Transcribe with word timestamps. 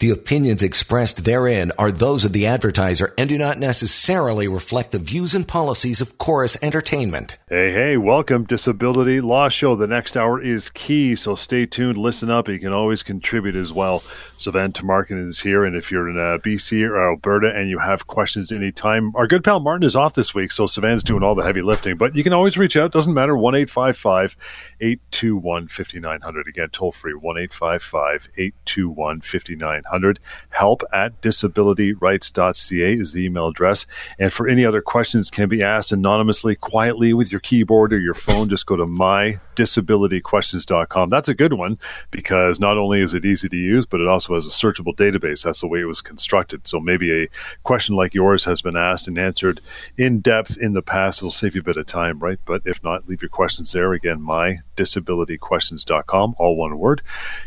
The 0.00 0.08
opinions 0.08 0.62
expressed 0.62 1.26
therein 1.26 1.72
are 1.76 1.92
those 1.92 2.24
of 2.24 2.32
the 2.32 2.46
advertiser 2.46 3.12
and 3.18 3.28
do 3.28 3.36
not 3.36 3.58
necessarily 3.58 4.48
reflect 4.48 4.92
the 4.92 4.98
views 4.98 5.34
and 5.34 5.46
policies 5.46 6.00
of 6.00 6.16
Corus 6.16 6.56
Entertainment. 6.62 7.36
Hey, 7.50 7.70
hey, 7.70 7.98
welcome 7.98 8.44
Disability 8.44 9.20
Law 9.20 9.50
Show. 9.50 9.76
The 9.76 9.86
next 9.86 10.16
hour 10.16 10.40
is 10.40 10.70
key, 10.70 11.14
so 11.16 11.34
stay 11.34 11.66
tuned, 11.66 11.98
listen 11.98 12.30
up. 12.30 12.48
You 12.48 12.58
can 12.58 12.72
always 12.72 13.02
contribute 13.02 13.56
as 13.56 13.74
well. 13.74 14.00
Sivan 14.38 14.72
Tamarkin 14.72 15.26
is 15.26 15.40
here, 15.40 15.66
and 15.66 15.76
if 15.76 15.92
you're 15.92 16.08
in 16.08 16.16
uh, 16.16 16.38
BC 16.38 16.88
or 16.88 17.10
Alberta 17.10 17.52
and 17.54 17.68
you 17.68 17.78
have 17.78 18.06
questions 18.06 18.50
anytime, 18.50 19.14
our 19.16 19.26
good 19.26 19.44
pal 19.44 19.60
Martin 19.60 19.86
is 19.86 19.96
off 19.96 20.14
this 20.14 20.34
week, 20.34 20.50
so 20.50 20.64
Sivan's 20.64 21.02
doing 21.02 21.22
all 21.22 21.34
the 21.34 21.44
heavy 21.44 21.60
lifting, 21.60 21.98
but 21.98 22.16
you 22.16 22.24
can 22.24 22.32
always 22.32 22.56
reach 22.56 22.74
out. 22.74 22.90
Doesn't 22.90 23.12
matter. 23.12 23.36
1 23.36 23.54
821 23.54 25.68
5900. 25.68 26.48
Again, 26.48 26.68
toll 26.72 26.90
free 26.90 27.12
1 27.12 27.36
821 27.36 29.20
5900. 29.20 29.89
800 29.90 30.20
help 30.50 30.84
at 30.92 31.20
disabilityrights.ca 31.20 32.94
is 32.94 33.12
the 33.12 33.24
email 33.24 33.48
address. 33.48 33.86
And 34.18 34.32
for 34.32 34.48
any 34.48 34.64
other 34.64 34.80
questions 34.80 35.28
can 35.30 35.48
be 35.48 35.62
asked 35.62 35.90
anonymously, 35.92 36.56
quietly 36.56 37.12
with 37.12 37.30
your 37.32 37.40
keyboard 37.40 37.92
or 37.92 37.98
your 37.98 38.14
phone, 38.14 38.48
just 38.48 38.64
go 38.66 38.76
to 38.76 38.86
mydisabilityquestions.com. 38.86 41.08
That's 41.08 41.28
a 41.28 41.34
good 41.34 41.54
one 41.54 41.78
because 42.10 42.58
not 42.60 42.78
only 42.78 43.00
is 43.00 43.14
it 43.14 43.24
easy 43.24 43.48
to 43.48 43.56
use, 43.56 43.86
but 43.86 44.00
it 44.00 44.06
also 44.08 44.34
has 44.34 44.46
a 44.46 44.50
searchable 44.50 44.94
database. 44.94 45.42
That's 45.42 45.60
the 45.60 45.68
way 45.68 45.80
it 45.80 45.86
was 45.86 46.00
constructed. 46.00 46.68
So 46.68 46.78
maybe 46.80 47.24
a 47.24 47.28
question 47.64 47.96
like 47.96 48.14
yours 48.14 48.44
has 48.44 48.62
been 48.62 48.76
asked 48.76 49.08
and 49.08 49.18
answered 49.18 49.60
in 49.96 50.20
depth 50.20 50.56
in 50.58 50.74
the 50.74 50.82
past. 50.82 51.20
It'll 51.20 51.30
save 51.30 51.54
you 51.54 51.62
a 51.62 51.64
bit 51.64 51.76
of 51.76 51.86
time, 51.86 52.18
right? 52.18 52.38
But 52.44 52.62
if 52.64 52.82
not, 52.84 53.08
leave 53.08 53.22
your 53.22 53.28
questions 53.28 53.72
there. 53.72 53.92
Again, 53.92 54.20
mydisabilityquestions.com, 54.20 56.34
all 56.38 56.56
one 56.56 56.78
word. 56.78 57.02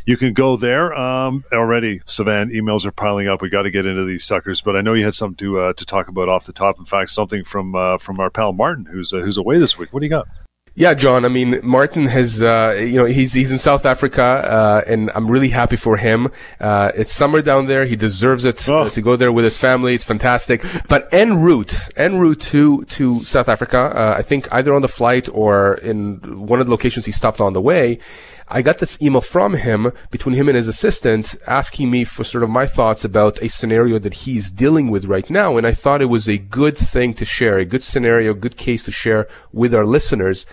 You 0.06 0.18
can 0.18 0.34
go 0.34 0.58
there 0.58 0.94
um, 0.94 1.46
already. 1.54 2.02
Savannah 2.06 2.33
man, 2.34 2.50
emails 2.50 2.86
are 2.86 2.92
piling 2.92 3.28
up. 3.28 3.42
We 3.42 3.50
got 3.50 3.64
to 3.64 3.72
get 3.72 3.86
into 3.86 4.06
these 4.06 4.26
suckers. 4.26 4.62
But 4.62 4.76
I 4.76 4.82
know 4.82 4.94
you 4.94 5.06
had 5.06 5.16
something 5.16 5.38
to 5.38 5.60
uh, 5.60 5.74
to 5.74 5.86
talk 5.86 6.08
about 6.08 6.30
off 6.30 6.46
the 6.46 6.54
top. 6.54 6.80
In 6.80 6.86
fact, 6.86 7.12
something 7.12 7.44
from 7.44 7.76
uh, 7.76 7.98
from 7.98 8.20
our 8.20 8.30
pal 8.30 8.54
Martin, 8.54 8.86
who's 8.86 9.14
uh, 9.14 9.20
who's 9.20 9.38
away 9.38 9.60
this 9.60 9.78
week. 9.78 9.94
What 9.94 10.00
do 10.00 10.06
you 10.06 10.10
got? 10.10 10.28
Yeah, 10.76 10.96
John. 10.96 11.24
I 11.24 11.28
mean, 11.30 11.60
Martin 11.62 12.08
has, 12.08 12.42
uh, 12.42 12.76
you 12.80 12.98
know, 12.98 13.06
he's 13.06 13.32
he's 13.32 13.52
in 13.52 13.60
South 13.60 13.86
Africa, 13.86 14.24
uh, 14.24 14.82
and 14.88 15.12
I'm 15.14 15.30
really 15.30 15.50
happy 15.50 15.76
for 15.76 15.98
him. 15.98 16.32
Uh, 16.60 16.92
it's 16.96 17.14
summer 17.14 17.44
down 17.44 17.68
there; 17.68 17.86
he 17.86 17.96
deserves 17.96 18.44
it 18.44 18.68
oh. 18.68 18.90
to 18.90 19.02
go 19.02 19.16
there 19.16 19.32
with 19.32 19.46
his 19.46 19.56
family. 19.56 19.94
It's 19.94 20.04
fantastic. 20.04 20.66
But 20.90 21.14
en 21.14 21.42
route, 21.42 21.76
en 21.96 22.18
route 22.18 22.42
to 22.54 22.86
to 22.86 23.24
South 23.24 23.50
Africa, 23.50 23.78
uh, 23.78 24.16
I 24.18 24.24
think 24.24 24.52
either 24.52 24.74
on 24.74 24.82
the 24.82 24.88
flight 24.88 25.30
or 25.32 25.76
in 25.76 26.18
one 26.48 26.60
of 26.60 26.66
the 26.66 26.72
locations 26.72 27.06
he 27.06 27.12
stopped 27.12 27.40
on 27.40 27.54
the 27.54 27.62
way, 27.62 28.00
I 28.48 28.62
got 28.62 28.80
this 28.80 29.02
email 29.02 29.22
from 29.22 29.54
him, 29.54 29.92
between 30.12 30.36
him 30.36 30.48
and 30.48 30.56
his 30.56 30.68
assistant, 30.68 31.36
asking 31.48 31.90
me 31.90 32.04
for 32.04 32.24
sort 32.24 32.44
of 32.44 32.50
my 32.50 32.66
thoughts 32.66 33.06
about 33.06 33.42
a 33.42 33.50
scenario 33.50 34.00
that 34.00 34.14
he's 34.14 34.52
dealing 34.52 34.90
with 34.90 35.06
right 35.06 35.30
now. 35.30 35.58
And 35.58 35.66
I 35.66 35.72
thought 35.72 36.02
it 36.02 36.10
was 36.10 36.28
a 36.28 36.38
good 36.38 36.78
thing 36.78 37.14
to 37.16 37.26
share, 37.26 37.58
a 37.58 37.66
good 37.66 37.84
scenario, 37.84 38.34
good 38.34 38.58
case 38.58 38.86
to 38.86 38.92
share 38.92 39.28
with 39.52 39.74
our 39.74 39.86
listeners. 39.86 40.46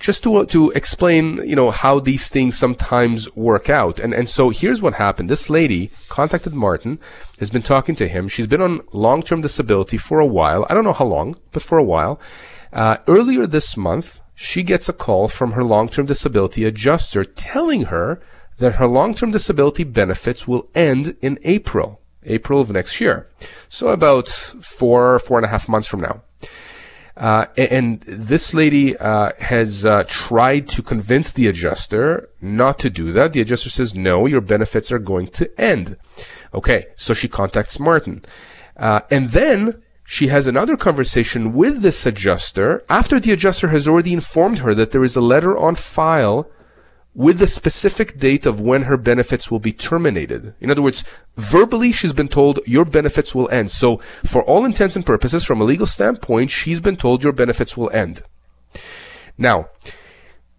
Just 0.00 0.24
to, 0.24 0.44
to 0.46 0.70
explain, 0.72 1.36
you 1.46 1.54
know, 1.54 1.70
how 1.70 2.00
these 2.00 2.28
things 2.28 2.58
sometimes 2.58 3.34
work 3.36 3.70
out. 3.70 4.00
And, 4.00 4.12
and 4.12 4.28
so 4.28 4.50
here's 4.50 4.82
what 4.82 4.94
happened. 4.94 5.30
This 5.30 5.48
lady 5.48 5.92
contacted 6.08 6.52
Martin, 6.52 6.98
has 7.38 7.48
been 7.48 7.62
talking 7.62 7.94
to 7.94 8.08
him. 8.08 8.26
She's 8.26 8.48
been 8.48 8.60
on 8.60 8.82
long-term 8.92 9.40
disability 9.40 9.96
for 9.96 10.18
a 10.18 10.26
while. 10.26 10.66
I 10.68 10.74
don't 10.74 10.84
know 10.84 10.92
how 10.92 11.06
long, 11.06 11.36
but 11.52 11.62
for 11.62 11.78
a 11.78 11.84
while. 11.84 12.20
Uh, 12.72 12.96
earlier 13.06 13.46
this 13.46 13.76
month, 13.76 14.20
she 14.34 14.62
gets 14.62 14.88
a 14.88 14.92
call 14.92 15.28
from 15.28 15.52
her 15.52 15.64
long-term 15.64 16.06
disability 16.06 16.64
adjuster 16.64 17.24
telling 17.24 17.86
her 17.86 18.20
that 18.58 18.76
her 18.76 18.86
long-term 18.86 19.30
disability 19.30 19.84
benefits 19.84 20.46
will 20.46 20.68
end 20.74 21.16
in 21.20 21.38
April, 21.42 22.00
April 22.24 22.60
of 22.60 22.70
next 22.70 23.00
year. 23.00 23.28
So 23.68 23.88
about 23.88 24.28
four, 24.28 25.18
four 25.18 25.38
and 25.38 25.46
a 25.46 25.48
half 25.50 25.68
months 25.68 25.88
from 25.88 26.00
now. 26.00 26.22
Uh, 27.16 27.46
and 27.56 28.00
this 28.00 28.52
lady 28.54 28.96
uh, 28.96 29.30
has 29.38 29.84
uh, 29.84 30.02
tried 30.08 30.68
to 30.68 30.82
convince 30.82 31.30
the 31.30 31.46
adjuster 31.46 32.28
not 32.40 32.76
to 32.80 32.90
do 32.90 33.12
that. 33.12 33.32
The 33.32 33.40
adjuster 33.40 33.70
says, 33.70 33.94
no, 33.94 34.26
your 34.26 34.40
benefits 34.40 34.90
are 34.90 34.98
going 34.98 35.28
to 35.28 35.60
end. 35.60 35.96
Okay, 36.52 36.86
so 36.96 37.14
she 37.14 37.28
contacts 37.28 37.78
Martin. 37.78 38.24
Uh, 38.76 39.00
and 39.12 39.30
then 39.30 39.80
she 40.04 40.28
has 40.28 40.46
another 40.46 40.76
conversation 40.76 41.54
with 41.54 41.80
this 41.80 42.04
adjuster 42.04 42.84
after 42.88 43.18
the 43.18 43.32
adjuster 43.32 43.68
has 43.68 43.88
already 43.88 44.12
informed 44.12 44.58
her 44.58 44.74
that 44.74 44.92
there 44.92 45.04
is 45.04 45.16
a 45.16 45.20
letter 45.20 45.56
on 45.56 45.74
file 45.74 46.48
with 47.14 47.38
the 47.38 47.46
specific 47.46 48.18
date 48.18 48.44
of 48.44 48.60
when 48.60 48.82
her 48.82 48.96
benefits 48.96 49.50
will 49.50 49.60
be 49.60 49.72
terminated. 49.72 50.54
In 50.60 50.70
other 50.70 50.82
words, 50.82 51.04
verbally 51.36 51.92
she's 51.92 52.12
been 52.12 52.28
told 52.28 52.60
your 52.66 52.84
benefits 52.84 53.34
will 53.34 53.48
end. 53.50 53.70
So 53.70 53.98
for 54.24 54.42
all 54.42 54.64
intents 54.64 54.96
and 54.96 55.06
purposes, 55.06 55.44
from 55.44 55.60
a 55.60 55.64
legal 55.64 55.86
standpoint, 55.86 56.50
she's 56.50 56.80
been 56.80 56.96
told 56.96 57.22
your 57.22 57.32
benefits 57.32 57.76
will 57.76 57.90
end. 57.90 58.22
Now, 59.38 59.68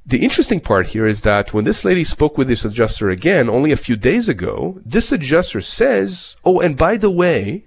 the 0.05 0.23
interesting 0.23 0.59
part 0.59 0.87
here 0.87 1.05
is 1.05 1.21
that 1.21 1.53
when 1.53 1.65
this 1.65 1.83
lady 1.83 2.03
spoke 2.03 2.37
with 2.37 2.47
this 2.47 2.63
adjuster 2.63 3.09
again 3.09 3.49
only 3.49 3.71
a 3.71 3.77
few 3.77 3.95
days 3.95 4.29
ago, 4.29 4.79
this 4.85 5.11
adjuster 5.11 5.61
says, 5.61 6.35
oh, 6.45 6.61
and 6.61 6.77
by 6.77 6.95
the 6.95 7.11
way, 7.11 7.65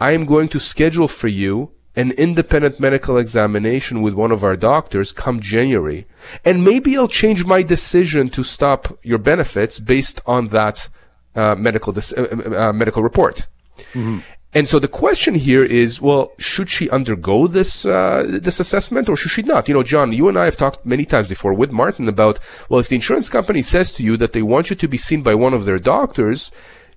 I 0.00 0.12
am 0.12 0.24
going 0.24 0.48
to 0.48 0.60
schedule 0.60 1.08
for 1.08 1.28
you 1.28 1.72
an 1.96 2.10
independent 2.12 2.80
medical 2.80 3.16
examination 3.16 4.02
with 4.02 4.14
one 4.14 4.32
of 4.32 4.42
our 4.42 4.56
doctors 4.56 5.12
come 5.12 5.40
January. 5.40 6.06
And 6.44 6.64
maybe 6.64 6.96
I'll 6.96 7.08
change 7.08 7.44
my 7.44 7.62
decision 7.62 8.28
to 8.30 8.42
stop 8.42 8.98
your 9.02 9.18
benefits 9.18 9.78
based 9.78 10.20
on 10.26 10.48
that 10.48 10.88
uh, 11.36 11.54
medical 11.54 11.92
dis- 11.92 12.12
uh, 12.12 12.22
uh, 12.22 12.68
uh 12.68 12.72
medical 12.72 13.02
report. 13.02 13.46
Mm-hmm. 13.92 14.18
And 14.56 14.68
so 14.68 14.78
the 14.78 14.86
question 14.86 15.34
here 15.34 15.64
is, 15.64 16.00
well, 16.00 16.32
should 16.38 16.70
she 16.70 16.88
undergo 16.88 17.48
this 17.48 17.84
uh, 17.84 18.24
this 18.28 18.60
assessment 18.60 19.08
or 19.08 19.16
should 19.16 19.32
she 19.32 19.42
not? 19.42 19.66
You 19.66 19.74
know, 19.74 19.82
John, 19.82 20.12
you 20.12 20.28
and 20.28 20.38
I 20.38 20.44
have 20.44 20.56
talked 20.56 20.86
many 20.86 21.04
times 21.04 21.28
before 21.28 21.52
with 21.52 21.72
Martin 21.72 22.08
about, 22.08 22.38
well, 22.68 22.78
if 22.78 22.88
the 22.88 22.94
insurance 22.94 23.28
company 23.28 23.62
says 23.62 23.90
to 23.92 24.04
you 24.04 24.16
that 24.16 24.32
they 24.32 24.42
want 24.42 24.70
you 24.70 24.76
to 24.76 24.86
be 24.86 24.96
seen 24.96 25.22
by 25.22 25.34
one 25.34 25.54
of 25.54 25.64
their 25.64 25.80
doctors, 25.80 26.52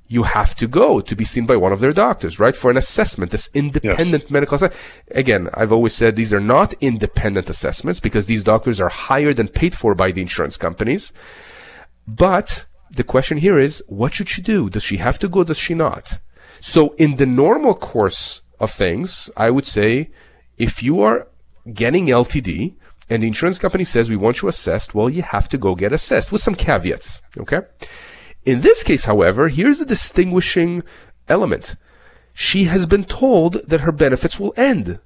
you 0.08 0.24
have 0.24 0.56
to 0.56 0.68
go 0.68 1.02
to 1.02 1.16
be 1.16 1.26
seen 1.26 1.46
by 1.46 1.58
one 1.58 1.74
of 1.74 1.82
their 1.82 1.92
doctors, 1.92 2.40
right? 2.40 2.56
For 2.56 2.72
an 2.72 2.78
assessment, 2.78 3.32
this 3.32 3.50
independent 3.54 4.24
yes. 4.24 4.32
medical 4.32 4.56
assessment. 4.56 4.82
Again, 5.12 5.50
I've 5.54 5.72
always 5.72 5.94
said 5.94 6.16
these 6.16 6.34
are 6.34 6.40
not 6.40 6.74
independent 6.80 7.50
assessments 7.50 8.00
because 8.00 8.26
these 8.26 8.44
doctors 8.44 8.80
are 8.80 8.90
hired 8.90 9.38
and 9.38 9.54
paid 9.54 9.76
for 9.76 9.96
by 9.96 10.12
the 10.12 10.22
insurance 10.22 10.56
companies. 10.56 11.12
But 12.08 12.66
the 12.90 13.04
question 13.04 13.38
here 13.38 13.58
is, 13.58 13.84
what 13.88 14.14
should 14.14 14.30
she 14.30 14.42
do? 14.42 14.70
Does 14.70 14.84
she 14.84 14.98
have 14.98 15.20
to 15.20 15.28
go? 15.28 15.44
Does 15.44 15.58
she 15.58 15.74
not? 15.74 16.20
So 16.62 16.94
in 16.94 17.18
the 17.18 17.26
normal 17.26 17.74
course 17.74 18.42
of 18.60 18.72
things, 18.72 19.30
I 19.36 19.50
would 19.52 19.66
say 19.66 20.10
if 20.58 20.82
you 20.82 21.02
are 21.02 21.28
getting 21.74 22.08
LTD 22.08 22.76
and 23.10 23.24
the 23.24 23.28
insurance 23.28 23.60
company 23.60 23.84
says 23.84 24.10
we 24.10 24.16
want 24.16 24.42
you 24.42 24.48
assessed, 24.48 24.96
well, 24.96 25.10
you 25.10 25.22
have 25.22 25.50
to 25.50 25.58
go 25.58 25.76
get 25.76 25.94
assessed 25.94 26.32
with 26.32 26.42
some 26.42 26.56
caveats. 26.56 27.22
Okay. 27.38 27.62
In 28.48 28.62
this 28.62 28.82
case, 28.82 29.04
however, 29.04 29.50
here's 29.50 29.80
the 29.80 29.86
distinguishing 29.86 30.82
element. 31.28 31.76
She 32.34 32.64
has 32.64 32.86
been 32.86 33.04
told 33.04 33.56
that 33.68 33.82
her 33.82 33.92
benefits 33.92 34.40
will 34.40 34.54
end 34.56 35.00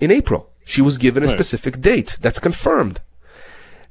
in 0.00 0.10
April. 0.10 0.50
She 0.64 0.82
was 0.82 0.98
given 0.98 1.22
a 1.22 1.26
right. 1.26 1.36
specific 1.36 1.80
date. 1.80 2.18
That's 2.20 2.40
confirmed. 2.40 3.00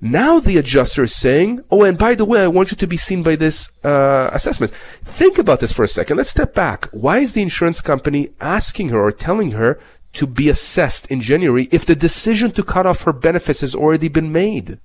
Now 0.01 0.41
the 0.41 0.57
adjuster 0.57 1.03
is 1.03 1.15
saying, 1.15 1.61
oh, 1.71 1.83
and 1.83 1.97
by 1.97 2.13
the 2.13 2.25
way, 2.25 2.43
I 2.43 2.49
want 2.49 2.71
you 2.71 2.77
to 2.77 2.87
be 2.87 2.97
seen 2.97 3.23
by 3.23 3.37
this 3.37 3.69
uh, 3.85 4.29
assessment. 4.33 4.73
Think 5.01 5.37
about 5.37 5.61
this 5.61 5.71
for 5.71 5.83
a 5.85 5.87
second. 5.87 6.17
Let's 6.17 6.31
step 6.31 6.53
back. 6.53 6.89
Why 6.91 7.19
is 7.19 7.31
the 7.31 7.41
insurance 7.41 7.79
company 7.79 8.31
asking 8.41 8.89
her 8.89 8.99
or 8.99 9.13
telling 9.13 9.51
her 9.51 9.79
to 10.11 10.27
be 10.27 10.49
assessed 10.49 11.07
in 11.07 11.21
January 11.21 11.69
if 11.71 11.85
the 11.85 11.95
decision 11.95 12.51
to 12.51 12.63
cut 12.63 12.85
off 12.85 13.03
her 13.03 13.13
benefits 13.13 13.61
has 13.61 13.73
already 13.73 14.09
been 14.09 14.33
made? 14.33 14.77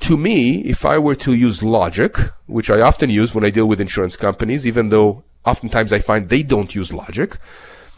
To 0.00 0.16
me, 0.16 0.60
if 0.60 0.84
I 0.84 0.98
were 0.98 1.14
to 1.16 1.32
use 1.32 1.62
logic, 1.62 2.16
which 2.46 2.70
I 2.70 2.80
often 2.80 3.10
use 3.10 3.34
when 3.34 3.44
I 3.44 3.50
deal 3.50 3.66
with 3.66 3.80
insurance 3.80 4.16
companies, 4.16 4.66
even 4.66 4.90
though 4.90 5.24
oftentimes 5.44 5.92
I 5.92 5.98
find 5.98 6.28
they 6.28 6.42
don't 6.42 6.74
use 6.74 6.92
logic, 6.92 7.38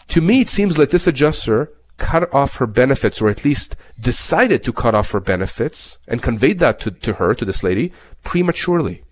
to 0.09 0.21
me 0.21 0.41
it 0.41 0.49
seems 0.49 0.79
like 0.79 0.91
this 0.91 1.07
adjuster 1.07 1.71
cut 1.99 2.33
off 2.33 2.57
her 2.57 2.67
benefits 2.67 3.21
or 3.21 3.29
at 3.29 3.45
least 3.45 3.77
decided 4.01 4.63
to 4.65 4.73
cut 4.73 4.95
off 4.95 5.11
her 5.11 5.21
benefits 5.21 5.99
and 6.07 6.23
conveyed 6.23 6.61
that 6.61 6.81
to, 6.81 6.91
to 6.93 7.15
her, 7.15 7.35
to 7.35 7.45
this 7.45 7.63
lady, 7.63 7.93
prematurely. 8.23 9.03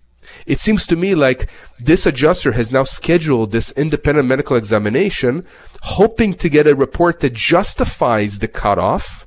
It 0.45 0.59
seems 0.59 0.85
to 0.87 0.95
me 0.95 1.15
like 1.15 1.49
this 1.79 2.05
adjuster 2.05 2.53
has 2.53 2.71
now 2.71 2.83
scheduled 2.83 3.51
this 3.51 3.71
independent 3.73 4.27
medical 4.27 4.55
examination, 4.55 5.45
hoping 5.83 6.33
to 6.35 6.49
get 6.49 6.67
a 6.67 6.75
report 6.75 7.19
that 7.19 7.33
justifies 7.33 8.39
the 8.39 8.47
cutoff 8.47 9.26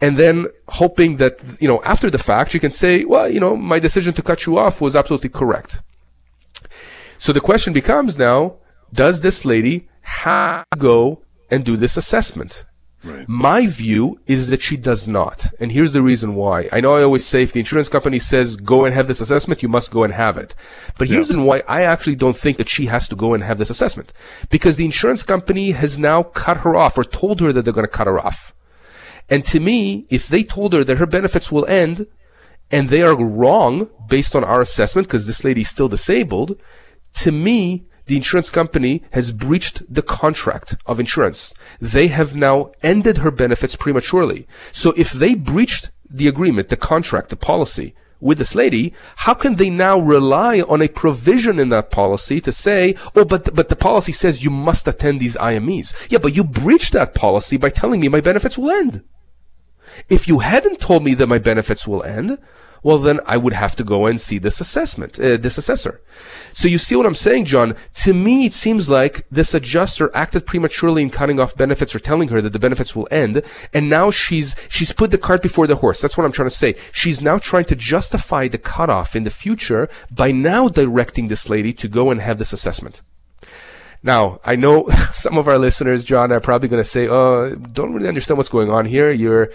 and 0.00 0.16
then 0.16 0.46
hoping 0.68 1.16
that, 1.16 1.40
you 1.60 1.68
know, 1.68 1.82
after 1.82 2.10
the 2.10 2.18
fact, 2.18 2.54
you 2.54 2.60
can 2.60 2.70
say, 2.70 3.04
well, 3.04 3.28
you 3.28 3.40
know, 3.40 3.56
my 3.56 3.78
decision 3.78 4.14
to 4.14 4.22
cut 4.22 4.46
you 4.46 4.58
off 4.58 4.80
was 4.80 4.94
absolutely 4.94 5.30
correct. 5.30 5.80
So 7.18 7.32
the 7.32 7.40
question 7.40 7.72
becomes 7.72 8.16
now, 8.16 8.56
does 8.92 9.20
this 9.20 9.44
lady 9.44 9.88
have 10.02 10.64
to 10.70 10.78
go 10.78 11.22
and 11.50 11.64
do 11.64 11.76
this 11.76 11.96
assessment? 11.96 12.64
Right. 13.04 13.28
My 13.28 13.66
view 13.66 14.20
is 14.26 14.50
that 14.50 14.60
she 14.60 14.76
does 14.76 15.06
not. 15.06 15.46
And 15.60 15.70
here's 15.70 15.92
the 15.92 16.02
reason 16.02 16.34
why. 16.34 16.68
I 16.72 16.80
know 16.80 16.96
I 16.96 17.02
always 17.02 17.24
say 17.24 17.42
if 17.42 17.52
the 17.52 17.60
insurance 17.60 17.88
company 17.88 18.18
says 18.18 18.56
go 18.56 18.84
and 18.84 18.94
have 18.94 19.06
this 19.06 19.20
assessment, 19.20 19.62
you 19.62 19.68
must 19.68 19.90
go 19.90 20.02
and 20.02 20.12
have 20.12 20.36
it. 20.36 20.54
But 20.96 21.08
here's 21.08 21.30
yeah. 21.30 21.42
why 21.42 21.62
I 21.68 21.82
actually 21.82 22.16
don't 22.16 22.36
think 22.36 22.56
that 22.56 22.68
she 22.68 22.86
has 22.86 23.06
to 23.08 23.16
go 23.16 23.34
and 23.34 23.44
have 23.44 23.58
this 23.58 23.70
assessment. 23.70 24.12
Because 24.50 24.76
the 24.76 24.84
insurance 24.84 25.22
company 25.22 25.70
has 25.72 25.98
now 25.98 26.24
cut 26.24 26.58
her 26.58 26.74
off 26.74 26.98
or 26.98 27.04
told 27.04 27.40
her 27.40 27.52
that 27.52 27.62
they're 27.62 27.72
going 27.72 27.86
to 27.86 27.92
cut 27.92 28.08
her 28.08 28.18
off. 28.18 28.52
And 29.30 29.44
to 29.44 29.60
me, 29.60 30.06
if 30.08 30.26
they 30.26 30.42
told 30.42 30.72
her 30.72 30.84
that 30.84 30.98
her 30.98 31.06
benefits 31.06 31.52
will 31.52 31.66
end 31.66 32.06
and 32.70 32.88
they 32.88 33.02
are 33.02 33.16
wrong 33.16 33.90
based 34.08 34.34
on 34.34 34.44
our 34.44 34.60
assessment 34.60 35.06
because 35.06 35.26
this 35.26 35.44
lady 35.44 35.62
is 35.62 35.68
still 35.68 35.88
disabled, 35.88 36.60
to 37.14 37.32
me, 37.32 37.86
the 38.06 38.16
insurance 38.16 38.48
company 38.48 39.04
has 39.12 39.32
breached 39.32 39.82
the 39.92 40.02
contract 40.02 40.76
of 40.86 40.98
insurance. 40.98 41.52
They 41.78 42.08
have 42.08 42.34
now 42.34 42.72
ended 42.82 43.18
her 43.18 43.30
benefits 43.30 43.76
prematurely. 43.76 44.46
So 44.72 44.94
if 44.96 45.12
they 45.12 45.34
breached 45.34 45.90
the 46.08 46.26
agreement, 46.26 46.68
the 46.68 46.76
contract, 46.76 47.28
the 47.28 47.36
policy 47.36 47.94
with 48.20 48.38
this 48.38 48.54
lady, 48.54 48.94
how 49.16 49.34
can 49.34 49.56
they 49.56 49.70
now 49.70 49.98
rely 49.98 50.62
on 50.62 50.80
a 50.82 50.88
provision 50.88 51.58
in 51.58 51.68
that 51.68 51.90
policy 51.90 52.40
to 52.40 52.50
say, 52.50 52.96
oh, 53.14 53.24
but, 53.24 53.54
but 53.54 53.68
the 53.68 53.76
policy 53.76 54.12
says 54.12 54.42
you 54.42 54.50
must 54.50 54.88
attend 54.88 55.20
these 55.20 55.36
IMEs. 55.36 55.94
Yeah, 56.10 56.18
but 56.18 56.34
you 56.34 56.44
breached 56.44 56.94
that 56.94 57.14
policy 57.14 57.58
by 57.58 57.68
telling 57.68 58.00
me 58.00 58.08
my 58.08 58.22
benefits 58.22 58.56
will 58.56 58.70
end. 58.70 59.04
If 60.08 60.28
you 60.28 60.40
hadn't 60.40 60.80
told 60.80 61.04
me 61.04 61.14
that 61.14 61.26
my 61.26 61.38
benefits 61.38 61.86
will 61.86 62.02
end, 62.02 62.38
well 62.82 62.98
then 62.98 63.20
I 63.26 63.36
would 63.36 63.52
have 63.52 63.76
to 63.76 63.84
go 63.84 64.06
and 64.06 64.20
see 64.20 64.38
this 64.38 64.60
assessment, 64.60 65.18
uh, 65.18 65.36
this 65.36 65.58
assessor. 65.58 66.00
So 66.52 66.68
you 66.68 66.78
see 66.78 66.96
what 66.96 67.06
I'm 67.06 67.14
saying, 67.14 67.46
John? 67.46 67.76
To 67.94 68.14
me, 68.14 68.46
it 68.46 68.52
seems 68.52 68.88
like 68.88 69.26
this 69.30 69.54
adjuster 69.54 70.10
acted 70.14 70.46
prematurely 70.46 71.02
in 71.02 71.10
cutting 71.10 71.40
off 71.40 71.56
benefits 71.56 71.94
or 71.94 71.98
telling 71.98 72.28
her 72.28 72.40
that 72.40 72.52
the 72.52 72.58
benefits 72.58 72.94
will 72.94 73.08
end, 73.10 73.42
and 73.72 73.88
now 73.88 74.10
she's 74.10 74.54
she's 74.68 74.92
put 74.92 75.10
the 75.10 75.18
cart 75.18 75.42
before 75.42 75.66
the 75.66 75.76
horse. 75.76 76.00
That's 76.00 76.16
what 76.16 76.24
I'm 76.24 76.32
trying 76.32 76.48
to 76.48 76.54
say. 76.54 76.74
She's 76.92 77.20
now 77.20 77.38
trying 77.38 77.66
to 77.66 77.76
justify 77.76 78.48
the 78.48 78.58
cutoff 78.58 79.14
in 79.14 79.24
the 79.24 79.30
future 79.30 79.88
by 80.10 80.32
now 80.32 80.68
directing 80.68 81.28
this 81.28 81.48
lady 81.48 81.72
to 81.74 81.88
go 81.88 82.10
and 82.10 82.20
have 82.20 82.38
this 82.38 82.52
assessment. 82.52 83.02
Now, 84.02 84.40
I 84.44 84.56
know 84.56 84.88
some 85.12 85.38
of 85.38 85.48
our 85.48 85.58
listeners, 85.58 86.04
John, 86.04 86.32
are 86.32 86.40
probably 86.40 86.68
going 86.68 86.82
to 86.82 86.88
say, 86.88 87.08
"Oh, 87.08 87.54
don't 87.54 87.92
really 87.92 88.08
understand 88.08 88.38
what's 88.38 88.48
going 88.48 88.70
on 88.70 88.84
here. 88.84 89.10
You're, 89.10 89.50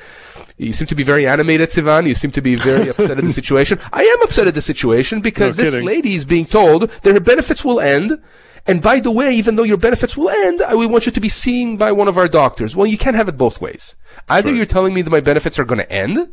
you 0.57 0.73
seem 0.73 0.87
to 0.87 0.95
be 0.95 1.03
very 1.03 1.27
animated, 1.27 1.69
Sivan. 1.69 2.07
You 2.07 2.15
seem 2.15 2.31
to 2.31 2.41
be 2.41 2.55
very 2.55 2.87
upset 2.89 3.17
at 3.17 3.23
the 3.23 3.33
situation." 3.33 3.79
I 3.91 4.03
am 4.03 4.21
upset 4.23 4.47
at 4.47 4.53
the 4.53 4.61
situation 4.61 5.21
because 5.21 5.57
no 5.57 5.63
this 5.63 5.83
lady 5.83 6.15
is 6.15 6.25
being 6.25 6.45
told 6.45 6.89
that 6.89 7.13
her 7.13 7.19
benefits 7.19 7.63
will 7.63 7.79
end. 7.79 8.21
And 8.65 8.81
by 8.81 9.01
the 9.01 9.11
way, 9.11 9.33
even 9.33 9.57
though 9.57 9.63
your 9.63 9.77
benefits 9.77 10.15
will 10.15 10.29
end, 10.29 10.61
I 10.61 10.75
we 10.75 10.85
want 10.85 11.05
you 11.05 11.11
to 11.11 11.19
be 11.19 11.29
seen 11.29 11.75
by 11.75 11.91
one 11.91 12.07
of 12.07 12.17
our 12.17 12.29
doctors. 12.29 12.75
Well, 12.75 12.87
you 12.87 12.97
can't 12.97 13.15
have 13.15 13.27
it 13.27 13.37
both 13.37 13.59
ways. 13.59 13.95
Either 14.29 14.49
sure. 14.49 14.55
you're 14.55 14.65
telling 14.65 14.93
me 14.93 15.01
that 15.01 15.09
my 15.09 15.19
benefits 15.19 15.59
are 15.59 15.65
going 15.65 15.79
to 15.79 15.91
end, 15.91 16.31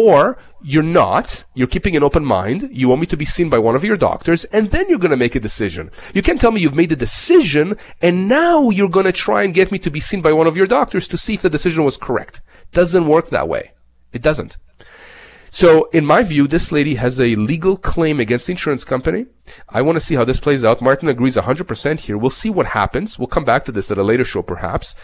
or 0.00 0.38
you're 0.62 0.82
not, 0.82 1.44
you're 1.54 1.66
keeping 1.66 1.94
an 1.94 2.02
open 2.02 2.24
mind, 2.24 2.70
you 2.72 2.88
want 2.88 3.02
me 3.02 3.06
to 3.06 3.18
be 3.18 3.26
seen 3.26 3.50
by 3.50 3.58
one 3.58 3.76
of 3.76 3.84
your 3.84 3.98
doctors, 3.98 4.44
and 4.46 4.70
then 4.70 4.88
you're 4.88 4.98
gonna 4.98 5.14
make 5.14 5.34
a 5.34 5.40
decision. 5.40 5.90
You 6.14 6.22
can't 6.22 6.40
tell 6.40 6.52
me 6.52 6.62
you've 6.62 6.74
made 6.74 6.90
a 6.92 6.96
decision, 6.96 7.76
and 8.00 8.26
now 8.26 8.70
you're 8.70 8.88
gonna 8.88 9.12
try 9.12 9.42
and 9.42 9.52
get 9.52 9.70
me 9.70 9.78
to 9.80 9.90
be 9.90 10.00
seen 10.00 10.22
by 10.22 10.32
one 10.32 10.46
of 10.46 10.56
your 10.56 10.66
doctors 10.66 11.06
to 11.08 11.18
see 11.18 11.34
if 11.34 11.42
the 11.42 11.50
decision 11.50 11.84
was 11.84 11.98
correct. 11.98 12.40
Doesn't 12.72 13.08
work 13.08 13.28
that 13.28 13.46
way. 13.46 13.72
It 14.10 14.22
doesn't. 14.22 14.56
So, 15.50 15.90
in 15.90 16.06
my 16.06 16.22
view, 16.22 16.46
this 16.46 16.72
lady 16.72 16.94
has 16.94 17.20
a 17.20 17.34
legal 17.34 17.76
claim 17.76 18.20
against 18.20 18.46
the 18.46 18.52
insurance 18.52 18.84
company. 18.84 19.26
I 19.68 19.82
want 19.82 19.96
to 19.96 20.04
see 20.04 20.14
how 20.14 20.24
this 20.24 20.40
plays 20.40 20.64
out. 20.64 20.80
Martin 20.80 21.08
agrees 21.08 21.36
100% 21.36 22.00
here. 22.00 22.16
We'll 22.16 22.30
see 22.30 22.48
what 22.48 22.66
happens. 22.66 23.18
We'll 23.18 23.26
come 23.26 23.44
back 23.44 23.64
to 23.64 23.72
this 23.72 23.90
at 23.90 23.98
a 23.98 24.04
later 24.04 24.24
show, 24.24 24.42
perhaps. 24.42 24.94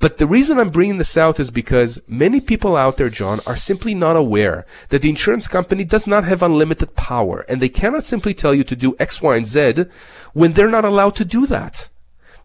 But 0.00 0.16
the 0.16 0.26
reason 0.26 0.58
I'm 0.58 0.70
bringing 0.70 0.96
this 0.96 1.18
out 1.18 1.38
is 1.38 1.50
because 1.50 2.00
many 2.08 2.40
people 2.40 2.74
out 2.74 2.96
there, 2.96 3.10
John, 3.10 3.40
are 3.46 3.56
simply 3.56 3.94
not 3.94 4.16
aware 4.16 4.64
that 4.88 5.02
the 5.02 5.10
insurance 5.10 5.46
company 5.46 5.84
does 5.84 6.06
not 6.06 6.24
have 6.24 6.42
unlimited 6.42 6.94
power 6.94 7.44
and 7.50 7.60
they 7.60 7.68
cannot 7.68 8.06
simply 8.06 8.32
tell 8.32 8.54
you 8.54 8.64
to 8.64 8.74
do 8.74 8.96
X, 8.98 9.20
Y, 9.20 9.36
and 9.36 9.46
Z 9.46 9.84
when 10.32 10.54
they're 10.54 10.70
not 10.70 10.86
allowed 10.86 11.16
to 11.16 11.24
do 11.26 11.46
that. 11.46 11.90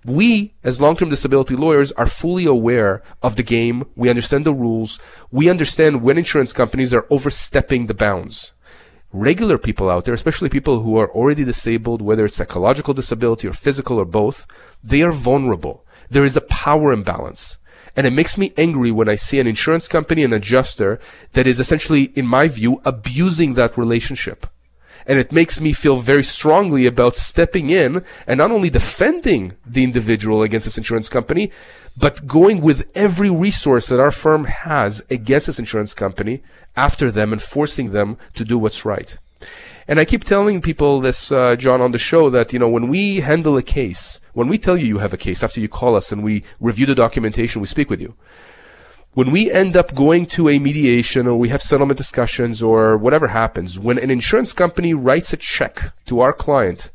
We, 0.03 0.53
as 0.65 0.81
long-term 0.81 1.09
disability 1.09 1.55
lawyers, 1.55 1.93
are 1.93 2.07
fully 2.07 2.45
aware 2.45 3.01
of 3.23 3.37
the 3.37 3.43
game. 3.43 3.85
We 3.95 4.09
understand 4.09 4.45
the 4.45 4.53
rules. 4.53 4.99
We 5.31 5.49
understand 5.49 6.03
when 6.03 6.17
insurance 6.17 6.51
companies 6.51 6.93
are 6.93 7.07
overstepping 7.09 7.85
the 7.85 7.93
bounds. 7.93 8.51
Regular 9.13 9.57
people 9.57 9.89
out 9.89 10.03
there, 10.03 10.13
especially 10.13 10.49
people 10.49 10.81
who 10.81 10.97
are 10.97 11.09
already 11.09 11.45
disabled, 11.45 12.01
whether 12.01 12.25
it's 12.25 12.35
psychological 12.35 12.93
disability 12.93 13.47
or 13.47 13.53
physical 13.53 13.97
or 13.97 14.05
both, 14.05 14.45
they 14.83 15.01
are 15.01 15.13
vulnerable 15.13 15.84
there 16.09 16.25
is 16.25 16.37
a 16.37 16.41
power 16.41 16.91
imbalance. 16.91 17.57
And 17.95 18.05
it 18.05 18.13
makes 18.13 18.37
me 18.37 18.53
angry 18.57 18.91
when 18.91 19.07
I 19.07 19.15
see 19.15 19.39
an 19.39 19.47
insurance 19.47 19.87
company 19.87 20.23
and 20.23 20.33
adjuster 20.33 20.99
that 21.33 21.47
is 21.47 21.59
essentially, 21.59 22.05
in 22.15 22.27
my 22.27 22.47
view, 22.47 22.81
abusing 22.83 23.53
that 23.53 23.77
relationship. 23.77 24.47
And 25.07 25.19
it 25.19 25.31
makes 25.31 25.61
me 25.61 25.71
feel 25.71 25.97
very 25.97 26.23
strongly 26.23 26.87
about 26.87 27.15
stepping 27.15 27.69
in 27.69 28.03
and 28.27 28.37
not 28.39 28.51
only 28.51 28.69
defending 28.69 29.53
the 29.65 29.83
individual 29.83 30.41
against 30.41 30.65
this 30.65 30.77
insurance 30.77 31.09
company, 31.09 31.51
but 31.97 32.27
going 32.27 32.59
with 32.59 32.91
every 32.95 33.29
resource 33.29 33.87
that 33.87 33.99
our 33.99 34.11
firm 34.11 34.45
has 34.45 35.03
against 35.09 35.47
this 35.47 35.59
insurance 35.59 35.93
company 35.93 36.41
after 36.75 37.11
them 37.11 37.31
and 37.31 37.41
forcing 37.41 37.91
them 37.91 38.17
to 38.33 38.43
do 38.43 38.57
what's 38.57 38.83
right. 38.83 39.17
And 39.87 39.99
I 39.99 40.05
keep 40.05 40.23
telling 40.23 40.61
people 40.61 40.99
this, 40.99 41.31
uh, 41.31 41.55
John, 41.55 41.79
on 41.79 41.91
the 41.91 41.99
show 41.99 42.31
that, 42.31 42.51
you 42.51 42.57
know, 42.57 42.69
when 42.69 42.87
we 42.87 43.19
handle 43.19 43.55
a 43.55 43.61
case, 43.61 44.19
when 44.33 44.47
we 44.47 44.57
tell 44.57 44.75
you 44.75 44.87
you 44.87 44.97
have 44.97 45.13
a 45.13 45.17
case 45.17 45.43
after 45.43 45.59
you 45.59 45.69
call 45.69 45.95
us 45.95 46.11
and 46.11 46.23
we 46.23 46.43
review 46.59 46.87
the 46.87 46.95
documentation, 46.95 47.61
we 47.61 47.67
speak 47.67 47.89
with 47.89 48.01
you. 48.01 48.15
When 49.13 49.29
we 49.31 49.51
end 49.51 49.77
up 49.77 49.93
going 49.93 50.25
to 50.27 50.49
a 50.49 50.59
mediation 50.59 51.27
or 51.27 51.37
we 51.37 51.49
have 51.49 51.61
settlement 51.61 51.97
discussions 51.97 52.63
or 52.63 52.97
whatever 52.97 53.27
happens, 53.27 53.79
when 53.79 53.99
an 53.99 54.09
insurance 54.09 54.53
company 54.53 54.93
writes 54.93 55.31
a 55.33 55.37
check 55.37 55.93
to 56.07 56.19
our 56.19 56.33
client 56.33 56.89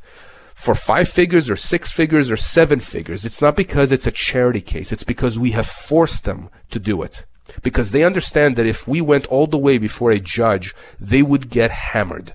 for 0.55 0.75
five 0.75 1.09
figures 1.09 1.49
or 1.49 1.57
six 1.57 1.93
figures 1.93 2.31
or 2.31 2.37
seven 2.37 2.81
figures, 2.81 3.25
it's 3.25 3.41
not 3.41 3.57
because 3.57 3.93
it's 3.93 4.07
a 4.07 4.13
charity 4.13 4.61
case. 4.61 4.93
It's 4.93 5.05
because 5.05 5.39
we 5.39 5.53
have 5.53 5.67
forced 5.67 6.25
them 6.25 6.51
to 6.71 6.81
do 6.81 7.03
it. 7.03 7.25
Because 7.63 7.93
they 7.93 8.05
understand 8.05 8.57
that 8.57 8.67
if 8.67 8.87
we 8.87 9.01
went 9.01 9.27
all 9.27 9.47
the 9.47 9.57
way 9.57 9.79
before 9.79 10.11
a 10.11 10.19
judge, 10.19 10.75
they 10.99 11.23
would 11.23 11.51
get 11.51 11.71
hammered. 11.71 12.35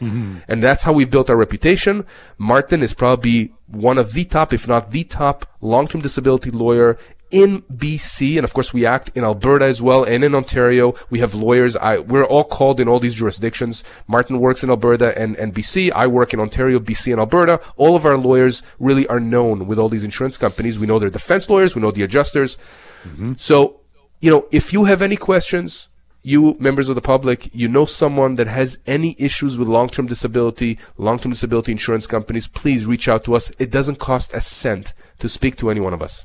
Mm-hmm. 0.00 0.38
And 0.48 0.62
that's 0.62 0.82
how 0.82 0.92
we've 0.92 1.10
built 1.10 1.30
our 1.30 1.36
reputation. 1.36 2.04
Martin 2.38 2.82
is 2.82 2.94
probably 2.94 3.52
one 3.66 3.98
of 3.98 4.12
the 4.12 4.24
top, 4.24 4.52
if 4.52 4.68
not 4.68 4.90
the 4.90 5.04
top, 5.04 5.46
long-term 5.60 6.02
disability 6.02 6.50
lawyer 6.50 6.98
in 7.30 7.62
BC, 7.62 8.36
and 8.36 8.44
of 8.44 8.52
course 8.54 8.72
we 8.72 8.86
act 8.86 9.10
in 9.14 9.24
Alberta 9.24 9.64
as 9.64 9.82
well, 9.82 10.04
and 10.04 10.22
in 10.22 10.34
Ontario. 10.34 10.94
We 11.10 11.18
have 11.20 11.34
lawyers. 11.34 11.76
I, 11.76 11.98
we're 11.98 12.24
all 12.24 12.44
called 12.44 12.78
in 12.78 12.88
all 12.88 13.00
these 13.00 13.14
jurisdictions. 13.14 13.82
Martin 14.06 14.38
works 14.38 14.62
in 14.62 14.70
Alberta 14.70 15.16
and, 15.18 15.36
and 15.36 15.54
BC. 15.54 15.90
I 15.92 16.06
work 16.06 16.32
in 16.32 16.40
Ontario, 16.40 16.78
BC, 16.78 17.12
and 17.12 17.20
Alberta. 17.20 17.60
All 17.76 17.96
of 17.96 18.06
our 18.06 18.16
lawyers 18.16 18.62
really 18.78 19.06
are 19.08 19.20
known 19.20 19.66
with 19.66 19.78
all 19.78 19.88
these 19.88 20.04
insurance 20.04 20.36
companies. 20.36 20.78
We 20.78 20.86
know 20.86 20.98
their 20.98 21.10
defense 21.10 21.50
lawyers. 21.50 21.74
We 21.74 21.82
know 21.82 21.90
the 21.90 22.02
adjusters. 22.02 22.58
Mm-hmm. 23.04 23.34
So, 23.38 23.80
you 24.20 24.30
know, 24.30 24.46
if 24.52 24.72
you 24.72 24.84
have 24.84 25.02
any 25.02 25.16
questions, 25.16 25.88
you 26.26 26.56
members 26.58 26.88
of 26.88 26.96
the 26.96 27.00
public, 27.00 27.48
you 27.54 27.68
know 27.68 27.84
someone 27.84 28.34
that 28.34 28.48
has 28.48 28.78
any 28.84 29.14
issues 29.16 29.56
with 29.56 29.68
long-term 29.68 30.06
disability, 30.06 30.76
long-term 30.98 31.30
disability 31.30 31.70
insurance 31.70 32.06
companies, 32.08 32.48
please 32.48 32.84
reach 32.84 33.06
out 33.06 33.22
to 33.24 33.36
us. 33.36 33.52
It 33.60 33.70
doesn't 33.70 34.00
cost 34.00 34.34
a 34.34 34.40
cent 34.40 34.92
to 35.20 35.28
speak 35.28 35.54
to 35.56 35.70
any 35.70 35.78
one 35.78 35.94
of 35.94 36.02
us. 36.02 36.24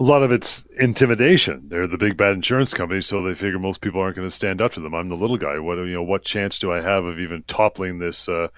A 0.00 0.04
lot 0.04 0.22
of 0.22 0.32
it's 0.32 0.64
intimidation. 0.78 1.66
They're 1.68 1.86
the 1.86 1.98
big 1.98 2.16
bad 2.16 2.32
insurance 2.32 2.72
companies, 2.72 3.06
so 3.06 3.22
they 3.22 3.34
figure 3.34 3.58
most 3.58 3.82
people 3.82 4.00
aren't 4.00 4.16
going 4.16 4.28
to 4.28 4.34
stand 4.34 4.62
up 4.62 4.72
to 4.72 4.80
them. 4.80 4.94
I'm 4.94 5.08
the 5.08 5.16
little 5.16 5.36
guy. 5.36 5.58
What 5.58 5.76
you 5.78 5.92
know? 5.92 6.02
What 6.02 6.24
chance 6.24 6.58
do 6.58 6.72
I 6.72 6.80
have 6.80 7.04
of 7.04 7.18
even 7.20 7.42
toppling 7.46 7.98
this? 7.98 8.28
Uh, 8.28 8.48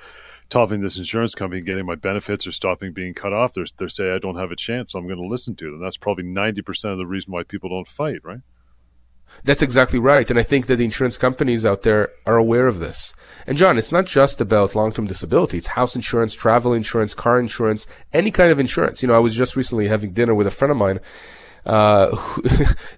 toppling 0.50 0.80
this 0.80 0.98
insurance 0.98 1.34
company, 1.34 1.62
getting 1.62 1.86
my 1.86 1.94
benefits 1.94 2.46
or 2.46 2.52
stopping 2.52 2.92
being 2.92 3.14
cut 3.14 3.32
off? 3.32 3.54
They're, 3.54 3.64
they 3.78 3.88
say 3.88 4.12
I 4.12 4.18
don't 4.18 4.36
have 4.36 4.50
a 4.50 4.56
chance, 4.56 4.92
so 4.92 4.98
I'm 4.98 5.06
going 5.06 5.22
to 5.22 5.26
listen 5.26 5.56
to 5.56 5.70
them. 5.70 5.80
That's 5.80 5.96
probably 5.96 6.24
ninety 6.24 6.62
percent 6.62 6.92
of 6.92 6.98
the 6.98 7.06
reason 7.06 7.32
why 7.32 7.42
people 7.42 7.70
don't 7.70 7.88
fight, 7.88 8.20
right? 8.22 8.40
That's 9.44 9.62
exactly 9.62 9.98
right. 9.98 10.28
And 10.28 10.38
I 10.38 10.42
think 10.42 10.66
that 10.66 10.76
the 10.76 10.84
insurance 10.84 11.16
companies 11.16 11.64
out 11.64 11.82
there 11.82 12.10
are 12.26 12.36
aware 12.36 12.66
of 12.66 12.78
this. 12.78 13.14
And 13.46 13.56
John, 13.56 13.78
it's 13.78 13.92
not 13.92 14.06
just 14.06 14.40
about 14.40 14.74
long-term 14.74 15.06
disability. 15.06 15.58
It's 15.58 15.68
house 15.68 15.96
insurance, 15.96 16.34
travel 16.34 16.72
insurance, 16.72 17.14
car 17.14 17.38
insurance, 17.38 17.86
any 18.12 18.30
kind 18.30 18.52
of 18.52 18.60
insurance. 18.60 19.02
You 19.02 19.08
know, 19.08 19.14
I 19.14 19.18
was 19.18 19.34
just 19.34 19.56
recently 19.56 19.88
having 19.88 20.12
dinner 20.12 20.34
with 20.34 20.46
a 20.46 20.50
friend 20.50 20.70
of 20.70 20.76
mine. 20.76 21.00
Uh, 21.64 22.16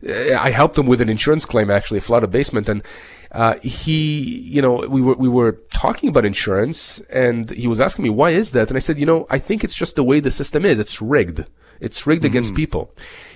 I 0.39 0.51
helped 0.51 0.79
him 0.79 0.87
with 0.87 1.01
an 1.01 1.09
insurance 1.09 1.45
claim, 1.45 1.71
actually, 1.71 1.99
a 1.99 2.03
flooded 2.03 2.31
basement. 2.31 2.69
And, 2.69 2.83
uh, 3.31 3.59
he, 3.63 4.41
you 4.41 4.61
know, 4.61 4.87
we 4.89 5.01
were, 5.01 5.15
we 5.15 5.29
were 5.29 5.53
talking 5.73 6.09
about 6.09 6.25
insurance 6.25 6.99
and 7.11 7.51
he 7.51 7.67
was 7.67 7.81
asking 7.81 8.03
me, 8.03 8.11
why 8.11 8.31
is 8.31 8.53
that? 8.53 8.69
And 8.69 8.77
I 8.77 8.81
said, 8.81 8.99
you 8.99 9.07
know, 9.07 9.27
I 9.31 9.39
think 9.39 9.65
it's 9.65 9.75
just 9.75 9.97
the 9.97 10.05
way 10.05 10.21
the 10.21 10.31
system 10.31 10.65
is. 10.65 10.79
It's 10.79 11.01
rigged. 11.01 11.47
It's 11.81 12.07
rigged 12.07 12.25
mm. 12.25 12.27
against 12.27 12.55
people. 12.55 12.95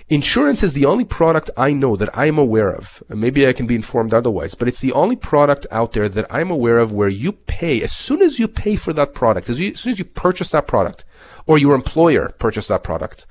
Insurance 0.09 0.63
is 0.63 0.73
the 0.73 0.85
only 0.85 1.05
product 1.05 1.51
I 1.57 1.73
know 1.73 1.97
that 1.97 2.17
I 2.17 2.27
am 2.27 2.39
aware 2.39 2.73
of. 2.73 3.03
Maybe 3.09 3.45
I 3.47 3.53
can 3.53 3.67
be 3.67 3.75
informed 3.75 4.15
otherwise, 4.15 4.55
but 4.55 4.69
it's 4.69 4.81
the 4.81 4.93
only 4.93 5.17
product 5.17 5.67
out 5.73 5.93
there 5.93 6.09
that 6.09 6.27
I'm 6.31 6.49
aware 6.49 6.79
of 6.79 6.93
where 6.93 7.09
you 7.09 7.33
pay, 7.33 7.83
as 7.83 7.91
soon 7.91 8.23
as 8.23 8.39
you 8.39 8.47
pay 8.47 8.77
for 8.77 8.93
that 8.93 9.15
product, 9.15 9.51
as, 9.51 9.59
you, 9.59 9.73
as 9.73 9.81
soon 9.81 9.93
as 9.93 9.99
you 9.99 10.05
purchase 10.05 10.51
that 10.51 10.69
product, 10.69 11.05
or 11.47 11.59
your 11.59 11.75
employer 11.75 12.29
purchase 12.39 12.69
that 12.69 12.85
product, 12.85 13.27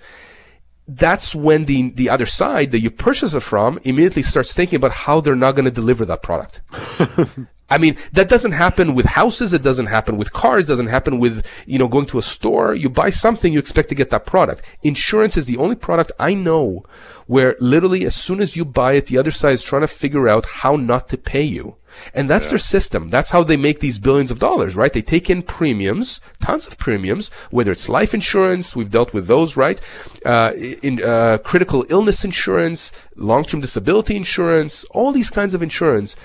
that's 0.87 1.33
when 1.33 1.65
the 1.65 1.89
the 1.91 2.09
other 2.09 2.27
side 2.27 2.71
that 2.71 2.81
you 2.81 2.91
purchase 2.91 3.33
it 3.33 3.39
from 3.39 3.79
immediately 3.83 4.21
starts 4.21 4.53
thinking 4.53 4.77
about 4.77 4.91
how 4.91 5.19
they're 5.19 5.35
not 5.35 5.53
going 5.53 5.65
to 5.65 5.71
deliver 5.71 6.05
that 6.05 6.21
product. 6.21 6.61
I 7.67 7.79
mean, 7.79 7.97
that 8.13 8.29
doesn't 8.29 8.51
happen 8.51 8.93
with 8.93 9.07
houses. 9.07 9.51
It 9.51 9.63
doesn't 9.63 9.87
happen 9.87 10.17
with 10.17 10.31
cars. 10.31 10.65
It 10.65 10.67
doesn't 10.67 10.87
happen 10.87 11.17
with, 11.17 11.45
you 11.65 11.79
know, 11.79 11.87
going 11.87 12.05
to 12.07 12.19
a 12.19 12.21
store. 12.21 12.75
You 12.75 12.89
buy 12.89 13.09
something, 13.09 13.51
you 13.51 13.57
expect 13.57 13.89
to 13.89 13.95
get 13.95 14.11
that 14.11 14.27
product. 14.27 14.61
Insurance 14.83 15.35
is 15.35 15.45
the 15.45 15.57
only 15.57 15.75
product 15.75 16.11
I 16.19 16.35
know 16.35 16.85
where 17.25 17.55
literally 17.59 18.05
as 18.05 18.13
soon 18.13 18.39
as 18.39 18.55
you 18.55 18.65
buy 18.65 18.93
it, 18.93 19.07
the 19.07 19.17
other 19.17 19.31
side 19.31 19.53
is 19.53 19.63
trying 19.63 19.81
to 19.81 19.87
figure 19.87 20.29
out 20.29 20.45
how 20.45 20.75
not 20.75 21.09
to 21.09 21.17
pay 21.17 21.41
you. 21.41 21.75
And 22.13 22.29
that's 22.29 22.45
yeah. 22.45 22.51
their 22.51 22.59
system. 22.59 23.09
That's 23.09 23.31
how 23.31 23.41
they 23.41 23.57
make 23.57 23.79
these 23.79 23.97
billions 23.97 24.29
of 24.29 24.37
dollars, 24.37 24.75
right? 24.75 24.93
They 24.93 25.01
take 25.01 25.29
in 25.29 25.41
premiums, 25.41 26.21
tons 26.43 26.67
of 26.67 26.77
premiums, 26.77 27.29
whether 27.49 27.71
it's 27.71 27.89
life 27.89 28.13
insurance, 28.13 28.75
we've 28.75 28.91
dealt 28.91 29.13
with 29.13 29.25
those, 29.25 29.57
right? 29.57 29.81
Uh, 30.23 30.51
in, 30.55 31.01
uh, 31.03 31.39
critical 31.43 31.85
illness 31.89 32.23
insurance, 32.23 32.91
long-term 33.15 33.61
disability 33.61 34.15
insurance, 34.15 34.83
all 34.91 35.11
these 35.11 35.31
kinds 35.31 35.55
of 35.55 35.63
insurance. 35.63 36.15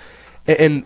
And, 0.47 0.59
and 0.59 0.85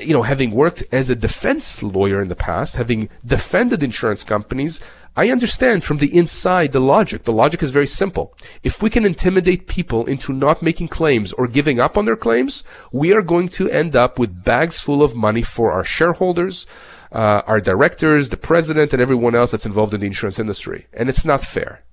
you 0.00 0.12
know, 0.12 0.22
having 0.22 0.50
worked 0.50 0.82
as 0.92 1.10
a 1.10 1.16
defense 1.16 1.82
lawyer 1.82 2.20
in 2.20 2.28
the 2.28 2.36
past, 2.36 2.76
having 2.76 3.08
defended 3.24 3.82
insurance 3.82 4.24
companies, 4.24 4.80
I 5.16 5.30
understand 5.30 5.84
from 5.84 5.98
the 5.98 6.14
inside 6.16 6.72
the 6.72 6.80
logic. 6.80 7.22
The 7.22 7.32
logic 7.32 7.62
is 7.62 7.70
very 7.70 7.86
simple. 7.86 8.34
If 8.64 8.82
we 8.82 8.90
can 8.90 9.06
intimidate 9.06 9.68
people 9.68 10.06
into 10.06 10.32
not 10.32 10.60
making 10.60 10.88
claims 10.88 11.32
or 11.32 11.46
giving 11.46 11.78
up 11.78 11.96
on 11.96 12.04
their 12.04 12.16
claims, 12.16 12.64
we 12.90 13.12
are 13.12 13.22
going 13.22 13.48
to 13.50 13.70
end 13.70 13.94
up 13.94 14.18
with 14.18 14.42
bags 14.42 14.80
full 14.80 15.04
of 15.04 15.14
money 15.14 15.42
for 15.42 15.70
our 15.70 15.84
shareholders, 15.84 16.66
uh, 17.12 17.42
our 17.46 17.60
directors, 17.60 18.30
the 18.30 18.36
president, 18.36 18.92
and 18.92 19.00
everyone 19.00 19.36
else 19.36 19.52
that's 19.52 19.66
involved 19.66 19.94
in 19.94 20.00
the 20.00 20.06
insurance 20.08 20.40
industry. 20.40 20.88
And 20.92 21.08
it's 21.08 21.24
not 21.24 21.44
fair. 21.44 21.83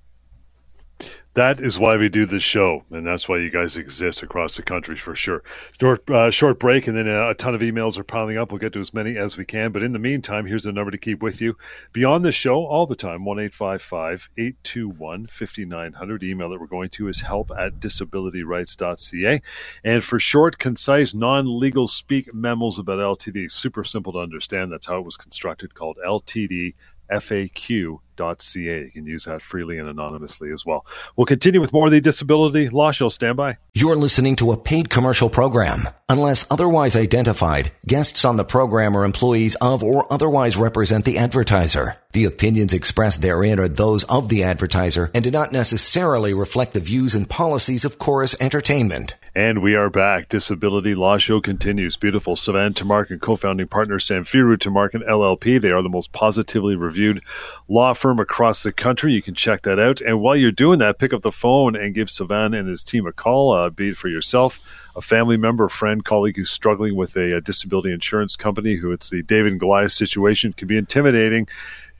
That 1.34 1.60
is 1.60 1.78
why 1.78 1.96
we 1.96 2.10
do 2.10 2.26
this 2.26 2.42
show, 2.42 2.84
and 2.90 3.06
that's 3.06 3.26
why 3.26 3.38
you 3.38 3.48
guys 3.48 3.78
exist 3.78 4.22
across 4.22 4.56
the 4.56 4.62
country 4.62 4.96
for 4.96 5.16
sure. 5.16 5.42
Short, 5.80 6.10
uh, 6.10 6.30
short 6.30 6.58
break, 6.58 6.86
and 6.86 6.94
then 6.94 7.08
a, 7.08 7.30
a, 7.30 7.34
ton 7.34 7.54
of 7.54 7.62
emails 7.62 7.96
are 7.96 8.04
piling 8.04 8.36
up. 8.36 8.52
We'll 8.52 8.58
get 8.58 8.74
to 8.74 8.80
as 8.80 8.92
many 8.92 9.16
as 9.16 9.38
we 9.38 9.46
can. 9.46 9.72
But 9.72 9.82
in 9.82 9.94
the 9.94 9.98
meantime, 9.98 10.44
here's 10.44 10.64
the 10.64 10.72
number 10.72 10.90
to 10.90 10.98
keep 10.98 11.22
with 11.22 11.40
you 11.40 11.56
beyond 11.94 12.22
the 12.22 12.32
show 12.32 12.66
all 12.66 12.86
the 12.86 12.94
time 12.94 13.24
1 13.24 13.38
821 13.40 15.26
5900. 15.28 16.22
Email 16.22 16.50
that 16.50 16.60
we're 16.60 16.66
going 16.66 16.90
to 16.90 17.08
is 17.08 17.20
help 17.22 17.50
at 17.58 17.80
disabilityrights.ca. 17.80 19.40
And 19.82 20.04
for 20.04 20.20
short, 20.20 20.58
concise, 20.58 21.14
non 21.14 21.58
legal 21.58 21.88
speak 21.88 22.34
memos 22.34 22.78
about 22.78 22.98
LTD, 22.98 23.50
super 23.50 23.84
simple 23.84 24.12
to 24.12 24.18
understand. 24.18 24.70
That's 24.70 24.84
how 24.84 24.98
it 24.98 25.06
was 25.06 25.16
constructed, 25.16 25.74
called 25.74 25.96
LTD 26.06 26.74
FAQ 27.10 28.00
you 28.18 28.90
can 28.92 29.06
use 29.06 29.24
that 29.24 29.42
freely 29.42 29.78
and 29.78 29.88
anonymously 29.88 30.52
as 30.52 30.64
well. 30.64 30.84
We'll 31.16 31.26
continue 31.26 31.60
with 31.60 31.72
more 31.72 31.86
of 31.86 31.92
the 31.92 32.00
Disability 32.00 32.68
Law 32.68 32.90
Show. 32.92 33.08
Stand 33.08 33.36
by. 33.36 33.58
You're 33.74 33.96
listening 33.96 34.36
to 34.36 34.52
a 34.52 34.56
paid 34.56 34.90
commercial 34.90 35.30
program. 35.30 35.88
Unless 36.08 36.46
otherwise 36.50 36.94
identified, 36.94 37.72
guests 37.86 38.24
on 38.24 38.36
the 38.36 38.44
program 38.44 38.96
are 38.96 39.04
employees 39.04 39.54
of 39.62 39.82
or 39.82 40.12
otherwise 40.12 40.56
represent 40.56 41.04
the 41.04 41.18
advertiser. 41.18 41.96
The 42.12 42.26
opinions 42.26 42.74
expressed 42.74 43.22
therein 43.22 43.58
are 43.58 43.68
those 43.68 44.04
of 44.04 44.28
the 44.28 44.42
advertiser 44.42 45.10
and 45.14 45.24
do 45.24 45.30
not 45.30 45.52
necessarily 45.52 46.34
reflect 46.34 46.74
the 46.74 46.80
views 46.80 47.14
and 47.14 47.28
policies 47.28 47.86
of 47.86 47.98
Corus 47.98 48.36
Entertainment. 48.38 49.16
And 49.34 49.62
we 49.62 49.74
are 49.74 49.88
back. 49.88 50.28
Disability 50.28 50.94
Law 50.94 51.16
Show 51.16 51.40
continues. 51.40 51.96
Beautiful. 51.96 52.36
Sivan 52.36 52.74
Tamarkin 52.74 53.18
co-founding 53.18 53.68
partner 53.68 53.98
Samfiru 53.98 54.58
Tamarkin 54.58 55.08
LLP. 55.08 55.58
They 55.58 55.70
are 55.70 55.82
the 55.82 55.88
most 55.88 56.12
positively 56.12 56.76
reviewed 56.76 57.22
law 57.66 57.94
firm 58.02 58.18
across 58.18 58.64
the 58.64 58.72
country. 58.72 59.12
You 59.12 59.22
can 59.22 59.36
check 59.36 59.62
that 59.62 59.78
out. 59.78 60.00
And 60.00 60.20
while 60.20 60.34
you're 60.34 60.50
doing 60.50 60.80
that, 60.80 60.98
pick 60.98 61.12
up 61.12 61.22
the 61.22 61.30
phone 61.30 61.76
and 61.76 61.94
give 61.94 62.08
Sivan 62.08 62.58
and 62.58 62.68
his 62.68 62.82
team 62.82 63.06
a 63.06 63.12
call, 63.12 63.52
uh, 63.52 63.70
be 63.70 63.90
it 63.90 63.96
for 63.96 64.08
yourself, 64.08 64.58
a 64.96 65.00
family 65.00 65.36
member, 65.36 65.66
a 65.66 65.70
friend, 65.70 66.04
colleague 66.04 66.36
who's 66.36 66.50
struggling 66.50 66.96
with 66.96 67.16
a, 67.16 67.36
a 67.36 67.40
disability 67.40 67.92
insurance 67.92 68.34
company, 68.34 68.74
who 68.74 68.90
it's 68.90 69.10
the 69.10 69.22
David 69.22 69.52
and 69.52 69.60
Goliath 69.60 69.92
situation, 69.92 70.52
can 70.52 70.66
be 70.66 70.76
intimidating 70.76 71.46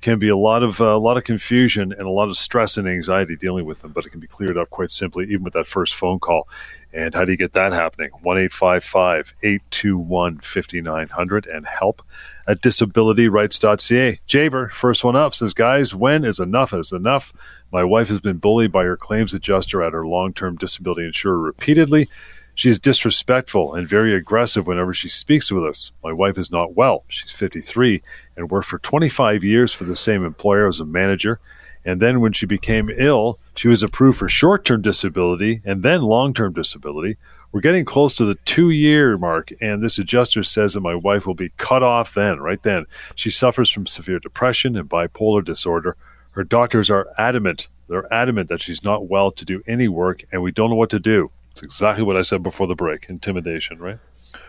can 0.03 0.19
be 0.19 0.29
a 0.29 0.37
lot 0.37 0.63
of 0.63 0.81
uh, 0.81 0.97
a 0.97 0.99
lot 0.99 1.17
of 1.17 1.25
confusion 1.25 1.93
and 1.93 2.03
a 2.03 2.11
lot 2.11 2.29
of 2.29 2.37
stress 2.37 2.77
and 2.77 2.89
anxiety 2.89 3.37
dealing 3.37 3.65
with 3.65 3.81
them, 3.81 3.93
but 3.93 4.05
it 4.05 4.11
can 4.11 4.21
be 4.21 4.27
cleared 4.27 4.59
up 4.59 4.69
quite 4.69 4.91
simply, 4.91 5.25
even 5.27 5.45
with 5.45 5.55
that 5.55 5.67
first 5.67 5.95
phone 5.95 6.19
call. 6.19 6.49
And 6.93 7.15
how 7.15 7.25
do 7.25 7.31
you 7.31 7.39
get 7.39 7.55
that 7.55 7.73
happening? 7.73 8.11
1 8.21 8.39
821 8.39 10.39
5900 10.41 11.47
and 11.47 11.67
help 11.67 12.03
at 12.47 12.61
disabilityrights.ca. 12.61 14.21
Jaber, 14.29 14.71
first 14.71 15.05
one 15.05 15.17
up, 15.17 15.33
says, 15.33 15.55
Guys, 15.55 15.95
when 15.95 16.25
is 16.25 16.39
enough 16.39 16.75
is 16.75 16.93
enough? 16.93 17.33
My 17.73 17.85
wife 17.85 18.09
has 18.09 18.21
been 18.21 18.37
bullied 18.37 18.73
by 18.73 18.85
her 18.85 18.97
claims 18.97 19.33
adjuster 19.33 19.83
at 19.83 19.95
her 19.95 20.07
long 20.07 20.35
term 20.35 20.57
disability 20.57 21.07
insurer 21.07 21.39
repeatedly. 21.39 22.11
She 22.55 22.69
is 22.69 22.79
disrespectful 22.79 23.75
and 23.75 23.89
very 23.89 24.15
aggressive 24.15 24.67
whenever 24.67 24.93
she 24.93 25.09
speaks 25.09 25.51
with 25.51 25.65
us. 25.65 25.93
My 26.05 26.13
wife 26.13 26.39
is 26.39 26.51
not 26.51 26.75
well. 26.75 27.05
She's 27.09 27.31
53 27.31 28.03
and 28.37 28.51
worked 28.51 28.69
for 28.69 28.79
25 28.79 29.43
years 29.43 29.73
for 29.73 29.85
the 29.85 29.97
same 29.97 30.25
employer 30.25 30.69
as 30.69 30.79
a 30.79 30.85
manager. 30.85 31.41
And 31.85 32.01
then 32.01 32.21
when 32.21 32.33
she 32.33 32.47
became 32.47 32.91
ill, 32.91 33.39
she 33.57 33.69
was 33.69 33.83
approved 33.83 34.19
for 34.19 34.29
short 34.29 34.65
term 34.65 34.83
disability 34.83 35.63
and 35.65 35.83
then 35.83 36.03
long 36.03 36.35
term 36.35 36.53
disability. 36.53 37.17
We're 37.53 37.61
getting 37.61 37.85
close 37.85 38.15
to 38.17 38.25
the 38.25 38.37
two 38.47 38.71
year 38.71 39.19
mark, 39.19 39.51
and 39.61 39.83
this 39.83 39.99
adjuster 39.99 40.43
says 40.43 40.73
that 40.73 40.81
my 40.81 40.95
wife 40.95 41.27
will 41.27 41.35
be 41.35 41.53
cut 41.59 41.83
off 41.83 42.15
then, 42.15 42.41
right 42.41 42.63
then. 42.63 42.87
She 43.15 43.31
suffers 43.31 43.71
from 43.71 43.87
severe 43.87 44.19
depression 44.19 44.75
and 44.75 44.89
bipolar 44.89 45.45
disorder. 45.45 45.97
Her 46.31 46.45
doctors 46.45 46.91
are 46.91 47.09
adamant, 47.19 47.69
they're 47.89 48.11
adamant 48.13 48.49
that 48.49 48.63
she's 48.63 48.83
not 48.83 49.07
well 49.07 49.31
to 49.33 49.45
do 49.45 49.63
any 49.67 49.87
work, 49.87 50.23
and 50.33 50.43
we 50.43 50.51
don't 50.51 50.71
know 50.71 50.77
what 50.77 50.89
to 50.91 50.99
do. 50.99 51.31
It's 51.53 51.63
exactly 51.63 52.05
what 52.05 52.17
I 52.17 52.23
said 52.23 52.43
before 52.43 52.67
the 52.67 52.75
break 52.75 53.07
intimidation, 53.09 53.79
right? 53.79 53.99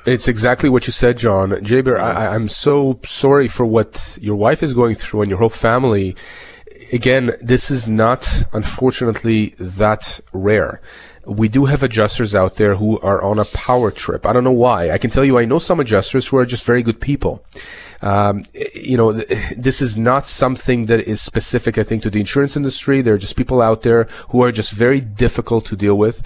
It's 0.06 0.28
exactly 0.28 0.70
what 0.70 0.88
you 0.88 0.94
said, 0.94 1.18
John. 1.18 1.52
Jaber, 1.52 2.00
I, 2.00 2.28
I'm 2.28 2.48
so 2.48 3.00
sorry 3.04 3.48
for 3.48 3.66
what 3.66 4.18
your 4.20 4.36
wife 4.36 4.64
is 4.64 4.74
going 4.74 4.96
through 4.96 5.22
and 5.22 5.30
your 5.30 5.40
whole 5.40 5.50
family. 5.50 6.16
Again, 6.92 7.32
this 7.42 7.70
is 7.70 7.88
not, 7.88 8.46
unfortunately, 8.54 9.56
that 9.60 10.20
rare 10.32 10.82
we 11.26 11.48
do 11.48 11.66
have 11.66 11.84
adjusters 11.84 12.36
out 12.36 12.56
there 12.56 12.76
who 12.76 13.00
are 13.00 13.22
on 13.22 13.40
a 13.40 13.46
power 13.46 13.92
trip. 13.92 14.26
I 14.26 14.34
don't 14.34 14.44
know 14.44 14.52
why. 14.52 14.92
I 14.92 14.98
can 14.98 15.10
tell 15.10 15.24
you, 15.24 15.38
I 15.38 15.46
know 15.46 15.60
some 15.60 15.80
adjusters 15.80 16.28
who 16.28 16.38
are 16.38 16.46
just 16.46 16.66
very 16.66 16.84
good 16.84 17.00
people. 17.00 17.44
Um, 18.02 18.46
you 18.74 18.98
know, 18.98 19.14
th- 19.14 19.56
this 19.58 19.82
is 19.82 19.98
not 19.98 20.28
something 20.28 20.88
that 20.88 21.00
is 21.02 21.22
specific, 21.22 21.78
I 21.78 21.84
think, 21.84 22.04
to 22.04 22.10
the 22.10 22.20
insurance 22.20 22.58
industry. 22.58 23.02
There 23.02 23.14
are 23.14 23.18
just 23.18 23.38
people 23.38 23.62
out 23.62 23.84
there 23.84 24.06
who 24.30 24.44
are 24.44 24.52
just 24.52 24.72
very 24.72 25.00
difficult 25.00 25.66
to 25.68 25.78
deal 25.78 25.98
with. 25.98 26.22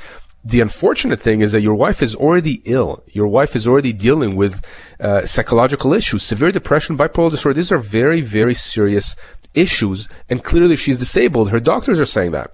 The 0.48 0.62
unfortunate 0.62 1.20
thing 1.20 1.42
is 1.42 1.52
that 1.52 1.60
your 1.60 1.76
wife 1.76 2.02
is 2.02 2.16
already 2.16 2.62
ill. 2.64 3.04
Your 3.08 3.28
wife 3.28 3.54
is 3.54 3.68
already 3.68 3.92
dealing 3.92 4.38
with 4.38 4.64
uh, 4.98 5.26
psychological 5.26 5.92
issues, 5.92 6.24
severe 6.24 6.52
depression, 6.52 6.98
bipolar 6.98 7.32
disorder. 7.32 7.56
These 7.56 7.74
are 7.74 7.80
very, 7.80 8.22
very 8.22 8.54
serious 8.54 9.18
issues, 9.54 10.08
and 10.30 10.46
clearly 10.46 10.78
she's 10.78 11.00
disabled. 11.00 11.50
Her 11.50 11.60
doctors 11.60 12.00
are 12.00 12.06
saying 12.06 12.32
that. 12.32 12.54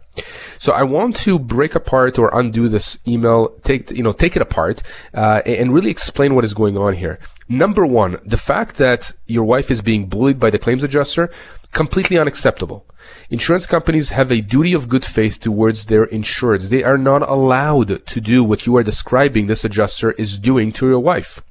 So 0.58 0.74
I 0.74 0.82
want 0.82 1.16
to 1.18 1.38
break 1.38 1.76
apart 1.76 2.18
or 2.18 2.32
undo 2.34 2.68
this 2.68 2.98
email, 3.08 3.50
take 3.62 3.92
you 3.92 4.02
know 4.02 4.14
take 4.14 4.36
it 4.36 4.42
apart, 4.42 4.82
uh, 5.14 5.42
and 5.46 5.72
really 5.72 5.92
explain 5.92 6.34
what 6.34 6.46
is 6.46 6.56
going 6.56 6.78
on 6.80 6.94
here. 6.96 7.20
Number 7.48 7.86
one, 7.86 8.18
the 8.26 8.38
fact 8.38 8.78
that 8.78 9.12
your 9.28 9.44
wife 9.44 9.70
is 9.70 9.82
being 9.82 10.08
bullied 10.08 10.40
by 10.40 10.50
the 10.50 10.58
claims 10.58 10.84
adjuster, 10.84 11.30
completely 11.74 12.18
unacceptable. 12.18 12.86
Insurance 13.30 13.66
companies 13.66 14.10
have 14.10 14.32
a 14.32 14.42
duty 14.42 14.74
of 14.74 14.88
good 14.88 15.04
faith 15.04 15.40
towards 15.40 15.86
their 15.86 16.06
insureds. 16.08 16.70
They 16.70 16.84
are 16.84 16.98
not 16.98 17.28
allowed 17.28 18.06
to 18.06 18.22
do 18.22 18.44
what 18.44 18.66
you 18.66 18.76
are 18.78 18.84
describing 18.84 19.48
this 19.48 19.66
adjuster 19.66 20.12
is 20.14 20.38
doing 20.38 20.72
to 20.74 20.88
your 20.88 21.00
wife. 21.00 21.42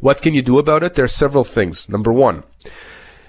What 0.00 0.22
can 0.22 0.34
you 0.34 0.42
do 0.42 0.58
about 0.58 0.82
it? 0.82 0.94
There 0.94 1.04
are 1.04 1.08
several 1.08 1.44
things. 1.44 1.88
Number 1.88 2.12
one, 2.12 2.44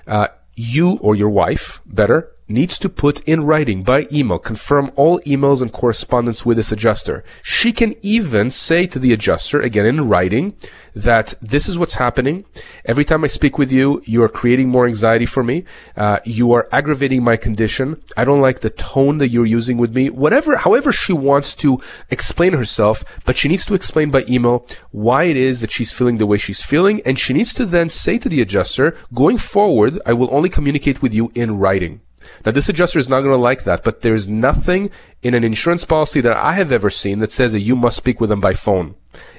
uh, 0.07 0.27
you 0.55 0.97
or 1.01 1.15
your 1.15 1.29
wife, 1.29 1.81
better, 1.85 2.29
needs 2.47 2.77
to 2.77 2.89
put 2.89 3.21
in 3.21 3.45
writing 3.45 3.83
by 3.83 4.07
email, 4.11 4.37
confirm 4.37 4.91
all 4.95 5.19
emails 5.21 5.61
and 5.61 5.71
correspondence 5.71 6.45
with 6.45 6.57
this 6.57 6.71
adjuster. 6.71 7.23
She 7.41 7.71
can 7.71 7.95
even 8.01 8.51
say 8.51 8.85
to 8.87 8.99
the 8.99 9.13
adjuster, 9.13 9.61
again 9.61 9.85
in 9.85 10.07
writing, 10.07 10.55
that 10.95 11.33
this 11.41 11.67
is 11.67 11.77
what's 11.77 11.95
happening. 11.95 12.45
Every 12.85 13.03
time 13.03 13.23
I 13.23 13.27
speak 13.27 13.57
with 13.57 13.71
you, 13.71 14.01
you 14.05 14.23
are 14.23 14.29
creating 14.29 14.69
more 14.69 14.85
anxiety 14.85 15.25
for 15.25 15.43
me. 15.43 15.65
Uh, 15.95 16.19
you 16.23 16.51
are 16.53 16.67
aggravating 16.71 17.23
my 17.23 17.37
condition. 17.37 18.01
I 18.15 18.25
don't 18.25 18.41
like 18.41 18.59
the 18.59 18.69
tone 18.69 19.17
that 19.17 19.29
you're 19.29 19.45
using 19.45 19.77
with 19.77 19.95
me. 19.95 20.09
Whatever, 20.09 20.57
however 20.57 20.91
she 20.91 21.13
wants 21.13 21.55
to 21.55 21.81
explain 22.09 22.53
herself, 22.53 23.03
but 23.25 23.37
she 23.37 23.47
needs 23.47 23.65
to 23.65 23.73
explain 23.73 24.11
by 24.11 24.25
email 24.29 24.67
why 24.91 25.23
it 25.23 25.37
is 25.37 25.61
that 25.61 25.71
she's 25.71 25.93
feeling 25.93 26.17
the 26.17 26.27
way 26.27 26.37
she's 26.37 26.63
feeling. 26.63 27.01
And 27.05 27.17
she 27.17 27.33
needs 27.33 27.53
to 27.55 27.65
then 27.65 27.89
say 27.89 28.17
to 28.19 28.29
the 28.29 28.41
adjuster, 28.41 28.95
going 29.13 29.37
forward, 29.37 29.99
I 30.05 30.13
will 30.13 30.33
only 30.33 30.49
communicate 30.49 31.01
with 31.01 31.13
you 31.13 31.31
in 31.33 31.57
writing. 31.57 32.01
Now, 32.45 32.51
this 32.51 32.69
adjuster 32.69 32.99
is 32.99 33.09
not 33.09 33.21
going 33.21 33.33
to 33.33 33.37
like 33.37 33.63
that, 33.63 33.83
but 33.83 34.01
there's 34.01 34.27
nothing 34.27 34.89
in 35.21 35.33
an 35.33 35.43
insurance 35.43 35.85
policy 35.85 36.21
that 36.21 36.37
I 36.37 36.53
have 36.53 36.71
ever 36.71 36.89
seen 36.89 37.19
that 37.19 37.31
says 37.31 37.51
that 37.51 37.61
you 37.61 37.75
must 37.75 37.97
speak 37.97 38.21
with 38.21 38.29
them 38.29 38.41
by 38.41 38.53
phone. 38.53 38.95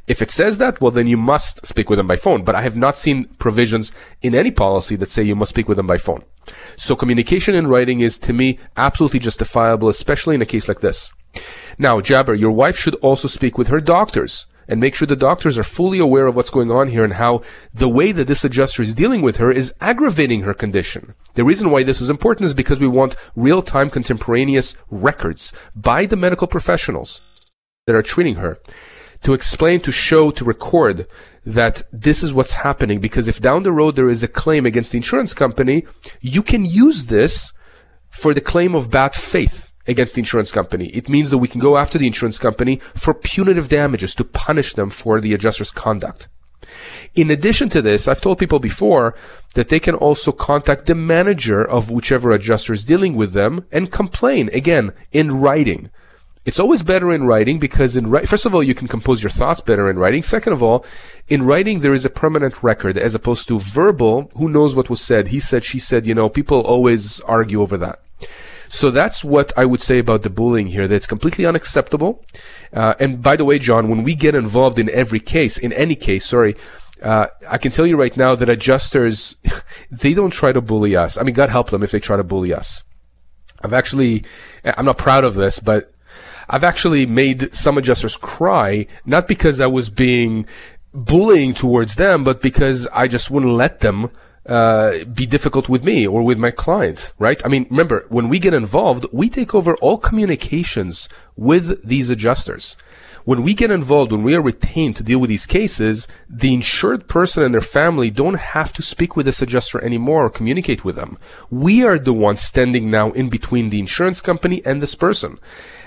If 0.07 0.21
it 0.21 0.31
says 0.31 0.59
that, 0.59 0.81
well, 0.81 0.91
then 0.91 1.07
you 1.07 1.17
must 1.17 1.67
speak 1.67 1.89
with 1.89 1.99
them 1.99 2.07
by 2.07 2.17
phone. 2.17 2.45
But 2.45 2.55
I 2.55 2.63
have 2.63 2.77
not 2.77 2.99
seen 2.99 3.25
provisions 3.39 3.93
in 4.23 4.35
any 4.35 4.51
policy 4.51 4.97
that 4.97 5.09
say 5.09 5.23
you 5.23 5.37
must 5.37 5.51
speak 5.51 5.69
with 5.69 5.77
them 5.77 5.87
by 5.87 5.99
phone. 5.99 6.25
So 6.77 6.95
communication 6.95 7.55
in 7.55 7.67
writing 7.67 8.01
is, 8.01 8.19
to 8.19 8.33
me, 8.33 8.59
absolutely 8.77 9.21
justifiable, 9.21 9.89
especially 9.89 10.35
in 10.35 10.43
a 10.43 10.47
case 10.47 10.69
like 10.69 10.81
this. 10.81 11.13
Now, 11.79 12.01
Jabber, 12.01 12.35
your 12.35 12.53
wife 12.53 12.79
should 12.79 12.95
also 12.97 13.29
speak 13.29 13.59
with 13.59 13.69
her 13.69 13.81
doctors 13.81 14.47
and 14.69 14.81
make 14.81 14.95
sure 14.95 15.07
the 15.07 15.17
doctors 15.17 15.59
are 15.59 15.65
fully 15.65 15.99
aware 15.99 16.27
of 16.27 16.35
what's 16.35 16.51
going 16.51 16.71
on 16.71 16.89
here 16.89 17.05
and 17.05 17.15
how 17.15 17.43
the 17.73 17.89
way 17.89 18.13
that 18.13 18.27
this 18.27 18.45
adjuster 18.45 18.83
is 18.83 18.95
dealing 18.95 19.23
with 19.23 19.37
her 19.37 19.51
is 19.51 19.75
aggravating 19.81 20.43
her 20.43 20.55
condition. 20.55 21.15
The 21.35 21.45
reason 21.45 21.71
why 21.71 21.83
this 21.83 22.01
is 22.01 22.09
important 22.09 22.47
is 22.47 22.55
because 22.55 22.81
we 22.81 22.89
want 22.89 23.17
real-time 23.37 23.91
contemporaneous 23.91 24.77
records 24.91 25.53
by 25.75 26.07
the 26.07 26.17
medical 26.17 26.47
professionals 26.47 27.21
that 27.87 27.97
are 27.97 28.03
treating 28.03 28.37
her 28.37 28.59
to 29.25 29.35
explain, 29.35 29.81
to 29.81 29.93
show, 29.93 30.31
to 30.31 30.45
record 30.45 31.07
that 31.45 31.83
this 31.93 32.23
is 32.23 32.33
what's 32.33 32.55
happening. 32.55 33.01
Because 33.01 33.29
if 33.29 33.41
down 33.41 33.63
the 33.63 33.73
road 33.73 33.97
there 33.97 34.09
is 34.09 34.23
a 34.23 34.29
claim 34.29 34.65
against 34.65 34.93
the 34.93 34.99
insurance 34.99 35.35
company, 35.35 35.85
you 36.21 36.43
can 36.43 36.65
use 36.65 37.07
this 37.07 37.53
for 38.11 38.33
the 38.33 38.41
claim 38.41 38.75
of 38.75 38.91
bad 38.91 39.15
faith 39.15 39.73
against 39.87 40.15
the 40.15 40.21
insurance 40.21 40.53
company. 40.53 40.87
It 40.89 41.09
means 41.09 41.31
that 41.31 41.39
we 41.39 41.49
can 41.49 41.61
go 41.61 41.77
after 41.77 41.99
the 41.99 42.07
insurance 42.07 42.39
company 42.39 42.81
for 42.95 43.13
punitive 43.13 43.69
damages 43.69 44.15
to 44.15 44.25
punish 44.25 44.75
them 44.75 44.89
for 44.91 45.21
the 45.21 45.35
adjuster's 45.35 45.71
conduct. 45.71 46.29
In 47.15 47.31
addition 47.31 47.69
to 47.71 47.83
this, 47.83 48.09
I've 48.09 48.23
told 48.23 48.39
people 48.39 48.59
before 48.59 49.15
that 49.55 49.69
they 49.69 49.79
can 49.81 49.95
also 49.95 50.33
contact 50.33 50.87
the 50.87 50.95
manager 50.95 51.63
of 51.63 51.91
whichever 51.91 52.31
adjuster 52.31 52.73
is 52.73 52.85
dealing 52.85 53.15
with 53.15 53.33
them 53.33 53.67
and 53.71 53.93
complain, 53.93 54.49
again, 54.53 54.93
in 55.13 55.39
writing. 55.39 55.91
It's 56.45 56.61
always 56.61 56.83
better 56.83 57.11
in 57.11 57.25
writing 57.25 57.59
because 57.59 57.97
in 57.97 58.11
ri- 58.11 58.27
first 58.27 58.45
of 58.45 58.55
all, 58.55 58.63
you 58.63 58.75
can 58.75 58.87
compose 58.87 59.23
your 59.23 59.31
thoughts 59.31 59.63
better 59.63 59.89
in 59.89 59.99
writing. 59.99 60.23
Second 60.23 60.53
of 60.53 60.63
all, 60.63 60.85
in 61.29 61.43
writing, 61.43 61.81
there 61.81 61.95
is 61.95 62.05
a 62.05 62.11
permanent 62.11 62.63
record 62.63 62.99
as 62.99 63.15
opposed 63.15 63.49
to 63.49 63.59
verbal. 63.59 64.31
Who 64.37 64.49
knows 64.51 64.75
what 64.75 64.91
was 64.91 65.01
said? 65.01 65.29
He 65.29 65.41
said, 65.41 65.65
she 65.65 65.79
said, 65.79 66.07
you 66.07 66.15
know, 66.15 66.29
people 66.29 66.61
always 66.61 67.21
argue 67.21 67.63
over 67.63 67.79
that. 67.79 68.01
So 68.69 68.91
that's 68.91 69.25
what 69.25 69.53
I 69.57 69.65
would 69.65 69.81
say 69.81 69.99
about 69.99 70.23
the 70.23 70.31
bullying 70.31 70.67
here. 70.67 70.87
That's 70.87 71.07
completely 71.07 71.47
unacceptable. 71.47 72.25
Uh, 72.73 72.95
and 72.99 73.23
by 73.23 73.37
the 73.37 73.45
way, 73.45 73.59
John, 73.59 73.89
when 73.89 74.03
we 74.03 74.15
get 74.15 74.35
involved 74.35 74.79
in 74.79 74.91
every 74.91 75.21
case, 75.21 75.57
in 75.57 75.73
any 75.73 75.95
case, 75.95 76.27
sorry, 76.27 76.57
uh, 77.01 77.29
I 77.49 77.57
can 77.57 77.71
tell 77.73 77.87
you 77.87 77.97
right 77.97 78.17
now 78.17 78.35
that 78.35 78.49
adjusters, 78.49 79.37
they 79.91 80.13
don't 80.13 80.33
try 80.33 80.53
to 80.53 80.61
bully 80.61 80.97
us. 80.97 81.17
I 81.17 81.23
mean, 81.23 81.35
God 81.35 81.51
help 81.51 81.71
them 81.71 81.83
if 81.83 81.91
they 81.91 82.01
try 82.01 82.17
to 82.17 82.25
bully 82.25 82.53
us. 82.53 82.83
I've 83.63 83.73
actually, 83.73 84.25
I'm 84.65 84.85
not 84.85 84.99
proud 84.99 85.25
of 85.25 85.37
this, 85.37 85.59
but 85.59 85.94
I've 86.49 86.65
actually 86.65 87.07
made 87.07 87.55
some 87.55 87.79
adjusters 87.79 88.17
cry, 88.17 88.87
not 89.05 89.29
because 89.29 89.61
I 89.61 89.67
was 89.67 89.91
being 89.91 90.47
bullying 90.93 91.55
towards 91.55 91.97
them, 91.97 92.25
but 92.25 92.41
because 92.41 92.87
I 92.89 93.09
just 93.09 93.31
wouldn't 93.31 93.53
let 93.53 93.81
them 93.81 94.11
uh, 94.47 95.05
be 95.07 95.27
difficult 95.27 95.69
with 95.69 95.83
me 95.83 96.07
or 96.07 96.23
with 96.23 96.39
my 96.39 96.51
client, 96.51 97.13
right? 97.19 97.41
I 97.45 97.49
mean, 97.49 97.67
remember, 97.71 98.05
when 98.11 98.29
we 98.29 98.39
get 98.39 98.55
involved, 98.55 99.07
we 99.13 99.29
take 99.29 99.55
over 99.55 99.75
all 99.77 99.99
communications 99.99 101.09
with 101.37 101.87
these 101.87 102.11
adjusters. 102.11 102.77
When 103.25 103.43
we 103.43 103.55
get 103.55 103.71
involved, 103.71 104.13
when 104.13 104.23
we 104.23 104.35
are 104.35 104.43
retained 104.43 104.97
to 104.97 105.03
deal 105.03 105.19
with 105.19 105.31
these 105.31 105.47
cases, 105.47 106.07
the 106.29 106.53
insured 106.53 107.09
person 107.09 107.43
and 107.43 107.55
their 107.55 107.63
family 107.63 108.11
don't 108.11 108.35
have 108.35 108.71
to 108.75 108.83
speak 108.83 109.17
with 109.17 109.25
this 109.25 109.41
adjuster 109.41 109.83
anymore 109.83 110.27
or 110.27 110.31
communicate 110.31 110.85
with 110.85 110.97
them. 110.97 111.17
We 111.51 111.83
are 111.83 111.99
the 111.99 112.13
ones 112.13 112.43
standing 112.43 112.91
now 112.91 113.13
in 113.13 113.31
between 113.31 113.71
the 113.71 113.81
insurance 113.81 114.21
company 114.21 114.61
and 114.67 114.83
this 114.83 114.95
person. 114.95 115.39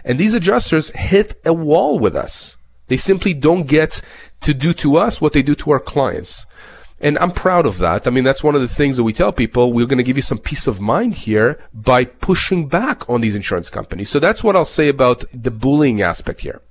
And 0.07 0.17
these 0.17 0.33
adjusters 0.33 0.89
hit 0.91 1.39
a 1.45 1.53
wall 1.53 1.99
with 1.99 2.15
us. 2.15 2.55
They 2.87 2.95
simply 2.95 3.33
don't 3.33 3.67
get 3.67 4.01
to 4.41 4.53
do 4.53 4.73
to 4.75 4.95
us 4.95 5.19
what 5.19 5.33
they 5.33 5.41
do 5.41 5.53
to 5.55 5.71
our 5.71 5.79
clients. 5.81 6.45
And 6.99 7.19
I'm 7.19 7.31
proud 7.31 7.65
of 7.65 7.77
that. 7.79 8.07
I 8.07 8.09
mean, 8.09 8.23
that's 8.23 8.43
one 8.43 8.55
of 8.55 8.61
the 8.61 8.67
things 8.67 8.95
that 8.97 9.03
we 9.03 9.13
tell 9.13 9.33
people. 9.33 9.73
We're 9.73 9.85
going 9.85 9.97
to 9.97 10.03
give 10.03 10.15
you 10.15 10.23
some 10.23 10.39
peace 10.39 10.65
of 10.65 10.79
mind 10.79 11.15
here 11.15 11.59
by 11.73 12.05
pushing 12.05 12.67
back 12.67 13.07
on 13.09 13.19
these 13.21 13.35
insurance 13.35 13.69
companies. 13.69 14.09
So 14.09 14.19
that's 14.19 14.43
what 14.43 14.55
I'll 14.55 14.65
say 14.65 14.87
about 14.87 15.25
the 15.33 15.51
bullying 15.51 16.01
aspect 16.01 16.39
here. 16.41 16.61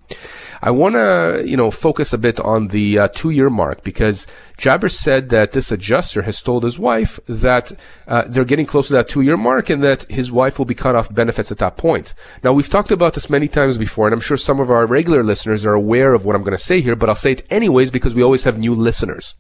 I 0.63 0.71
want 0.71 0.95
to, 0.95 1.45
you 1.47 1.57
know, 1.57 1.71
focus 1.71 2.13
a 2.13 2.19
bit 2.19 2.41
on 2.41 2.69
the 2.69 2.99
uh, 2.99 3.09
two-year 3.09 3.51
mark 3.51 3.83
because 3.83 4.27
Jabber 4.57 4.89
said 4.89 5.29
that 5.29 5.53
this 5.53 5.71
adjuster 5.71 6.23
has 6.23 6.43
told 6.43 6.65
his 6.65 6.79
wife 6.79 7.21
that 7.27 7.73
uh, 8.09 8.25
they're 8.27 8.45
getting 8.45 8.67
close 8.67 8.89
to 8.89 8.95
that 8.95 9.09
two-year 9.09 9.37
mark 9.37 9.69
and 9.71 9.83
that 9.85 10.05
his 10.11 10.33
wife 10.33 10.59
will 10.59 10.65
be 10.65 10.75
cut 10.75 10.95
off 10.95 11.13
benefits 11.13 11.53
at 11.53 11.59
that 11.59 11.77
point. 11.77 12.15
Now, 12.43 12.53
we've 12.53 12.69
talked 12.69 12.91
about 12.91 13.15
this 13.15 13.31
many 13.31 13.49
times 13.49 13.79
before, 13.79 14.07
and 14.07 14.15
I'm 14.15 14.21
sure 14.21 14.37
some 14.37 14.61
of 14.61 14.71
our 14.71 14.87
regular 14.87 15.23
listeners 15.23 15.67
are 15.67 15.75
aware 15.75 16.15
of 16.15 16.25
what 16.25 16.35
I'm 16.35 16.43
going 16.43 16.57
to 16.57 16.63
say 16.63 16.81
here, 16.81 16.97
but 16.97 17.09
I'll 17.09 17.15
say 17.15 17.33
it 17.33 17.47
anyways 17.51 17.91
because 17.91 18.15
we 18.15 18.23
always 18.23 18.45
have 18.45 18.59
new 18.59 18.75
listeners. 18.75 19.35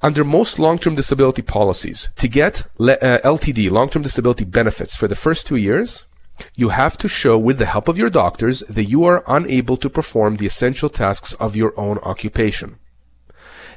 Under 0.00 0.22
most 0.22 0.60
long-term 0.60 0.94
disability 0.94 1.42
policies, 1.42 2.08
to 2.16 2.28
get 2.28 2.64
le- 2.78 2.92
uh, 2.92 3.18
LTD, 3.22 3.68
long-term 3.70 4.02
disability 4.02 4.44
benefits 4.44 4.94
for 4.94 5.08
the 5.08 5.16
first 5.16 5.46
two 5.46 5.56
years, 5.56 6.06
you 6.54 6.70
have 6.70 6.96
to 6.98 7.08
show 7.08 7.38
with 7.38 7.58
the 7.58 7.66
help 7.66 7.88
of 7.88 7.98
your 7.98 8.10
doctors 8.10 8.60
that 8.68 8.84
you 8.84 9.04
are 9.04 9.24
unable 9.26 9.76
to 9.76 9.90
perform 9.90 10.36
the 10.36 10.46
essential 10.46 10.88
tasks 10.88 11.34
of 11.34 11.56
your 11.56 11.78
own 11.78 11.98
occupation. 11.98 12.78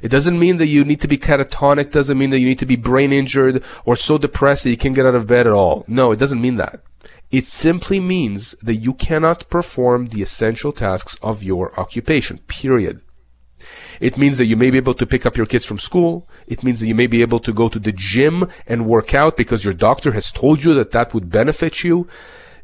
It 0.02 0.08
doesn't 0.10 0.38
mean 0.38 0.56
that 0.56 0.66
you 0.66 0.84
need 0.84 1.00
to 1.02 1.08
be 1.08 1.16
catatonic, 1.16 1.92
doesn't 1.92 2.18
mean 2.18 2.30
that 2.30 2.40
you 2.40 2.46
need 2.46 2.58
to 2.58 2.66
be 2.66 2.76
brain 2.76 3.12
injured 3.12 3.62
or 3.84 3.94
so 3.94 4.18
depressed 4.18 4.64
that 4.64 4.70
you 4.70 4.76
can't 4.76 4.96
get 4.96 5.06
out 5.06 5.14
of 5.14 5.28
bed 5.28 5.46
at 5.46 5.52
all. 5.52 5.84
No, 5.86 6.10
it 6.10 6.18
doesn't 6.18 6.40
mean 6.40 6.56
that. 6.56 6.82
It 7.30 7.46
simply 7.46 8.00
means 8.00 8.54
that 8.62 8.74
you 8.74 8.94
cannot 8.94 9.48
perform 9.48 10.08
the 10.08 10.20
essential 10.20 10.72
tasks 10.72 11.16
of 11.22 11.42
your 11.42 11.78
occupation, 11.80 12.38
period. 12.48 13.00
It 14.00 14.18
means 14.18 14.38
that 14.38 14.46
you 14.46 14.56
may 14.56 14.70
be 14.70 14.76
able 14.76 14.94
to 14.94 15.06
pick 15.06 15.24
up 15.24 15.36
your 15.36 15.46
kids 15.46 15.64
from 15.64 15.78
school. 15.78 16.28
It 16.48 16.64
means 16.64 16.80
that 16.80 16.88
you 16.88 16.94
may 16.94 17.06
be 17.06 17.22
able 17.22 17.38
to 17.40 17.52
go 17.52 17.68
to 17.68 17.78
the 17.78 17.92
gym 17.92 18.48
and 18.66 18.86
work 18.86 19.14
out 19.14 19.36
because 19.36 19.64
your 19.64 19.72
doctor 19.72 20.12
has 20.12 20.32
told 20.32 20.64
you 20.64 20.74
that 20.74 20.90
that 20.90 21.14
would 21.14 21.30
benefit 21.30 21.84
you. 21.84 22.08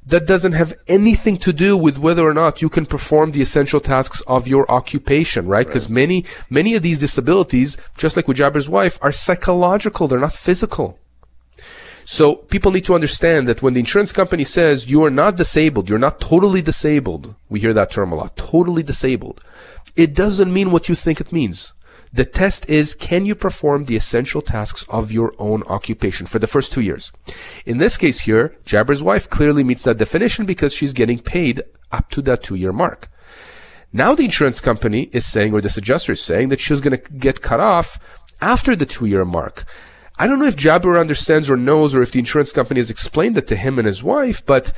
That 0.09 0.27
doesn't 0.27 0.53
have 0.53 0.73
anything 0.87 1.37
to 1.39 1.53
do 1.53 1.77
with 1.77 1.99
whether 1.99 2.23
or 2.23 2.35
not 2.35 2.63
you 2.63 2.69
can 2.69 2.87
perform 2.87 3.33
the 3.33 3.43
essential 3.43 3.81
tasks 3.81 4.23
of 4.27 4.49
your 4.49 4.71
occupation, 4.71 5.47
right? 5.47 5.67
Because 5.67 5.87
right. 5.87 5.95
many, 5.95 6.25
many 6.49 6.75
of 6.75 6.83
these 6.83 7.01
disabilities, 7.01 7.77
just 7.97 8.17
like 8.17 8.27
with 8.27 8.39
Jabber's 8.39 8.69
wife, 8.69 8.99
are 9.03 9.13
psychological. 9.13 10.09
They're 10.09 10.19
not 10.29 10.33
physical. 10.33 10.99
So 12.05 12.37
people 12.37 12.73
need 12.73 12.87
to 12.87 12.95
understand 12.95 13.49
that 13.49 13.61
when 13.61 13.75
the 13.75 13.81
insurance 13.81 14.13
company 14.13 14.45
says 14.45 14.89
you 14.91 15.05
are 15.05 15.11
not 15.11 15.37
disabled, 15.37 15.91
you're 15.91 15.99
not 15.99 16.21
totally 16.21 16.63
disabled. 16.63 17.35
We 17.51 17.61
hear 17.61 17.75
that 17.75 17.91
term 17.91 18.13
a 18.13 18.15
lot. 18.15 18.35
Totally 18.35 18.83
disabled 18.83 19.43
it 19.99 20.15
doesn't 20.15 20.53
mean 20.53 20.71
what 20.71 20.89
you 20.89 20.95
think 20.95 21.21
it 21.21 21.33
means. 21.33 21.73
The 22.13 22.25
test 22.25 22.69
is 22.69 22.95
can 22.95 23.27
you 23.27 23.35
perform 23.35 23.85
the 23.85 23.97
essential 23.97 24.43
tasks 24.43 24.85
of 24.89 25.13
your 25.13 25.33
own 25.39 25.63
occupation 25.65 26.27
for 26.27 26.39
the 26.39 26.47
first 26.47 26.73
two 26.73 26.81
years? 26.81 27.13
In 27.67 27.79
this 27.79 27.97
case 27.97 28.21
here, 28.21 28.57
Jabber's 28.65 29.03
wife 29.03 29.29
clearly 29.29 29.65
meets 29.65 29.83
that 29.85 29.99
definition 29.99 30.47
because 30.47 30.73
she's 30.73 30.93
getting 30.93 31.19
paid 31.19 31.63
up 31.93 32.11
to 32.11 32.23
that 32.23 32.43
two 32.43 32.55
year 32.55 32.73
mark. 32.73 33.09
Now 33.93 34.15
the 34.15 34.25
insurance 34.25 34.61
company 34.61 35.09
is 35.13 35.25
saying, 35.25 35.55
or 35.55 35.61
this 35.61 35.79
adjuster 35.79 36.13
is 36.13 36.21
saying, 36.21 36.49
that 36.51 36.61
she's 36.61 36.81
going 36.81 36.99
to 36.99 37.13
get 37.13 37.43
cut 37.43 37.61
off 37.61 37.99
after 38.41 38.77
the 38.77 38.87
two 38.87 39.07
year 39.07 39.25
mark. 39.25 39.65
I 40.19 40.27
don't 40.27 40.39
know 40.39 40.47
if 40.47 40.57
Jabber 40.57 40.99
understands 40.99 41.49
or 41.49 41.57
knows 41.57 41.95
or 41.95 42.03
if 42.03 42.13
the 42.13 42.19
insurance 42.19 42.53
company 42.53 42.81
has 42.81 42.91
explained 42.91 43.39
it 43.39 43.47
to 43.49 43.57
him 43.57 43.79
and 43.79 43.87
his 43.87 44.03
wife, 44.03 44.45
but, 44.45 44.73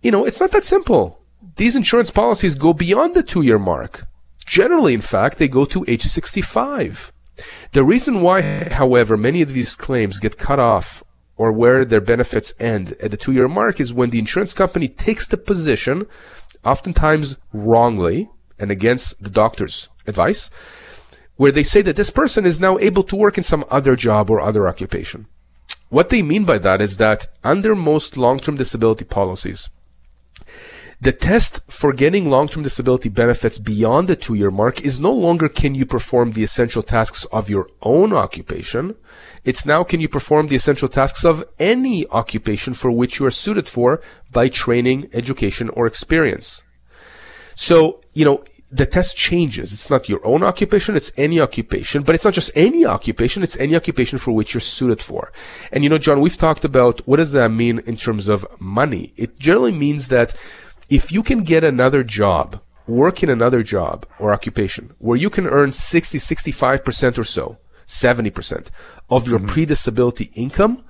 you 0.00 0.10
know, 0.10 0.24
it's 0.24 0.40
not 0.40 0.50
that 0.52 0.64
simple. 0.64 1.22
These 1.56 1.76
insurance 1.76 2.10
policies 2.10 2.54
go 2.54 2.72
beyond 2.72 3.14
the 3.14 3.22
two 3.22 3.42
year 3.42 3.58
mark. 3.58 4.06
Generally, 4.46 4.94
in 4.94 5.00
fact, 5.00 5.38
they 5.38 5.48
go 5.48 5.64
to 5.64 5.84
age 5.88 6.02
65. 6.02 7.12
The 7.72 7.84
reason 7.84 8.20
why, 8.20 8.68
however, 8.70 9.16
many 9.16 9.42
of 9.42 9.52
these 9.52 9.74
claims 9.74 10.18
get 10.18 10.38
cut 10.38 10.58
off 10.58 11.02
or 11.36 11.50
where 11.50 11.84
their 11.84 12.00
benefits 12.00 12.52
end 12.60 12.92
at 13.00 13.10
the 13.10 13.16
two 13.16 13.32
year 13.32 13.48
mark 13.48 13.80
is 13.80 13.94
when 13.94 14.10
the 14.10 14.18
insurance 14.18 14.52
company 14.52 14.88
takes 14.88 15.26
the 15.26 15.36
position, 15.36 16.06
oftentimes 16.64 17.36
wrongly 17.52 18.28
and 18.58 18.70
against 18.70 19.20
the 19.22 19.30
doctor's 19.30 19.88
advice, 20.06 20.50
where 21.36 21.52
they 21.52 21.62
say 21.62 21.82
that 21.82 21.96
this 21.96 22.10
person 22.10 22.44
is 22.44 22.60
now 22.60 22.78
able 22.78 23.02
to 23.02 23.16
work 23.16 23.36
in 23.36 23.42
some 23.42 23.64
other 23.70 23.96
job 23.96 24.30
or 24.30 24.40
other 24.40 24.68
occupation. 24.68 25.26
What 25.88 26.10
they 26.10 26.22
mean 26.22 26.44
by 26.44 26.58
that 26.58 26.80
is 26.80 26.98
that 26.98 27.28
under 27.42 27.74
most 27.74 28.16
long 28.16 28.38
term 28.38 28.56
disability 28.56 29.04
policies, 29.04 29.68
the 31.02 31.12
test 31.12 31.60
for 31.66 31.92
getting 31.92 32.30
long-term 32.30 32.62
disability 32.62 33.08
benefits 33.08 33.58
beyond 33.58 34.06
the 34.06 34.14
two-year 34.14 34.52
mark 34.52 34.80
is 34.82 35.00
no 35.00 35.12
longer 35.12 35.48
can 35.48 35.74
you 35.74 35.84
perform 35.84 36.30
the 36.30 36.44
essential 36.44 36.80
tasks 36.80 37.24
of 37.32 37.50
your 37.50 37.68
own 37.82 38.12
occupation. 38.12 38.94
It's 39.42 39.66
now 39.66 39.82
can 39.82 39.98
you 40.00 40.08
perform 40.08 40.46
the 40.46 40.54
essential 40.54 40.86
tasks 40.86 41.24
of 41.24 41.44
any 41.58 42.06
occupation 42.10 42.72
for 42.72 42.92
which 42.92 43.18
you 43.18 43.26
are 43.26 43.32
suited 43.32 43.66
for 43.66 44.00
by 44.30 44.48
training, 44.48 45.08
education, 45.12 45.70
or 45.70 45.88
experience. 45.88 46.62
So, 47.56 48.00
you 48.14 48.24
know, 48.24 48.44
the 48.70 48.86
test 48.86 49.16
changes. 49.16 49.72
It's 49.72 49.90
not 49.90 50.08
your 50.08 50.24
own 50.24 50.44
occupation, 50.44 50.94
it's 50.94 51.10
any 51.16 51.40
occupation, 51.40 52.04
but 52.04 52.14
it's 52.14 52.24
not 52.24 52.32
just 52.32 52.52
any 52.54 52.86
occupation, 52.86 53.42
it's 53.42 53.56
any 53.56 53.74
occupation 53.74 54.20
for 54.20 54.30
which 54.30 54.54
you're 54.54 54.60
suited 54.60 55.02
for. 55.02 55.32
And 55.72 55.82
you 55.82 55.90
know, 55.90 55.98
John, 55.98 56.20
we've 56.20 56.38
talked 56.38 56.64
about 56.64 57.00
what 57.08 57.16
does 57.16 57.32
that 57.32 57.50
mean 57.50 57.80
in 57.80 57.96
terms 57.96 58.28
of 58.28 58.46
money? 58.60 59.12
It 59.16 59.40
generally 59.40 59.72
means 59.72 60.06
that 60.08 60.34
if 60.92 61.10
you 61.10 61.22
can 61.22 61.42
get 61.42 61.64
another 61.64 62.04
job, 62.04 62.60
work 62.86 63.22
in 63.22 63.30
another 63.30 63.62
job 63.62 64.04
or 64.18 64.30
occupation 64.30 64.94
where 64.98 65.16
you 65.16 65.30
can 65.30 65.46
earn 65.46 65.72
60, 65.72 66.18
65% 66.18 67.18
or 67.18 67.24
so, 67.24 67.56
70% 67.86 68.68
of 69.08 69.26
your 69.26 69.38
mm-hmm. 69.38 69.48
pre-disability 69.48 70.30
income, 70.34 70.84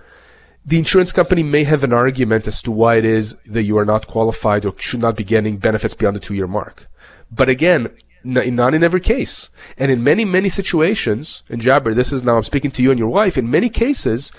the 0.66 0.78
insurance 0.78 1.12
company 1.12 1.44
may 1.44 1.62
have 1.62 1.84
an 1.84 1.92
argument 1.92 2.48
as 2.48 2.60
to 2.62 2.72
why 2.72 2.96
it 2.96 3.04
is 3.04 3.36
that 3.46 3.62
you 3.62 3.78
are 3.78 3.84
not 3.84 4.08
qualified 4.08 4.64
or 4.64 4.74
should 4.76 5.00
not 5.00 5.16
be 5.16 5.22
getting 5.22 5.58
benefits 5.58 5.94
beyond 5.94 6.16
the 6.16 6.20
two 6.20 6.34
year 6.34 6.48
mark. 6.48 6.88
But 7.30 7.48
again, 7.48 7.88
n- 8.24 8.56
not 8.56 8.74
in 8.74 8.82
every 8.82 9.00
case. 9.00 9.50
And 9.78 9.92
in 9.92 10.02
many, 10.02 10.24
many 10.24 10.48
situations, 10.48 11.44
and 11.48 11.60
Jabber, 11.60 11.94
this 11.94 12.10
is 12.10 12.24
now 12.24 12.38
I'm 12.38 12.42
speaking 12.42 12.72
to 12.72 12.82
you 12.82 12.90
and 12.90 12.98
your 12.98 13.08
wife, 13.08 13.38
in 13.38 13.48
many 13.48 13.68
cases, 13.68 14.32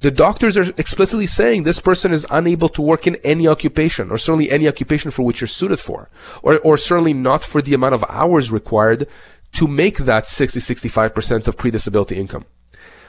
the 0.00 0.10
doctors 0.10 0.56
are 0.56 0.72
explicitly 0.76 1.26
saying 1.26 1.62
this 1.62 1.80
person 1.80 2.12
is 2.12 2.26
unable 2.30 2.68
to 2.70 2.82
work 2.82 3.06
in 3.06 3.16
any 3.16 3.46
occupation, 3.46 4.10
or 4.10 4.18
certainly 4.18 4.50
any 4.50 4.66
occupation 4.66 5.10
for 5.10 5.22
which 5.22 5.40
you're 5.40 5.48
suited 5.48 5.78
for, 5.78 6.10
or, 6.42 6.58
or 6.60 6.76
certainly 6.76 7.12
not 7.12 7.44
for 7.44 7.60
the 7.60 7.74
amount 7.74 7.94
of 7.94 8.04
hours 8.08 8.50
required 8.50 9.06
to 9.52 9.66
make 9.66 9.98
that 9.98 10.26
60, 10.26 10.60
65% 10.60 11.46
of 11.46 11.56
pre-disability 11.56 12.16
income. 12.16 12.46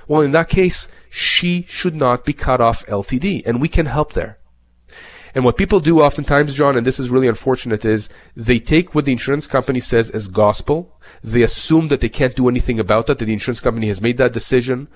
Well, 0.07 0.21
in 0.21 0.31
that 0.31 0.49
case, 0.49 0.87
she 1.09 1.65
should 1.69 1.95
not 1.95 2.25
be 2.25 2.33
cut 2.33 2.59
off 2.59 2.85
LTD, 2.87 3.43
and 3.45 3.61
we 3.61 3.69
can 3.69 3.85
help 3.85 4.13
there. 4.13 4.37
And 5.33 5.45
what 5.45 5.55
people 5.55 5.79
do 5.79 6.01
oftentimes, 6.01 6.55
John, 6.55 6.75
and 6.75 6.85
this 6.85 6.99
is 6.99 7.09
really 7.09 7.27
unfortunate, 7.27 7.85
is 7.85 8.09
they 8.35 8.59
take 8.59 8.93
what 8.93 9.05
the 9.05 9.13
insurance 9.13 9.47
company 9.47 9.79
says 9.79 10.09
as 10.09 10.27
gospel. 10.27 10.99
They 11.23 11.41
assume 11.41 11.87
that 11.87 12.01
they 12.01 12.09
can't 12.09 12.35
do 12.35 12.49
anything 12.49 12.79
about 12.79 13.07
that, 13.07 13.19
that 13.19 13.25
the 13.25 13.33
insurance 13.33 13.61
company 13.61 13.87
has 13.87 14.01
made 14.01 14.17
that 14.17 14.33
decision, 14.33 14.89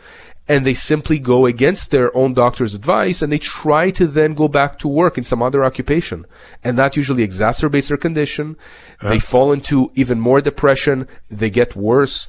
and 0.47 0.65
they 0.65 0.73
simply 0.73 1.17
go 1.17 1.45
against 1.45 1.91
their 1.91 2.15
own 2.15 2.33
doctor's 2.33 2.75
advice 2.75 3.21
and 3.21 3.31
they 3.31 3.39
try 3.39 3.89
to 3.91 4.05
then 4.05 4.33
go 4.33 4.47
back 4.47 4.77
to 4.79 4.87
work 4.87 5.17
in 5.17 5.23
some 5.23 5.41
other 5.41 5.65
occupation. 5.65 6.25
And 6.63 6.77
that 6.77 6.95
usually 6.95 7.27
exacerbates 7.27 7.87
their 7.87 7.97
condition. 7.97 8.55
Uh-huh. 8.99 9.09
They 9.09 9.19
fall 9.19 9.51
into 9.51 9.91
even 9.95 10.19
more 10.19 10.41
depression. 10.41 11.07
They 11.29 11.49
get 11.49 11.75
worse 11.75 12.27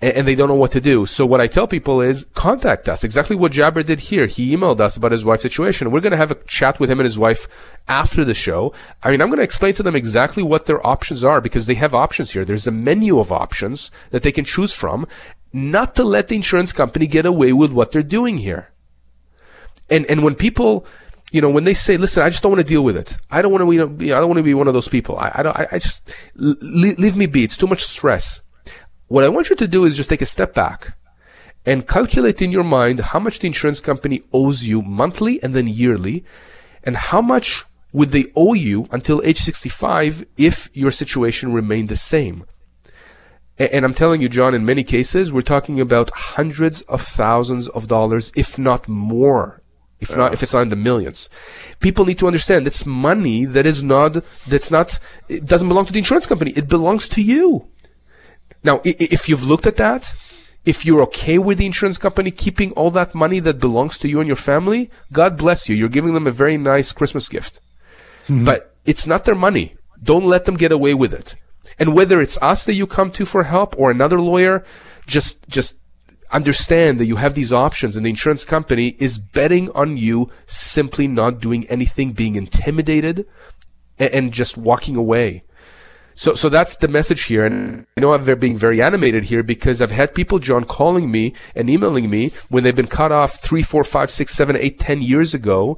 and, 0.00 0.28
they 0.28 0.34
don't 0.34 0.48
know 0.48 0.54
what 0.54 0.72
to 0.72 0.80
do. 0.80 1.06
So 1.06 1.24
what 1.24 1.40
I 1.40 1.46
tell 1.46 1.66
people 1.66 2.00
is 2.00 2.26
contact 2.34 2.88
us. 2.88 3.04
Exactly 3.04 3.36
what 3.36 3.52
Jabber 3.52 3.82
did 3.82 4.00
here. 4.00 4.26
He 4.26 4.54
emailed 4.54 4.80
us 4.80 4.96
about 4.96 5.12
his 5.12 5.24
wife's 5.24 5.42
situation. 5.42 5.90
We're 5.90 6.00
going 6.00 6.10
to 6.10 6.18
have 6.18 6.30
a 6.30 6.42
chat 6.46 6.78
with 6.78 6.90
him 6.90 7.00
and 7.00 7.06
his 7.06 7.18
wife 7.18 7.48
after 7.88 8.24
the 8.24 8.34
show. 8.34 8.74
I 9.02 9.10
mean, 9.10 9.22
I'm 9.22 9.28
going 9.28 9.38
to 9.38 9.44
explain 9.44 9.74
to 9.74 9.82
them 9.82 9.96
exactly 9.96 10.42
what 10.42 10.66
their 10.66 10.84
options 10.86 11.24
are 11.24 11.40
because 11.40 11.66
they 11.66 11.74
have 11.74 11.94
options 11.94 12.32
here. 12.32 12.44
There's 12.44 12.66
a 12.66 12.72
menu 12.72 13.18
of 13.18 13.32
options 13.32 13.90
that 14.10 14.22
they 14.22 14.32
can 14.32 14.44
choose 14.44 14.72
from 14.72 15.06
not 15.54 15.94
to 15.94 16.02
let 16.02 16.26
the 16.26 16.34
insurance 16.34 16.72
company 16.72 17.06
get 17.06 17.24
away 17.24 17.52
with 17.52 17.70
what 17.70 17.92
they're 17.92 18.02
doing 18.02 18.38
here. 18.38 18.72
And, 19.88 20.04
and 20.06 20.24
when 20.24 20.34
people, 20.34 20.84
you 21.30 21.40
know, 21.40 21.48
when 21.48 21.62
they 21.62 21.74
say, 21.74 21.96
listen, 21.96 22.24
I 22.24 22.30
just 22.30 22.42
don't 22.42 22.50
want 22.50 22.66
to 22.66 22.68
deal 22.68 22.82
with 22.82 22.96
it. 22.96 23.16
I 23.30 23.40
don't 23.40 23.52
want 23.52 23.62
to 23.62 23.86
be, 23.86 24.12
I 24.12 24.18
don't 24.18 24.28
want 24.28 24.38
to 24.38 24.42
be 24.42 24.52
one 24.52 24.66
of 24.66 24.74
those 24.74 24.88
people. 24.88 25.16
I, 25.16 25.30
I 25.32 25.42
don't, 25.44 25.56
I, 25.56 25.68
I 25.70 25.78
just, 25.78 26.12
leave, 26.34 26.98
leave 26.98 27.16
me 27.16 27.26
be. 27.26 27.44
It's 27.44 27.56
too 27.56 27.68
much 27.68 27.84
stress. 27.84 28.40
What 29.06 29.22
I 29.22 29.28
want 29.28 29.48
you 29.48 29.54
to 29.54 29.68
do 29.68 29.84
is 29.84 29.96
just 29.96 30.10
take 30.10 30.22
a 30.22 30.26
step 30.26 30.54
back 30.54 30.96
and 31.64 31.86
calculate 31.86 32.42
in 32.42 32.50
your 32.50 32.64
mind 32.64 32.98
how 32.98 33.20
much 33.20 33.38
the 33.38 33.46
insurance 33.46 33.80
company 33.80 34.24
owes 34.32 34.64
you 34.64 34.82
monthly 34.82 35.40
and 35.40 35.54
then 35.54 35.68
yearly 35.68 36.24
and 36.82 36.96
how 36.96 37.22
much 37.22 37.64
would 37.92 38.10
they 38.10 38.32
owe 38.34 38.54
you 38.54 38.88
until 38.90 39.22
age 39.22 39.38
65 39.38 40.26
if 40.36 40.68
your 40.74 40.90
situation 40.90 41.52
remained 41.52 41.90
the 41.90 41.96
same. 41.96 42.44
And 43.58 43.84
I'm 43.84 43.94
telling 43.94 44.20
you, 44.20 44.28
John, 44.28 44.54
in 44.54 44.64
many 44.64 44.82
cases, 44.82 45.32
we're 45.32 45.42
talking 45.42 45.80
about 45.80 46.10
hundreds 46.10 46.80
of 46.82 47.02
thousands 47.02 47.68
of 47.68 47.86
dollars, 47.86 48.32
if 48.34 48.58
not 48.58 48.88
more. 48.88 49.60
If 50.00 50.14
not, 50.14 50.34
if 50.34 50.42
it's 50.42 50.52
not 50.52 50.62
in 50.62 50.68
the 50.68 50.76
millions. 50.76 51.30
People 51.80 52.04
need 52.04 52.18
to 52.18 52.26
understand 52.26 52.66
it's 52.66 52.84
money 52.84 53.44
that 53.46 53.64
is 53.64 53.82
not, 53.82 54.22
that's 54.46 54.70
not, 54.70 54.98
it 55.28 55.46
doesn't 55.46 55.68
belong 55.68 55.86
to 55.86 55.92
the 55.92 55.98
insurance 55.98 56.26
company. 56.26 56.50
It 56.50 56.68
belongs 56.68 57.08
to 57.08 57.22
you. 57.22 57.68
Now, 58.64 58.80
if 58.84 59.28
you've 59.28 59.44
looked 59.44 59.66
at 59.66 59.76
that, 59.76 60.12
if 60.64 60.84
you're 60.84 61.02
okay 61.02 61.38
with 61.38 61.58
the 61.58 61.66
insurance 61.66 61.96
company 61.96 62.30
keeping 62.30 62.72
all 62.72 62.90
that 62.90 63.14
money 63.14 63.38
that 63.40 63.60
belongs 63.60 63.96
to 63.98 64.08
you 64.08 64.18
and 64.20 64.26
your 64.26 64.36
family, 64.36 64.90
God 65.12 65.38
bless 65.38 65.68
you. 65.68 65.76
You're 65.76 65.88
giving 65.88 66.12
them 66.12 66.26
a 66.26 66.32
very 66.32 66.58
nice 66.58 66.92
Christmas 66.92 67.28
gift. 67.28 67.60
Mm-hmm. 68.24 68.44
But 68.44 68.74
it's 68.84 69.06
not 69.06 69.24
their 69.24 69.34
money. 69.34 69.76
Don't 70.02 70.24
let 70.26 70.44
them 70.44 70.56
get 70.56 70.72
away 70.72 70.92
with 70.92 71.14
it. 71.14 71.36
And 71.78 71.94
whether 71.94 72.20
it's 72.20 72.38
us 72.40 72.64
that 72.64 72.74
you 72.74 72.86
come 72.86 73.10
to 73.12 73.24
for 73.24 73.44
help 73.44 73.78
or 73.78 73.90
another 73.90 74.20
lawyer, 74.20 74.64
just, 75.06 75.46
just 75.48 75.74
understand 76.30 76.98
that 76.98 77.06
you 77.06 77.16
have 77.16 77.34
these 77.34 77.52
options 77.52 77.96
and 77.96 78.04
the 78.04 78.10
insurance 78.10 78.44
company 78.44 78.96
is 78.98 79.18
betting 79.18 79.70
on 79.70 79.96
you 79.96 80.30
simply 80.46 81.06
not 81.06 81.40
doing 81.40 81.66
anything, 81.68 82.12
being 82.12 82.36
intimidated 82.36 83.26
and, 83.98 84.12
and 84.12 84.32
just 84.32 84.56
walking 84.56 84.96
away. 84.96 85.44
So, 86.16 86.34
so 86.34 86.48
that's 86.48 86.76
the 86.76 86.88
message 86.88 87.24
here. 87.24 87.44
And 87.44 87.86
I 87.96 88.00
know 88.00 88.12
I'm 88.12 88.38
being 88.38 88.58
very 88.58 88.80
animated 88.80 89.24
here 89.24 89.42
because 89.42 89.82
I've 89.82 89.90
had 89.90 90.14
people, 90.14 90.38
John, 90.38 90.64
calling 90.64 91.10
me 91.10 91.34
and 91.54 91.68
emailing 91.68 92.08
me 92.08 92.32
when 92.48 92.62
they've 92.62 92.74
been 92.74 92.86
cut 92.86 93.12
off 93.12 93.40
three, 93.40 93.62
four, 93.62 93.82
five, 93.84 94.10
six, 94.10 94.34
seven, 94.34 94.56
eight, 94.56 94.78
ten 94.78 95.02
years 95.02 95.34
ago, 95.34 95.76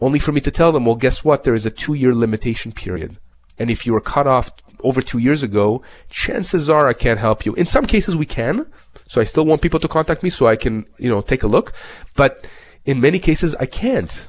only 0.00 0.18
for 0.18 0.32
me 0.32 0.40
to 0.40 0.50
tell 0.50 0.72
them, 0.72 0.86
well, 0.86 0.96
guess 0.96 1.24
what? 1.24 1.44
There 1.44 1.54
is 1.54 1.66
a 1.66 1.70
two 1.70 1.94
year 1.94 2.14
limitation 2.14 2.72
period. 2.72 3.18
And 3.58 3.70
if 3.70 3.86
you 3.86 3.92
were 3.92 4.00
cut 4.00 4.26
off 4.26 4.50
over 4.82 5.00
two 5.00 5.18
years 5.18 5.42
ago, 5.42 5.82
chances 6.10 6.68
are 6.70 6.88
I 6.88 6.92
can't 6.92 7.18
help 7.18 7.46
you. 7.46 7.54
In 7.54 7.66
some 7.66 7.86
cases 7.86 8.16
we 8.16 8.26
can. 8.26 8.66
So 9.08 9.20
I 9.20 9.24
still 9.24 9.46
want 9.46 9.62
people 9.62 9.80
to 9.80 9.88
contact 9.88 10.22
me 10.22 10.30
so 10.30 10.46
I 10.46 10.56
can, 10.56 10.86
you 10.98 11.08
know, 11.08 11.20
take 11.20 11.42
a 11.42 11.46
look. 11.46 11.72
But 12.14 12.46
in 12.84 13.00
many 13.00 13.18
cases 13.18 13.54
I 13.56 13.66
can't. 13.66 14.26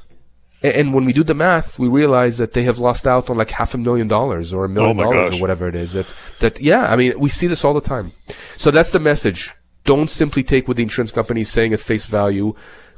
And 0.62 0.92
when 0.92 1.04
we 1.04 1.12
do 1.12 1.22
the 1.22 1.34
math, 1.34 1.78
we 1.78 1.86
realize 1.86 2.38
that 2.38 2.52
they 2.52 2.64
have 2.64 2.78
lost 2.78 3.06
out 3.06 3.30
on 3.30 3.36
like 3.36 3.50
half 3.50 3.74
a 3.74 3.78
million 3.78 4.08
dollars 4.08 4.52
or 4.52 4.64
a 4.64 4.68
million 4.68 4.98
oh 4.98 5.04
dollars 5.04 5.36
or 5.36 5.40
whatever 5.40 5.68
it 5.68 5.76
is. 5.76 5.92
That, 5.92 6.12
that, 6.40 6.60
yeah, 6.60 6.92
I 6.92 6.96
mean, 6.96 7.18
we 7.18 7.28
see 7.28 7.46
this 7.46 7.64
all 7.64 7.74
the 7.74 7.80
time. 7.80 8.10
So 8.56 8.72
that's 8.72 8.90
the 8.90 8.98
message. 8.98 9.52
Don't 9.84 10.10
simply 10.10 10.42
take 10.42 10.66
what 10.66 10.76
the 10.76 10.82
insurance 10.82 11.12
company 11.12 11.42
is 11.42 11.48
saying 11.48 11.72
at 11.72 11.80
face 11.80 12.06
value. 12.06 12.54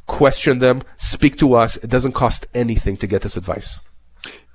Question 0.07 0.59
them. 0.59 0.83
Speak 0.97 1.37
to 1.37 1.55
us. 1.55 1.77
It 1.77 1.91
doesn't 1.91 2.13
cost 2.13 2.47
anything 2.55 2.97
to 2.97 3.07
get 3.07 3.23
this 3.23 3.37
advice. 3.37 3.79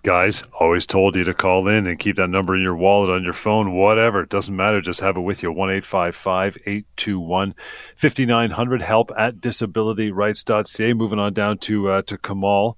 Guys, 0.05 0.43
always 0.59 0.85
told 0.85 1.15
you 1.15 1.23
to 1.23 1.33
call 1.33 1.67
in 1.67 1.87
and 1.87 1.97
keep 1.97 2.17
that 2.17 2.29
number 2.29 2.55
in 2.55 2.61
your 2.61 2.75
wallet, 2.75 3.09
on 3.09 3.23
your 3.23 3.33
phone, 3.33 3.73
whatever. 3.73 4.21
It 4.21 4.29
doesn't 4.29 4.55
matter. 4.55 4.79
Just 4.79 4.99
have 4.99 5.17
it 5.17 5.21
with 5.21 5.41
you. 5.41 5.51
1 5.51 5.71
821 5.71 7.55
5900. 7.95 8.81
Help 8.83 9.11
at 9.17 9.37
disabilityrights.ca. 9.37 10.93
Moving 10.93 11.17
on 11.17 11.33
down 11.33 11.57
to 11.57 11.89
uh, 11.89 12.03
to 12.03 12.19
Kamal. 12.19 12.77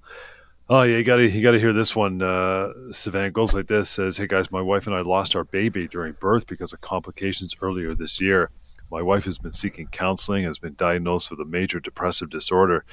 Oh 0.70 0.80
yeah, 0.84 0.96
you 0.96 1.04
gotta 1.04 1.28
you 1.28 1.42
gotta 1.42 1.60
hear 1.60 1.74
this 1.74 1.94
one. 1.94 2.22
Uh, 2.22 2.72
Savannah 2.92 3.30
goes 3.30 3.52
like 3.52 3.66
this: 3.66 3.90
says, 3.90 4.16
"Hey 4.16 4.26
guys, 4.26 4.50
my 4.50 4.62
wife 4.62 4.86
and 4.86 4.96
I 4.96 5.02
lost 5.02 5.36
our 5.36 5.44
baby 5.44 5.86
during 5.86 6.14
birth 6.14 6.46
because 6.46 6.72
of 6.72 6.80
complications 6.80 7.54
earlier 7.60 7.94
this 7.94 8.22
year. 8.22 8.48
My 8.90 9.02
wife 9.02 9.26
has 9.26 9.38
been 9.38 9.52
seeking 9.52 9.88
counseling, 9.88 10.44
has 10.44 10.58
been 10.58 10.74
diagnosed 10.74 11.30
with 11.30 11.40
a 11.40 11.44
major 11.44 11.78
depressive 11.78 12.30
disorder. 12.30 12.84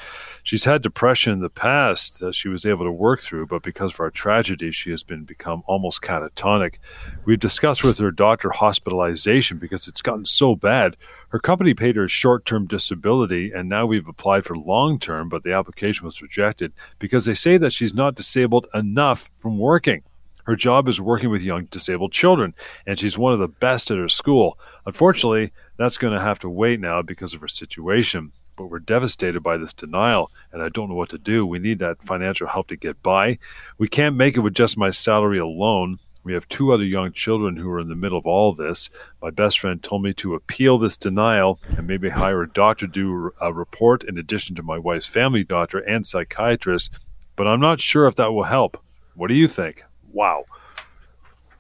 She's 0.44 0.66
had 0.66 0.82
depression 0.82 1.32
in 1.32 1.40
the 1.40 1.50
past 1.50 2.20
that 2.20 2.36
she 2.36 2.50
was 2.50 2.66
able 2.66 2.84
to 2.84 2.92
work 2.92 3.22
through, 3.22 3.48
but 3.48 3.64
because 3.64 3.94
of 3.94 4.00
our 4.02 4.12
tragedy, 4.12 4.72
she 4.72 4.92
has 4.92 5.04
been 5.04 5.24
become 5.24 5.64
almost 5.68 6.02
catatonic. 6.02 6.80
We've 7.24 7.40
discussed 7.40 7.84
with 7.84 7.98
her 8.00 8.12
doctor 8.12 8.50
hospitalization 8.50 9.58
because 9.58 9.88
it's 9.88 10.02
gotten 10.02 10.26
so 10.26 10.56
bad. 10.56 10.98
Her 11.30 11.40
company 11.40 11.74
paid 11.74 11.96
her 11.96 12.10
short 12.10 12.46
term 12.46 12.68
disability, 12.68 13.52
and 13.52 13.70
now 13.70 13.86
we've 13.86 14.08
applied 14.08 14.44
for 14.44 14.58
long 14.58 15.00
term, 15.00 15.30
but 15.30 15.44
the 15.44 15.54
application 15.54 16.06
was 16.06 16.22
rejected 16.22 16.74
because 17.00 17.24
they 17.24 17.36
say 17.36 17.58
that 17.58 17.72
she's 17.72 17.94
not 17.94 18.16
disabled 18.16 18.68
enough 18.74 19.30
from 19.40 19.58
working. 19.58 20.04
Her 20.46 20.56
job 20.56 20.88
is 20.88 21.02
working 21.02 21.30
with 21.30 21.42
young 21.42 21.66
disabled 21.66 22.12
children, 22.12 22.54
and 22.86 23.00
she's 23.00 23.18
one 23.18 23.34
of 23.34 23.40
the 23.40 23.48
best 23.48 23.90
at 23.92 23.98
her 23.98 24.10
school. 24.10 24.60
Unfortunately, 24.86 25.52
that's 25.78 25.98
going 25.98 26.14
to 26.14 26.22
have 26.22 26.40
to 26.40 26.50
wait 26.50 26.80
now 26.80 27.02
because 27.02 27.34
of 27.34 27.42
her 27.42 27.48
situation. 27.48 28.32
But 28.56 28.68
we're 28.68 28.80
devastated 28.80 29.42
by 29.42 29.58
this 29.58 29.74
denial, 29.74 30.32
and 30.54 30.62
I 30.62 30.70
don't 30.70 30.90
know 30.90 30.96
what 30.96 31.10
to 31.10 31.18
do. 31.18 31.46
We 31.46 31.60
need 31.60 31.80
that 31.80 32.02
financial 32.04 32.48
help 32.48 32.68
to 32.68 32.78
get 32.78 33.02
by. 33.04 33.40
We 33.78 33.88
can't 33.88 34.16
make 34.16 34.38
it 34.38 34.42
with 34.42 34.54
just 34.54 34.78
my 34.78 34.92
salary 34.92 35.40
alone. 35.40 36.00
We 36.24 36.34
have 36.34 36.48
two 36.48 36.72
other 36.72 36.86
young 36.86 37.12
children 37.12 37.58
who 37.58 37.70
are 37.70 37.80
in 37.80 37.90
the 37.90 37.96
middle 37.96 38.18
of 38.18 38.26
all 38.26 38.54
this. 38.54 38.90
My 39.22 39.30
best 39.30 39.60
friend 39.60 39.82
told 39.84 40.04
me 40.04 40.14
to 40.16 40.36
appeal 40.36 40.78
this 40.78 40.98
denial 40.98 41.60
and 41.78 41.86
maybe 41.86 42.10
hire 42.10 42.42
a 42.44 42.50
doctor 42.50 42.88
to 42.88 42.92
do 42.92 43.32
a 43.42 43.52
report 43.52 44.04
in 44.04 44.18
addition 44.18 44.56
to 44.56 44.64
my 44.64 44.78
wife's 44.78 45.06
family 45.06 45.44
doctor 45.44 45.80
and 45.80 46.08
psychiatrist, 46.08 46.98
but 47.36 47.48
I'm 47.48 47.60
not 47.60 47.82
sure 47.82 48.08
if 48.08 48.16
that 48.16 48.34
will 48.34 48.44
help. 48.44 48.82
What 49.16 49.28
do 49.28 49.36
you 49.36 49.48
think? 49.48 49.84
Wow. 50.16 50.46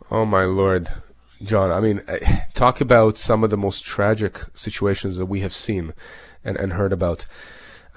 Oh 0.09 0.25
my 0.25 0.45
lord. 0.45 0.89
John, 1.43 1.71
I 1.71 1.81
mean, 1.81 2.01
eh, 2.07 2.43
talk 2.53 2.79
about 2.79 3.17
some 3.17 3.43
of 3.43 3.49
the 3.49 3.57
most 3.57 3.83
tragic 3.83 4.39
situations 4.53 5.17
that 5.17 5.25
we 5.25 5.41
have 5.41 5.53
seen 5.53 5.93
and, 6.45 6.55
and 6.55 6.71
heard 6.71 6.93
about. 6.93 7.25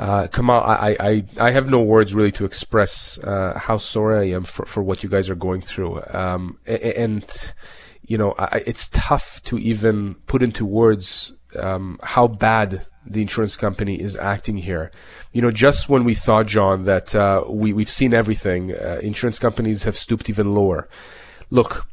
Uh, 0.01 0.27
Kamal, 0.27 0.61
I, 0.61 0.97
I, 0.99 1.25
I 1.39 1.51
have 1.53 1.69
no 1.69 1.81
words 1.81 2.13
really 2.13 2.33
to 2.33 2.45
express 2.45 3.19
uh, 3.19 3.57
how 3.57 3.77
sorry 3.77 4.19
I 4.19 4.37
am 4.37 4.43
for, 4.43 4.67
for 4.67 4.83
what 4.83 5.05
you 5.05 5.09
guys 5.09 5.31
are 5.31 5.37
going 5.37 5.61
through. 5.61 6.03
Um, 6.11 6.59
and, 6.67 7.25
you 8.03 8.19
know, 8.19 8.35
I, 8.37 8.65
it's 8.67 8.89
tough 8.93 9.41
to 9.45 9.59
even 9.59 10.17
put 10.27 10.43
into 10.43 10.67
words 10.67 11.35
um, 11.57 12.01
how 12.03 12.27
bad 12.27 12.85
the 13.07 13.23
insurance 13.23 13.57
company 13.57 14.01
is 14.01 14.17
acting 14.17 14.59
here. 14.59 14.91
You 15.33 15.43
know, 15.43 15.51
just 15.51 15.89
when 15.89 16.05
we 16.05 16.15
thought, 16.15 16.47
John, 16.47 16.85
that 16.85 17.15
uh, 17.15 17.45
we, 17.49 17.73
we've 17.73 17.91
seen 17.91 18.15
everything, 18.15 18.73
uh, 18.73 19.01
insurance 19.03 19.39
companies 19.39 19.85
have 19.85 19.97
stooped 19.97 20.29
even 20.29 20.55
lower. 20.55 20.89
Look, 21.51 21.87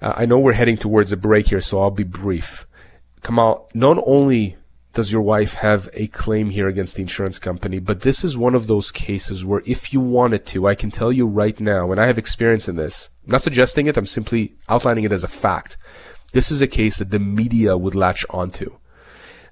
uh, 0.00 0.14
I 0.16 0.26
know 0.26 0.38
we're 0.38 0.52
heading 0.52 0.76
towards 0.76 1.12
a 1.12 1.16
break 1.16 1.48
here, 1.48 1.60
so 1.60 1.80
I'll 1.80 1.90
be 1.90 2.04
brief. 2.04 2.66
Kamal, 3.22 3.68
not 3.74 4.02
only 4.06 4.56
does 4.96 5.12
your 5.12 5.20
wife 5.20 5.54
have 5.54 5.90
a 5.92 6.06
claim 6.06 6.48
here 6.48 6.68
against 6.68 6.96
the 6.96 7.02
insurance 7.02 7.38
company? 7.38 7.78
But 7.78 8.00
this 8.00 8.24
is 8.24 8.38
one 8.38 8.54
of 8.54 8.66
those 8.66 8.90
cases 8.90 9.44
where 9.44 9.62
if 9.66 9.92
you 9.92 10.00
wanted 10.00 10.46
to, 10.46 10.66
I 10.66 10.74
can 10.74 10.90
tell 10.90 11.12
you 11.12 11.26
right 11.26 11.60
now, 11.60 11.92
and 11.92 12.00
I 12.00 12.06
have 12.06 12.16
experience 12.16 12.66
in 12.66 12.76
this, 12.76 13.10
I'm 13.26 13.32
not 13.32 13.42
suggesting 13.42 13.86
it, 13.86 13.98
I'm 13.98 14.06
simply 14.06 14.56
outlining 14.70 15.04
it 15.04 15.12
as 15.12 15.22
a 15.22 15.28
fact. 15.28 15.76
This 16.32 16.50
is 16.50 16.62
a 16.62 16.66
case 16.66 16.96
that 16.96 17.10
the 17.10 17.18
media 17.18 17.76
would 17.76 17.94
latch 17.94 18.24
onto. 18.30 18.78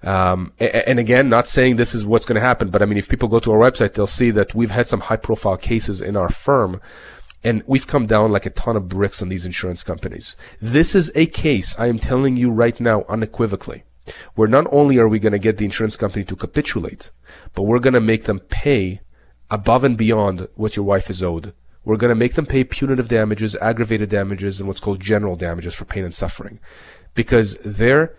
Um, 0.04 0.52
and, 0.58 0.98
again, 0.98 1.28
not 1.28 1.48
saying 1.48 1.76
this 1.76 1.94
is 1.94 2.04
what's 2.04 2.26
going 2.26 2.34
to 2.34 2.46
happen, 2.46 2.68
but 2.68 2.82
I 2.82 2.84
mean, 2.84 2.98
if 2.98 3.08
people 3.08 3.28
go 3.28 3.40
to 3.40 3.52
our 3.52 3.58
website, 3.58 3.94
they'll 3.94 4.06
see 4.06 4.30
that 4.32 4.54
we've 4.54 4.70
had 4.70 4.86
some 4.86 5.00
high 5.00 5.16
profile 5.16 5.56
cases 5.56 6.00
in 6.00 6.16
our 6.16 6.28
firm 6.28 6.80
and 7.42 7.62
we've 7.66 7.86
come 7.86 8.06
down 8.06 8.32
like 8.32 8.46
a 8.46 8.50
ton 8.50 8.74
of 8.74 8.88
bricks 8.88 9.20
on 9.20 9.28
these 9.28 9.44
insurance 9.44 9.82
companies. 9.82 10.34
This 10.60 10.94
is 10.94 11.12
a 11.14 11.26
case 11.26 11.76
I 11.78 11.88
am 11.88 11.98
telling 11.98 12.36
you 12.36 12.50
right 12.50 12.78
now 12.80 13.04
unequivocally 13.08 13.84
where 14.34 14.48
not 14.48 14.66
only 14.72 14.98
are 14.98 15.08
we 15.08 15.18
going 15.18 15.32
to 15.32 15.38
get 15.38 15.58
the 15.58 15.64
insurance 15.64 15.96
company 15.96 16.24
to 16.24 16.36
capitulate, 16.36 17.10
but 17.54 17.62
we're 17.62 17.78
going 17.78 17.94
to 17.94 18.00
make 18.00 18.24
them 18.24 18.40
pay 18.40 19.00
above 19.50 19.84
and 19.84 19.96
beyond 19.96 20.48
what 20.54 20.76
your 20.76 20.84
wife 20.84 21.10
is 21.10 21.22
owed. 21.22 21.52
We're 21.84 21.98
going 21.98 22.10
to 22.10 22.14
make 22.14 22.34
them 22.34 22.46
pay 22.46 22.64
punitive 22.64 23.08
damages, 23.08 23.56
aggravated 23.56 24.08
damages, 24.08 24.58
and 24.58 24.66
what's 24.66 24.80
called 24.80 25.00
general 25.00 25.36
damages 25.36 25.74
for 25.74 25.84
pain 25.84 26.04
and 26.04 26.14
suffering. 26.14 26.60
Because 27.14 27.56
their 27.58 28.16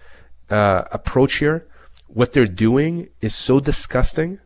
uh, 0.50 0.84
approach 0.92 1.36
here, 1.36 1.68
what 2.08 2.34
they're 2.34 2.46
doing 2.46 3.10
is 3.22 3.36
so 3.36 3.60
disgusting 3.60 4.40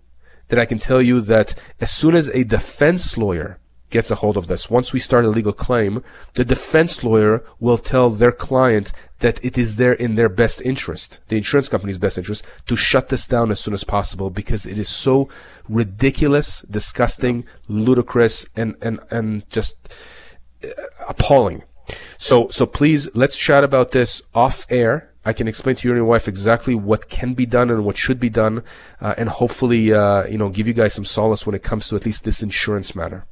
that 0.47 0.59
I 0.59 0.65
can 0.65 0.79
tell 0.79 1.01
you 1.01 1.21
that 1.21 1.55
as 1.79 1.91
soon 1.91 2.15
as 2.15 2.27
a 2.29 2.43
defense 2.43 3.17
lawyer 3.17 3.59
gets 3.89 4.11
a 4.11 4.15
hold 4.15 4.37
of 4.37 4.47
this. 4.47 4.69
Once 4.69 4.93
we 4.93 4.99
start 4.99 5.25
a 5.25 5.29
legal 5.29 5.53
claim, 5.53 6.03
the 6.33 6.45
defense 6.45 7.03
lawyer 7.03 7.43
will 7.59 7.77
tell 7.77 8.09
their 8.09 8.31
client 8.31 8.91
that 9.19 9.43
it 9.43 9.57
is 9.57 9.75
there 9.75 9.93
in 9.93 10.15
their 10.15 10.29
best 10.29 10.61
interest, 10.61 11.19
the 11.27 11.37
insurance 11.37 11.69
company's 11.69 11.97
best 11.97 12.17
interest, 12.17 12.43
to 12.67 12.75
shut 12.75 13.09
this 13.09 13.27
down 13.27 13.51
as 13.51 13.59
soon 13.59 13.73
as 13.73 13.83
possible 13.83 14.29
because 14.29 14.65
it 14.65 14.77
is 14.77 14.89
so 14.89 15.27
ridiculous, 15.67 16.61
disgusting, 16.61 17.45
ludicrous, 17.67 18.47
and, 18.55 18.75
and, 18.81 18.99
and 19.09 19.49
just 19.49 19.75
uh, 20.63 20.67
appalling. 21.07 21.63
So, 22.17 22.49
so 22.49 22.65
please, 22.65 23.13
let's 23.15 23.37
chat 23.37 23.63
about 23.63 23.91
this 23.91 24.21
off 24.35 24.65
air. 24.69 25.08
I 25.25 25.33
can 25.33 25.47
explain 25.47 25.75
to 25.77 25.87
you 25.87 25.91
and 25.91 25.97
your 25.97 26.05
wife 26.05 26.27
exactly 26.27 26.75
what 26.75 27.09
can 27.09 27.33
be 27.33 27.45
done 27.45 27.69
and 27.69 27.85
what 27.85 27.97
should 27.97 28.19
be 28.19 28.29
done, 28.29 28.63
uh, 29.01 29.15
and 29.17 29.29
hopefully, 29.29 29.93
uh, 29.93 30.25
you 30.25 30.37
know, 30.37 30.49
give 30.49 30.67
you 30.67 30.73
guys 30.73 30.93
some 30.93 31.05
solace 31.05 31.45
when 31.45 31.55
it 31.55 31.63
comes 31.63 31.89
to 31.89 31.95
at 31.95 32.05
least 32.05 32.23
this 32.23 32.41
insurance 32.41 32.95
matter. 32.95 33.25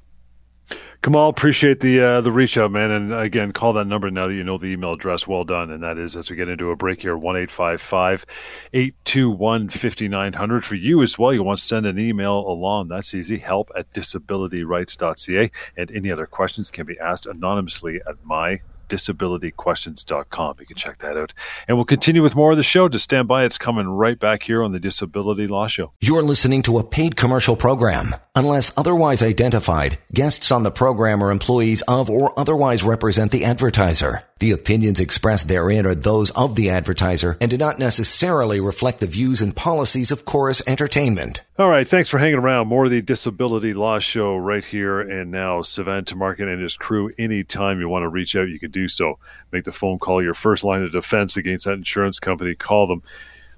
Kamal, 1.04 1.30
appreciate 1.30 1.80
the 1.80 2.02
uh, 2.02 2.21
the 2.21 2.32
reach 2.32 2.58
out, 2.58 2.71
man. 2.71 2.89
And 2.91 3.13
again, 3.13 3.54
call 3.54 3.73
that 3.73 3.86
number 3.86 4.10
now 4.10 4.28
that 4.28 4.34
you 4.34 4.43
know 4.43 4.58
the 4.58 4.67
email 4.67 4.93
address. 4.93 5.28
Well 5.28 5.43
done. 5.43 5.69
And 5.69 5.84
that 5.84 5.97
is, 5.97 6.15
as 6.15 6.30
we 6.30 6.36
get 6.36 6.50
into 6.50 6.71
a 6.71 6.76
break 6.76 7.02
here, 7.02 7.15
1 7.15 7.38
821 7.38 9.69
5900. 9.69 10.65
For 10.65 10.76
you 10.76 11.04
as 11.04 11.17
well, 11.17 11.34
you 11.34 11.43
want 11.43 11.60
to 11.60 11.65
send 11.65 11.86
an 11.86 12.00
email 12.00 12.39
along. 12.39 12.88
That's 12.88 13.13
easy. 13.13 13.38
Help 13.38 13.69
at 13.78 13.93
disabilityrights.ca. 13.93 15.52
And 15.78 15.91
any 15.91 16.12
other 16.12 16.26
questions 16.26 16.71
can 16.71 16.88
be 16.88 17.00
asked 17.00 17.28
anonymously 17.28 18.00
at 18.08 18.15
my 18.26 18.60
disabilityquestions.com. 18.88 20.56
You 20.60 20.65
can 20.65 20.76
check 20.76 21.00
that 21.00 21.17
out. 21.17 21.34
And 21.67 21.78
we'll 21.78 21.86
continue 21.86 22.23
with 22.23 22.36
more 22.36 22.52
of 22.52 22.58
the 22.58 22.63
show. 22.63 22.88
To 22.88 23.00
stand 23.00 23.28
by, 23.28 23.43
it's 23.45 23.58
coming 23.58 23.88
right 23.88 24.19
back 24.19 24.43
here 24.43 24.63
on 24.63 24.71
the 24.71 24.80
Disability 24.80 25.47
Law 25.47 25.67
Show. 25.67 25.93
You're 26.00 26.23
listening 26.23 26.62
to 26.63 26.80
a 26.80 26.84
paid 26.84 27.15
commercial 27.15 27.56
program. 27.56 28.15
Unless 28.36 28.73
otherwise 28.78 29.23
identified, 29.23 29.97
guests 30.13 30.52
on 30.52 30.63
the 30.63 30.71
program 30.71 31.23
are 31.23 31.32
employees 31.32 31.82
of 31.88 32.10
or 32.10 32.38
otherwise 32.39 32.84
represent 32.84 33.32
the 33.32 33.45
advertiser. 33.45 34.23
The 34.39 34.52
opinions 34.52 35.00
expressed 35.00 35.47
therein 35.47 35.86
are 35.86 35.95
those 35.95 36.30
of 36.32 36.56
the 36.56 36.69
advertiser 36.69 37.38
and 37.41 37.50
do 37.50 37.58
not 37.58 37.80
necessarily 37.80 38.60
reflect 38.60 39.00
the 39.00 39.08
views 39.08 39.41
and 39.41 39.56
policies 39.56 40.12
of 40.12 40.26
Corus 40.26 40.62
Entertainment. 40.67 41.41
All 41.60 41.70
right, 41.70 41.88
thanks 41.88 42.08
for 42.08 42.20
hanging 42.20 42.38
around. 42.38 42.67
More 42.67 42.86
of 42.86 42.91
the 42.91 43.02
Disability 43.02 43.74
Law 43.74 43.98
Show 43.98 44.38
right 44.38 44.63
here 44.63 45.00
and 45.00 45.32
now. 45.32 45.62
Sivan 45.62 46.04
Tamarkin 46.04 46.54
and 46.54 46.62
his 46.62 46.78
crew, 46.78 47.12
anytime 47.17 47.80
you 47.80 47.89
want 47.89 48.04
to 48.04 48.10
reach 48.10 48.36
out, 48.36 48.48
you 48.48 48.60
can 48.60 48.70
do 48.70 48.88
so. 48.88 49.17
Make 49.52 49.63
the 49.63 49.72
phone 49.72 49.98
call, 49.98 50.22
your 50.22 50.36
first 50.36 50.63
line 50.63 50.84
of 50.84 50.91
defense 50.91 51.36
against 51.36 51.65
that 51.65 51.74
insurance 51.74 52.20
company. 52.20 52.54
Call 52.54 52.86
them. 52.86 53.02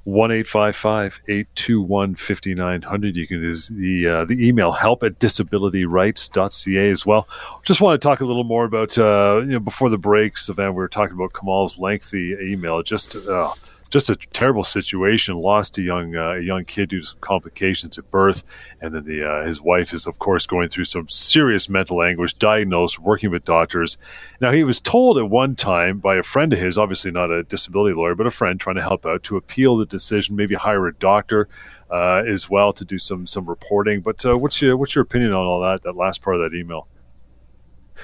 1 0.05 0.31
821 0.31 2.15
5900. 2.15 3.15
You 3.17 3.27
can 3.27 3.41
use 3.41 3.67
the, 3.67 4.07
uh, 4.07 4.23
the 4.23 4.47
email 4.47 4.71
help 4.71 5.03
at 5.03 5.19
disabilityrights.ca 5.19 6.89
as 6.89 7.05
well. 7.05 7.27
Just 7.65 7.81
want 7.81 8.01
to 8.01 8.07
talk 8.07 8.21
a 8.21 8.25
little 8.25 8.45
more 8.45 8.63
about, 8.63 8.97
uh, 8.97 9.41
you 9.41 9.51
know, 9.51 9.59
before 9.59 9.89
the 9.89 9.97
break, 9.97 10.35
Sivan, 10.35 10.69
we 10.69 10.75
were 10.75 10.87
talking 10.87 11.15
about 11.15 11.33
Kamal's 11.33 11.77
lengthy 11.77 12.33
email. 12.41 12.81
Just, 12.81 13.17
uh, 13.17 13.51
just 13.89 14.09
a 14.09 14.15
terrible 14.33 14.63
situation. 14.63 15.35
Lost 15.35 15.77
a 15.77 15.81
young 15.81 16.15
uh, 16.15 16.33
a 16.33 16.39
young 16.39 16.65
kid 16.65 16.89
due 16.89 17.01
to 17.01 17.05
some 17.05 17.19
complications 17.19 17.97
at 17.97 18.09
birth, 18.11 18.43
and 18.81 18.93
then 18.93 19.05
the 19.05 19.23
uh, 19.23 19.45
his 19.45 19.61
wife 19.61 19.93
is 19.93 20.07
of 20.07 20.19
course 20.19 20.45
going 20.45 20.69
through 20.69 20.85
some 20.85 21.09
serious 21.09 21.69
mental 21.69 22.01
anguish. 22.03 22.33
Diagnosed, 22.33 22.99
working 22.99 23.31
with 23.31 23.45
doctors. 23.45 23.97
Now 24.39 24.51
he 24.51 24.63
was 24.63 24.79
told 24.79 25.17
at 25.17 25.29
one 25.29 25.55
time 25.55 25.99
by 25.99 26.15
a 26.15 26.23
friend 26.23 26.53
of 26.53 26.59
his, 26.59 26.77
obviously 26.77 27.11
not 27.11 27.31
a 27.31 27.43
disability 27.43 27.95
lawyer, 27.95 28.15
but 28.15 28.27
a 28.27 28.31
friend 28.31 28.59
trying 28.59 28.77
to 28.77 28.81
help 28.81 29.05
out, 29.05 29.23
to 29.23 29.37
appeal 29.37 29.77
the 29.77 29.85
decision, 29.85 30.35
maybe 30.35 30.55
hire 30.55 30.87
a 30.87 30.93
doctor 30.93 31.47
uh, 31.89 32.23
as 32.27 32.49
well 32.49 32.73
to 32.73 32.85
do 32.85 32.99
some 32.99 33.25
some 33.25 33.45
reporting. 33.45 34.01
But 34.01 34.25
uh, 34.25 34.37
what's 34.37 34.61
your 34.61 34.77
what's 34.77 34.95
your 34.95 35.03
opinion 35.03 35.33
on 35.33 35.45
all 35.45 35.61
that? 35.61 35.83
That 35.83 35.95
last 35.95 36.21
part 36.21 36.35
of 36.35 36.41
that 36.51 36.57
email. 36.57 36.87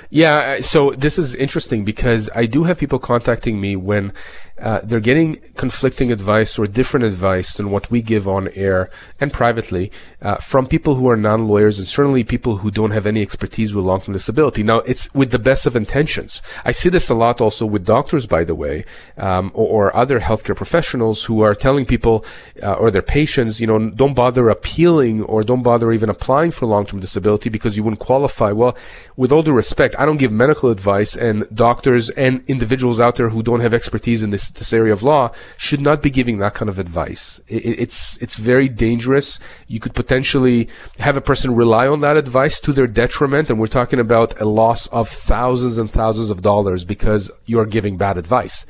Yeah, 0.09 0.61
so 0.61 0.91
this 0.91 1.17
is 1.17 1.35
interesting 1.35 1.85
because 1.85 2.29
I 2.35 2.45
do 2.45 2.63
have 2.63 2.77
people 2.77 2.99
contacting 2.99 3.59
me 3.59 3.75
when 3.75 4.13
uh, 4.59 4.79
they're 4.83 5.01
getting 5.01 5.35
conflicting 5.55 6.11
advice 6.11 6.57
or 6.57 6.65
different 6.65 7.05
advice 7.05 7.55
than 7.55 7.71
what 7.71 7.91
we 7.91 8.01
give 8.01 8.27
on 8.27 8.47
air 8.49 8.89
and 9.19 9.33
privately 9.33 9.91
uh, 10.21 10.35
from 10.37 10.65
people 10.65 10.95
who 10.95 11.09
are 11.09 11.17
non-lawyers 11.17 11.77
and 11.77 11.87
certainly 11.87 12.23
people 12.23 12.57
who 12.57 12.71
don't 12.71 12.91
have 12.91 13.05
any 13.05 13.21
expertise 13.21 13.75
with 13.75 13.83
long-term 13.83 14.13
disability. 14.13 14.63
Now, 14.63 14.77
it's 14.79 15.13
with 15.13 15.31
the 15.31 15.39
best 15.39 15.65
of 15.65 15.75
intentions. 15.75 16.41
I 16.63 16.71
see 16.71 16.89
this 16.89 17.09
a 17.09 17.15
lot 17.15 17.41
also 17.41 17.65
with 17.65 17.85
doctors, 17.85 18.27
by 18.27 18.45
the 18.45 18.55
way, 18.55 18.85
um, 19.17 19.51
or, 19.53 19.67
or, 19.87 19.95
other 19.95 20.19
healthcare 20.19 20.55
professionals 20.55 21.23
who 21.23 21.41
are 21.41 21.55
telling 21.55 21.85
people 21.85 22.25
uh, 22.61 22.73
or 22.73 22.91
their 22.91 23.01
patients, 23.01 23.61
you 23.61 23.67
know, 23.67 23.89
don't 23.89 24.13
bother 24.13 24.49
appealing 24.49 25.21
or 25.23 25.43
don't 25.43 25.63
bother 25.63 25.91
even 25.91 26.09
applying 26.09 26.51
for 26.51 26.65
long-term 26.65 26.99
disability 26.99 27.49
because 27.49 27.77
you 27.77 27.83
wouldn't 27.83 27.99
qualify. 27.99 28.51
Well, 28.51 28.75
with 29.15 29.31
all 29.31 29.43
due 29.43 29.53
respect, 29.53 29.95
I 29.97 30.05
don't 30.05 30.17
give 30.17 30.31
medical 30.31 30.69
advice, 30.69 31.15
and 31.15 31.47
doctors 31.53 32.09
and 32.11 32.43
individuals 32.47 32.99
out 32.99 33.15
there 33.15 33.29
who 33.29 33.43
don't 33.43 33.61
have 33.61 33.73
expertise 33.73 34.23
in 34.23 34.31
this 34.31 34.44
this 34.51 34.73
area 34.73 34.93
of 34.93 35.03
law 35.03 35.31
should 35.57 35.81
not 35.81 36.01
be 36.01 36.09
giving 36.09 36.37
that 36.37 36.53
kind 36.53 36.69
of 36.69 36.79
advice. 36.79 37.39
It, 37.47 37.79
it's 37.79 38.17
it's 38.17 38.35
very 38.35 38.69
dangerous. 38.69 39.39
You 39.67 39.79
could 39.79 39.93
potentially 39.93 40.69
have 40.99 41.17
a 41.17 41.21
person 41.21 41.55
rely 41.55 41.87
on 41.87 42.01
that 42.01 42.17
advice 42.17 42.59
to 42.61 42.73
their 42.73 42.87
detriment, 42.87 43.49
and 43.49 43.59
we're 43.59 43.67
talking 43.67 43.99
about 43.99 44.39
a 44.39 44.45
loss 44.45 44.87
of 44.87 45.09
thousands 45.09 45.77
and 45.77 45.89
thousands 45.89 46.29
of 46.29 46.41
dollars 46.41 46.85
because 46.85 47.31
you 47.45 47.59
are 47.59 47.65
giving 47.65 47.97
bad 47.97 48.17
advice. 48.17 48.65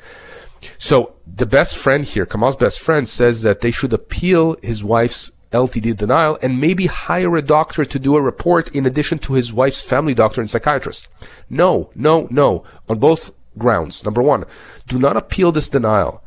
So 0.78 1.14
the 1.26 1.46
best 1.46 1.76
friend 1.76 2.04
here, 2.04 2.26
Kamal's 2.26 2.56
best 2.56 2.80
friend, 2.80 3.08
says 3.08 3.42
that 3.42 3.60
they 3.60 3.70
should 3.70 3.92
appeal 3.92 4.56
his 4.62 4.82
wife's 4.82 5.30
LTD 5.52 5.96
denial 5.96 6.38
and 6.42 6.60
maybe 6.60 6.86
hire 6.86 7.36
a 7.36 7.42
doctor 7.42 7.84
to 7.84 7.98
do 7.98 8.16
a 8.16 8.20
report 8.20 8.74
in 8.74 8.84
addition 8.84 9.18
to 9.20 9.34
his 9.34 9.52
wife's 9.52 9.82
family 9.82 10.14
doctor 10.14 10.40
and 10.40 10.50
psychiatrist. 10.50 11.08
No, 11.48 11.90
no, 11.94 12.26
no. 12.30 12.64
On 12.88 12.98
both 12.98 13.32
grounds. 13.58 14.04
Number 14.04 14.22
one, 14.22 14.44
do 14.86 14.98
not 14.98 15.16
appeal 15.16 15.52
this 15.52 15.68
denial. 15.68 16.22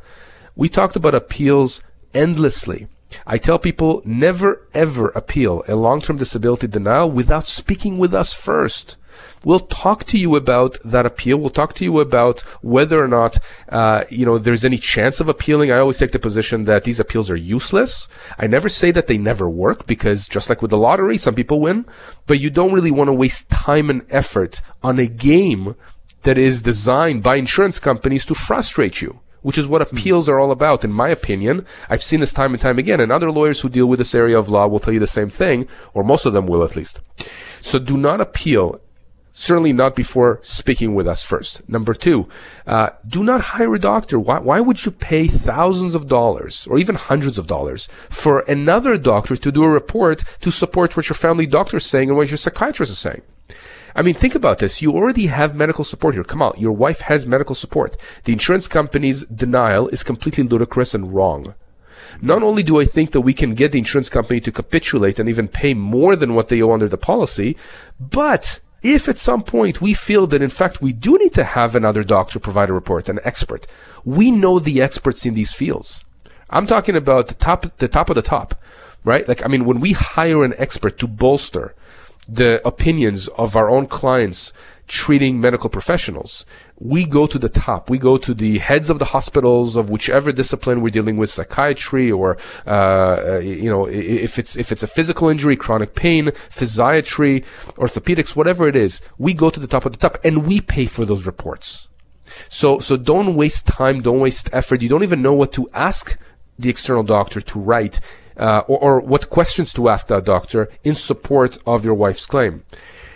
We 0.56 0.68
talked 0.68 0.96
about 0.96 1.14
appeals 1.14 1.82
endlessly. 2.14 2.88
I 3.26 3.38
tell 3.38 3.58
people 3.58 4.02
never 4.04 4.66
ever 4.72 5.08
appeal 5.08 5.64
a 5.66 5.74
long-term 5.74 6.18
disability 6.18 6.68
denial 6.68 7.10
without 7.10 7.48
speaking 7.48 7.98
with 7.98 8.14
us 8.14 8.34
first. 8.34 8.96
We'll 9.42 9.60
talk 9.60 10.04
to 10.04 10.18
you 10.18 10.36
about 10.36 10.76
that 10.84 11.06
appeal. 11.06 11.38
We'll 11.38 11.50
talk 11.50 11.74
to 11.74 11.84
you 11.84 11.98
about 12.00 12.42
whether 12.62 13.02
or 13.02 13.08
not, 13.08 13.38
uh, 13.70 14.04
you 14.10 14.26
know, 14.26 14.36
there's 14.36 14.64
any 14.64 14.76
chance 14.76 15.18
of 15.18 15.28
appealing. 15.28 15.72
I 15.72 15.78
always 15.78 15.98
take 15.98 16.12
the 16.12 16.18
position 16.18 16.64
that 16.64 16.84
these 16.84 17.00
appeals 17.00 17.30
are 17.30 17.36
useless. 17.36 18.06
I 18.38 18.46
never 18.46 18.68
say 18.68 18.90
that 18.90 19.06
they 19.06 19.16
never 19.16 19.48
work 19.48 19.86
because 19.86 20.28
just 20.28 20.48
like 20.48 20.60
with 20.60 20.70
the 20.70 20.78
lottery, 20.78 21.16
some 21.16 21.34
people 21.34 21.60
win, 21.60 21.86
but 22.26 22.38
you 22.38 22.50
don't 22.50 22.72
really 22.72 22.90
want 22.90 23.08
to 23.08 23.14
waste 23.14 23.48
time 23.48 23.88
and 23.88 24.04
effort 24.10 24.60
on 24.82 24.98
a 24.98 25.06
game 25.06 25.74
that 26.22 26.38
is 26.38 26.62
designed 26.62 27.22
by 27.22 27.36
insurance 27.36 27.78
companies 27.78 28.26
to 28.26 28.34
frustrate 28.34 29.00
you, 29.00 29.20
which 29.42 29.58
is 29.58 29.66
what 29.66 29.82
appeals 29.82 30.28
are 30.28 30.38
all 30.38 30.50
about, 30.50 30.84
in 30.84 30.92
my 30.92 31.08
opinion. 31.08 31.64
I've 31.88 32.02
seen 32.02 32.20
this 32.20 32.32
time 32.32 32.52
and 32.52 32.60
time 32.60 32.78
again, 32.78 33.00
and 33.00 33.10
other 33.10 33.30
lawyers 33.30 33.60
who 33.60 33.68
deal 33.68 33.86
with 33.86 33.98
this 33.98 34.14
area 34.14 34.38
of 34.38 34.48
law 34.48 34.66
will 34.66 34.80
tell 34.80 34.92
you 34.92 35.00
the 35.00 35.06
same 35.06 35.30
thing, 35.30 35.66
or 35.94 36.04
most 36.04 36.26
of 36.26 36.32
them 36.32 36.46
will 36.46 36.64
at 36.64 36.76
least. 36.76 37.00
So 37.60 37.78
do 37.78 37.96
not 37.96 38.20
appeal 38.20 38.80
certainly 39.32 39.72
not 39.72 39.94
before 39.94 40.38
speaking 40.42 40.94
with 40.94 41.06
us 41.06 41.22
first. 41.22 41.66
Number 41.68 41.94
two, 41.94 42.28
uh, 42.66 42.90
do 43.06 43.24
not 43.24 43.40
hire 43.40 43.74
a 43.74 43.78
doctor. 43.78 44.18
Why, 44.18 44.38
why 44.38 44.60
would 44.60 44.84
you 44.84 44.92
pay 44.92 45.26
thousands 45.28 45.94
of 45.94 46.08
dollars 46.08 46.66
or 46.66 46.78
even 46.78 46.96
hundreds 46.96 47.38
of 47.38 47.46
dollars 47.46 47.88
for 48.08 48.40
another 48.40 48.98
doctor 48.98 49.36
to 49.36 49.52
do 49.52 49.64
a 49.64 49.68
report 49.68 50.24
to 50.40 50.50
support 50.50 50.96
what 50.96 51.08
your 51.08 51.16
family 51.16 51.46
doctor 51.46 51.78
is 51.78 51.86
saying 51.86 52.08
and 52.08 52.16
what 52.16 52.28
your 52.28 52.36
psychiatrist 52.36 52.92
is 52.92 52.98
saying? 52.98 53.22
I 53.94 54.02
mean, 54.02 54.14
think 54.14 54.34
about 54.34 54.58
this. 54.58 54.82
You 54.82 54.92
already 54.92 55.26
have 55.26 55.54
medical 55.54 55.84
support 55.84 56.14
here. 56.14 56.24
Come 56.24 56.42
on. 56.42 56.54
Your 56.58 56.72
wife 56.72 57.00
has 57.00 57.26
medical 57.26 57.54
support. 57.54 57.96
The 58.24 58.32
insurance 58.32 58.68
company's 58.68 59.24
denial 59.24 59.88
is 59.88 60.02
completely 60.02 60.44
ludicrous 60.44 60.94
and 60.94 61.12
wrong. 61.12 61.54
Not 62.20 62.42
only 62.42 62.62
do 62.62 62.80
I 62.80 62.84
think 62.84 63.12
that 63.12 63.20
we 63.22 63.34
can 63.34 63.54
get 63.54 63.72
the 63.72 63.78
insurance 63.78 64.08
company 64.08 64.40
to 64.40 64.52
capitulate 64.52 65.18
and 65.18 65.28
even 65.28 65.48
pay 65.48 65.74
more 65.74 66.16
than 66.16 66.34
what 66.34 66.48
they 66.48 66.60
owe 66.60 66.72
under 66.72 66.88
the 66.88 66.98
policy, 66.98 67.56
but 67.98 68.60
if 68.82 69.08
at 69.08 69.18
some 69.18 69.42
point 69.42 69.80
we 69.80 69.94
feel 69.94 70.26
that 70.26 70.42
in 70.42 70.50
fact 70.50 70.82
we 70.82 70.92
do 70.92 71.18
need 71.18 71.34
to 71.34 71.44
have 71.44 71.74
another 71.74 72.02
doctor 72.02 72.38
provide 72.38 72.70
a 72.70 72.72
report, 72.72 73.08
an 73.08 73.20
expert, 73.24 73.66
we 74.04 74.30
know 74.30 74.58
the 74.58 74.80
experts 74.80 75.24
in 75.24 75.34
these 75.34 75.52
fields. 75.52 76.04
I'm 76.50 76.66
talking 76.66 76.96
about 76.96 77.28
the 77.28 77.34
top, 77.34 77.76
the 77.78 77.88
top 77.88 78.10
of 78.10 78.16
the 78.16 78.22
top, 78.22 78.60
right? 79.04 79.26
Like, 79.28 79.44
I 79.44 79.48
mean, 79.48 79.64
when 79.64 79.80
we 79.80 79.92
hire 79.92 80.44
an 80.44 80.54
expert 80.58 80.98
to 80.98 81.06
bolster 81.06 81.74
the 82.30 82.66
opinions 82.66 83.28
of 83.28 83.56
our 83.56 83.68
own 83.70 83.86
clients 83.86 84.52
treating 84.86 85.40
medical 85.40 85.70
professionals, 85.70 86.44
we 86.78 87.04
go 87.04 87.26
to 87.26 87.38
the 87.38 87.48
top. 87.48 87.88
We 87.88 87.98
go 87.98 88.18
to 88.18 88.34
the 88.34 88.58
heads 88.58 88.90
of 88.90 88.98
the 88.98 89.04
hospitals 89.06 89.76
of 89.76 89.88
whichever 89.88 90.32
discipline 90.32 90.80
we're 90.80 90.90
dealing 90.90 91.16
with, 91.16 91.30
psychiatry 91.30 92.10
or, 92.10 92.38
uh, 92.66 93.38
you 93.38 93.70
know, 93.70 93.86
if 93.86 94.38
it's, 94.38 94.56
if 94.56 94.72
it's 94.72 94.82
a 94.82 94.88
physical 94.88 95.28
injury, 95.28 95.56
chronic 95.56 95.94
pain, 95.94 96.26
physiatry, 96.50 97.44
orthopedics, 97.76 98.34
whatever 98.34 98.66
it 98.66 98.74
is, 98.74 99.00
we 99.16 99.32
go 99.32 99.48
to 99.48 99.60
the 99.60 99.68
top 99.68 99.84
of 99.84 99.92
the 99.92 99.98
top 99.98 100.18
and 100.24 100.44
we 100.44 100.60
pay 100.60 100.86
for 100.86 101.04
those 101.04 101.24
reports. 101.24 101.86
So, 102.48 102.80
so 102.80 102.96
don't 102.96 103.36
waste 103.36 103.66
time, 103.66 104.00
don't 104.00 104.20
waste 104.20 104.50
effort. 104.52 104.82
You 104.82 104.88
don't 104.88 105.04
even 105.04 105.22
know 105.22 105.34
what 105.34 105.52
to 105.52 105.70
ask 105.72 106.18
the 106.58 106.68
external 106.68 107.02
doctor 107.02 107.40
to 107.40 107.58
write, 107.60 108.00
uh, 108.40 108.64
or, 108.66 108.78
or 108.78 109.00
what 109.00 109.30
questions 109.30 109.72
to 109.74 109.88
ask 109.88 110.08
that 110.08 110.24
doctor 110.24 110.68
in 110.82 110.96
support 110.96 111.58
of 111.66 111.84
your 111.84 111.94
wife's 111.94 112.26
claim. 112.26 112.64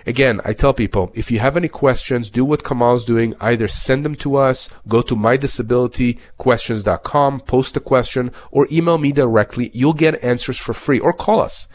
Again, 0.07 0.43
I 0.45 0.53
tell 0.53 0.75
people, 0.75 1.11
if 1.15 1.31
you 1.31 1.39
have 1.39 1.57
any 1.57 1.69
questions, 1.69 2.29
do 2.29 2.45
what 2.45 2.63
Kamal's 2.63 3.07
doing. 3.07 3.35
Either 3.41 3.67
send 3.67 4.05
them 4.05 4.17
to 4.17 4.37
us, 4.37 4.69
go 4.87 5.01
to 5.01 5.17
mydisabilityquestions.com, 5.17 7.41
post 7.41 7.75
a 7.79 7.81
question, 7.81 8.31
or 8.51 8.69
email 8.71 8.99
me 8.99 9.13
directly. 9.13 9.71
You'll 9.73 9.95
get 9.95 10.23
answers 10.23 10.59
for 10.59 10.75
free, 10.75 10.99
or 10.99 11.15
call 11.15 11.41
us. 11.41 11.69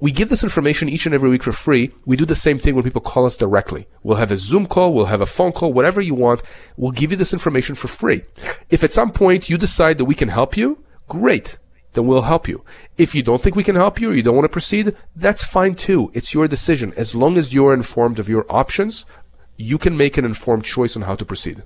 We 0.00 0.10
give 0.10 0.30
this 0.30 0.42
information 0.42 0.88
each 0.88 1.06
and 1.06 1.14
every 1.14 1.30
week 1.30 1.44
for 1.44 1.52
free. 1.52 1.92
We 2.04 2.16
do 2.16 2.26
the 2.26 2.34
same 2.34 2.58
thing 2.58 2.74
when 2.74 2.82
people 2.82 3.00
call 3.00 3.24
us 3.24 3.36
directly. 3.36 3.86
We'll 4.02 4.16
have 4.16 4.32
a 4.32 4.36
Zoom 4.36 4.66
call, 4.66 4.92
we'll 4.92 5.06
have 5.06 5.20
a 5.20 5.26
phone 5.26 5.52
call, 5.52 5.72
whatever 5.72 6.00
you 6.00 6.14
want. 6.14 6.42
We'll 6.76 6.90
give 6.90 7.12
you 7.12 7.16
this 7.16 7.32
information 7.32 7.76
for 7.76 7.86
free. 7.86 8.24
If 8.68 8.82
at 8.82 8.90
some 8.90 9.12
point 9.12 9.48
you 9.48 9.58
decide 9.58 9.98
that 9.98 10.06
we 10.06 10.16
can 10.16 10.28
help 10.28 10.56
you, 10.56 10.82
great 11.06 11.56
then 11.94 12.06
we'll 12.06 12.22
help 12.22 12.46
you. 12.46 12.64
If 12.96 13.14
you 13.14 13.22
don't 13.22 13.42
think 13.42 13.56
we 13.56 13.64
can 13.64 13.76
help 13.76 14.00
you 14.00 14.10
or 14.10 14.14
you 14.14 14.22
don't 14.22 14.36
want 14.36 14.44
to 14.44 14.50
proceed, 14.50 14.94
that's 15.16 15.44
fine 15.44 15.74
too. 15.74 16.10
It's 16.14 16.34
your 16.34 16.46
decision. 16.46 16.92
As 16.96 17.14
long 17.14 17.36
as 17.36 17.54
you're 17.54 17.74
informed 17.74 18.18
of 18.18 18.28
your 18.28 18.46
options, 18.48 19.06
you 19.56 19.78
can 19.78 19.96
make 19.96 20.18
an 20.18 20.24
informed 20.24 20.64
choice 20.64 20.96
on 20.96 21.02
how 21.02 21.14
to 21.14 21.24
proceed. 21.24 21.62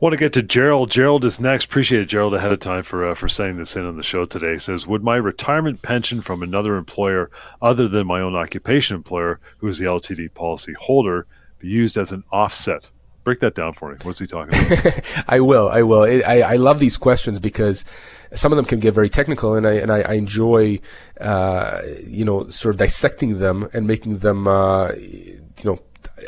Want 0.00 0.14
to 0.14 0.16
get 0.16 0.32
to 0.32 0.42
Gerald? 0.42 0.90
Gerald 0.90 1.26
is 1.26 1.40
next. 1.40 1.66
Appreciate 1.66 2.00
it, 2.00 2.06
Gerald 2.06 2.34
ahead 2.34 2.52
of 2.52 2.60
time 2.60 2.82
for 2.82 3.10
uh, 3.10 3.14
for 3.14 3.28
sending 3.28 3.58
this 3.58 3.76
in 3.76 3.84
on 3.84 3.98
the 3.98 4.02
show 4.02 4.24
today. 4.24 4.56
Says, 4.56 4.86
would 4.86 5.04
my 5.04 5.16
retirement 5.16 5.82
pension 5.82 6.22
from 6.22 6.42
another 6.42 6.76
employer 6.76 7.30
other 7.60 7.86
than 7.86 8.06
my 8.06 8.22
own 8.22 8.34
occupation 8.34 8.96
employer, 8.96 9.40
who 9.58 9.68
is 9.68 9.78
the 9.78 9.84
LTD 9.84 10.32
policy 10.32 10.72
holder, 10.72 11.26
be 11.58 11.68
used 11.68 11.98
as 11.98 12.12
an 12.12 12.24
offset? 12.32 12.88
Break 13.22 13.40
that 13.40 13.54
down 13.54 13.74
for 13.74 13.90
me. 13.90 13.98
What's 14.02 14.18
he 14.18 14.26
talking 14.26 14.54
about? 14.54 15.04
I 15.28 15.40
will. 15.40 15.68
I 15.68 15.82
will. 15.82 16.02
I, 16.02 16.40
I 16.40 16.56
love 16.56 16.80
these 16.80 16.96
questions 16.96 17.38
because 17.38 17.84
some 18.32 18.52
of 18.52 18.56
them 18.56 18.64
can 18.64 18.80
get 18.80 18.94
very 18.94 19.10
technical, 19.10 19.54
and 19.54 19.66
I 19.66 19.74
and 19.74 19.92
I, 19.92 20.00
I 20.00 20.12
enjoy, 20.14 20.80
uh, 21.20 21.82
you 22.06 22.24
know, 22.24 22.48
sort 22.48 22.74
of 22.74 22.78
dissecting 22.78 23.38
them 23.38 23.68
and 23.72 23.86
making 23.86 24.18
them, 24.18 24.48
uh, 24.48 24.92
you 24.92 25.64
know, 25.64 25.78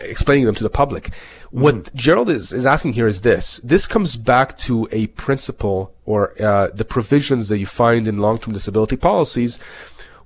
explaining 0.00 0.44
them 0.44 0.54
to 0.54 0.62
the 0.62 0.70
public. 0.70 1.04
Mm-hmm. 1.04 1.60
What 1.60 1.94
Gerald 1.94 2.28
is, 2.28 2.52
is 2.52 2.66
asking 2.66 2.94
here 2.94 3.06
is 3.06 3.22
this. 3.22 3.60
This 3.62 3.86
comes 3.86 4.16
back 4.16 4.58
to 4.58 4.88
a 4.90 5.06
principle 5.08 5.94
or 6.04 6.40
uh, 6.42 6.68
the 6.74 6.84
provisions 6.84 7.48
that 7.48 7.58
you 7.58 7.66
find 7.66 8.08
in 8.08 8.18
long-term 8.18 8.52
disability 8.52 8.96
policies 8.96 9.58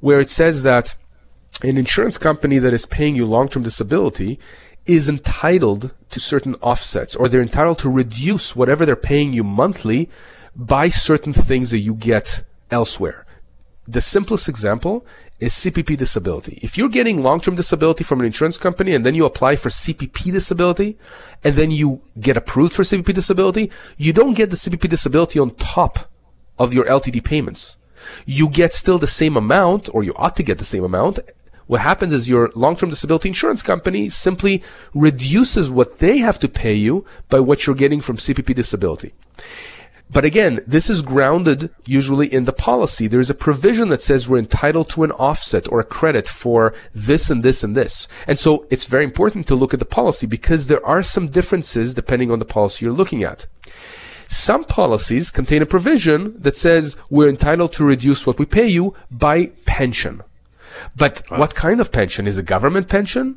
where 0.00 0.20
it 0.20 0.30
says 0.30 0.62
that 0.62 0.94
an 1.62 1.76
insurance 1.76 2.18
company 2.18 2.58
that 2.58 2.72
is 2.72 2.86
paying 2.86 3.16
you 3.16 3.26
long-term 3.26 3.62
disability 3.62 4.38
is 4.86 5.08
entitled 5.08 5.94
to 6.10 6.20
certain 6.20 6.54
offsets 6.56 7.16
or 7.16 7.28
they're 7.28 7.42
entitled 7.42 7.78
to 7.80 7.90
reduce 7.90 8.54
whatever 8.54 8.86
they're 8.86 8.96
paying 8.96 9.32
you 9.32 9.44
monthly 9.44 10.08
by 10.54 10.88
certain 10.88 11.32
things 11.32 11.70
that 11.70 11.78
you 11.78 11.94
get 11.94 12.42
elsewhere. 12.70 13.24
The 13.86 14.00
simplest 14.00 14.48
example 14.48 15.06
is 15.38 15.52
CPP 15.52 15.96
disability. 15.96 16.58
If 16.62 16.78
you're 16.78 16.88
getting 16.88 17.22
long-term 17.22 17.56
disability 17.56 18.04
from 18.04 18.20
an 18.20 18.26
insurance 18.26 18.56
company 18.56 18.94
and 18.94 19.04
then 19.04 19.14
you 19.14 19.24
apply 19.26 19.56
for 19.56 19.68
CPP 19.68 20.32
disability 20.32 20.96
and 21.44 21.56
then 21.56 21.70
you 21.70 22.00
get 22.18 22.36
approved 22.36 22.72
for 22.72 22.82
CPP 22.82 23.14
disability, 23.14 23.70
you 23.96 24.12
don't 24.12 24.34
get 24.34 24.50
the 24.50 24.56
CPP 24.56 24.88
disability 24.88 25.38
on 25.38 25.50
top 25.50 26.10
of 26.58 26.72
your 26.72 26.84
LTD 26.86 27.22
payments. 27.22 27.76
You 28.24 28.48
get 28.48 28.72
still 28.72 28.98
the 28.98 29.06
same 29.06 29.36
amount 29.36 29.88
or 29.92 30.02
you 30.02 30.14
ought 30.16 30.36
to 30.36 30.42
get 30.42 30.58
the 30.58 30.64
same 30.64 30.84
amount. 30.84 31.18
What 31.66 31.80
happens 31.80 32.12
is 32.12 32.28
your 32.28 32.50
long-term 32.54 32.90
disability 32.90 33.28
insurance 33.28 33.62
company 33.62 34.08
simply 34.08 34.62
reduces 34.94 35.70
what 35.70 35.98
they 35.98 36.18
have 36.18 36.38
to 36.40 36.48
pay 36.48 36.74
you 36.74 37.04
by 37.28 37.40
what 37.40 37.66
you're 37.66 37.76
getting 37.76 38.00
from 38.00 38.18
CPP 38.18 38.54
disability. 38.54 39.14
But 40.08 40.24
again, 40.24 40.60
this 40.64 40.88
is 40.88 41.02
grounded 41.02 41.70
usually 41.84 42.32
in 42.32 42.44
the 42.44 42.52
policy. 42.52 43.08
There's 43.08 43.30
a 43.30 43.34
provision 43.34 43.88
that 43.88 44.02
says 44.02 44.28
we're 44.28 44.38
entitled 44.38 44.88
to 44.90 45.02
an 45.02 45.10
offset 45.12 45.70
or 45.72 45.80
a 45.80 45.84
credit 45.84 46.28
for 46.28 46.72
this 46.94 47.28
and 47.28 47.42
this 47.42 47.64
and 47.64 47.76
this. 47.76 48.06
And 48.28 48.38
so 48.38 48.66
it's 48.70 48.84
very 48.84 49.02
important 49.02 49.48
to 49.48 49.56
look 49.56 49.74
at 49.74 49.80
the 49.80 49.84
policy 49.84 50.26
because 50.26 50.68
there 50.68 50.84
are 50.86 51.02
some 51.02 51.26
differences 51.26 51.92
depending 51.92 52.30
on 52.30 52.38
the 52.38 52.44
policy 52.44 52.84
you're 52.84 52.94
looking 52.94 53.24
at. 53.24 53.48
Some 54.28 54.64
policies 54.64 55.32
contain 55.32 55.62
a 55.62 55.66
provision 55.66 56.40
that 56.40 56.56
says 56.56 56.96
we're 57.10 57.28
entitled 57.28 57.72
to 57.72 57.84
reduce 57.84 58.26
what 58.26 58.38
we 58.38 58.44
pay 58.44 58.68
you 58.68 58.94
by 59.10 59.46
pension. 59.64 60.22
But 60.94 61.22
what 61.28 61.54
kind 61.54 61.80
of 61.80 61.92
pension? 61.92 62.26
Is 62.26 62.38
it 62.38 62.44
government 62.44 62.88
pension? 62.88 63.36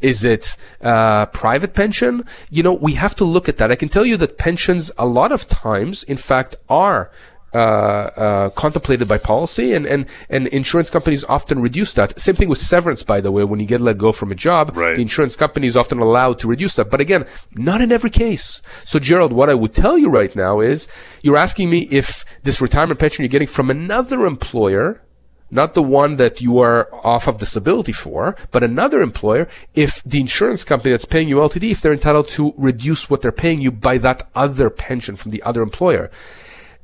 Is 0.00 0.24
it 0.24 0.56
uh, 0.80 1.26
private 1.26 1.74
pension? 1.74 2.24
You 2.48 2.62
know, 2.62 2.72
we 2.72 2.94
have 2.94 3.14
to 3.16 3.24
look 3.24 3.48
at 3.48 3.58
that. 3.58 3.70
I 3.70 3.76
can 3.76 3.88
tell 3.88 4.06
you 4.06 4.16
that 4.16 4.38
pensions, 4.38 4.90
a 4.96 5.06
lot 5.06 5.30
of 5.30 5.46
times, 5.46 6.02
in 6.04 6.16
fact, 6.16 6.56
are 6.68 7.10
uh, 7.52 7.56
uh, 7.58 8.50
contemplated 8.50 9.08
by 9.08 9.18
policy, 9.18 9.72
and, 9.72 9.84
and, 9.84 10.06
and 10.28 10.46
insurance 10.48 10.88
companies 10.88 11.24
often 11.24 11.60
reduce 11.60 11.92
that. 11.94 12.18
Same 12.18 12.36
thing 12.36 12.48
with 12.48 12.58
severance, 12.58 13.02
by 13.02 13.20
the 13.20 13.32
way. 13.32 13.42
When 13.44 13.58
you 13.58 13.66
get 13.66 13.80
let 13.80 13.98
go 13.98 14.12
from 14.12 14.30
a 14.30 14.36
job, 14.36 14.76
right. 14.76 14.94
the 14.94 15.02
insurance 15.02 15.34
company 15.34 15.66
is 15.66 15.76
often 15.76 15.98
allowed 15.98 16.38
to 16.38 16.48
reduce 16.48 16.76
that. 16.76 16.90
But 16.90 17.00
again, 17.00 17.26
not 17.54 17.80
in 17.80 17.90
every 17.90 18.10
case. 18.10 18.62
So, 18.84 19.00
Gerald, 19.00 19.32
what 19.32 19.50
I 19.50 19.54
would 19.54 19.74
tell 19.74 19.98
you 19.98 20.08
right 20.08 20.34
now 20.36 20.60
is 20.60 20.86
you're 21.22 21.36
asking 21.36 21.70
me 21.70 21.88
if 21.90 22.24
this 22.44 22.60
retirement 22.60 23.00
pension 23.00 23.24
you're 23.24 23.28
getting 23.28 23.48
from 23.48 23.68
another 23.68 24.26
employer 24.26 25.02
not 25.50 25.74
the 25.74 25.82
one 25.82 26.16
that 26.16 26.40
you 26.40 26.58
are 26.58 26.88
off 27.04 27.26
of 27.26 27.38
disability 27.38 27.92
for, 27.92 28.36
but 28.50 28.62
another 28.62 29.02
employer, 29.02 29.48
if 29.74 30.02
the 30.04 30.20
insurance 30.20 30.64
company 30.64 30.90
that's 30.90 31.04
paying 31.04 31.28
you 31.28 31.36
LTD, 31.36 31.70
if 31.70 31.80
they're 31.80 31.92
entitled 31.92 32.28
to 32.28 32.54
reduce 32.56 33.10
what 33.10 33.22
they're 33.22 33.32
paying 33.32 33.60
you 33.60 33.70
by 33.70 33.98
that 33.98 34.28
other 34.34 34.70
pension 34.70 35.16
from 35.16 35.30
the 35.30 35.42
other 35.42 35.62
employer. 35.62 36.10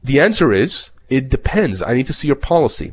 The 0.03 0.21
answer 0.21 0.53
is, 0.53 0.91
it 1.09 1.29
depends. 1.29 1.83
I 1.83 1.95
need 1.95 2.07
to 2.09 2.13
see 2.13 2.27
your 2.27 2.37
policy. 2.37 2.93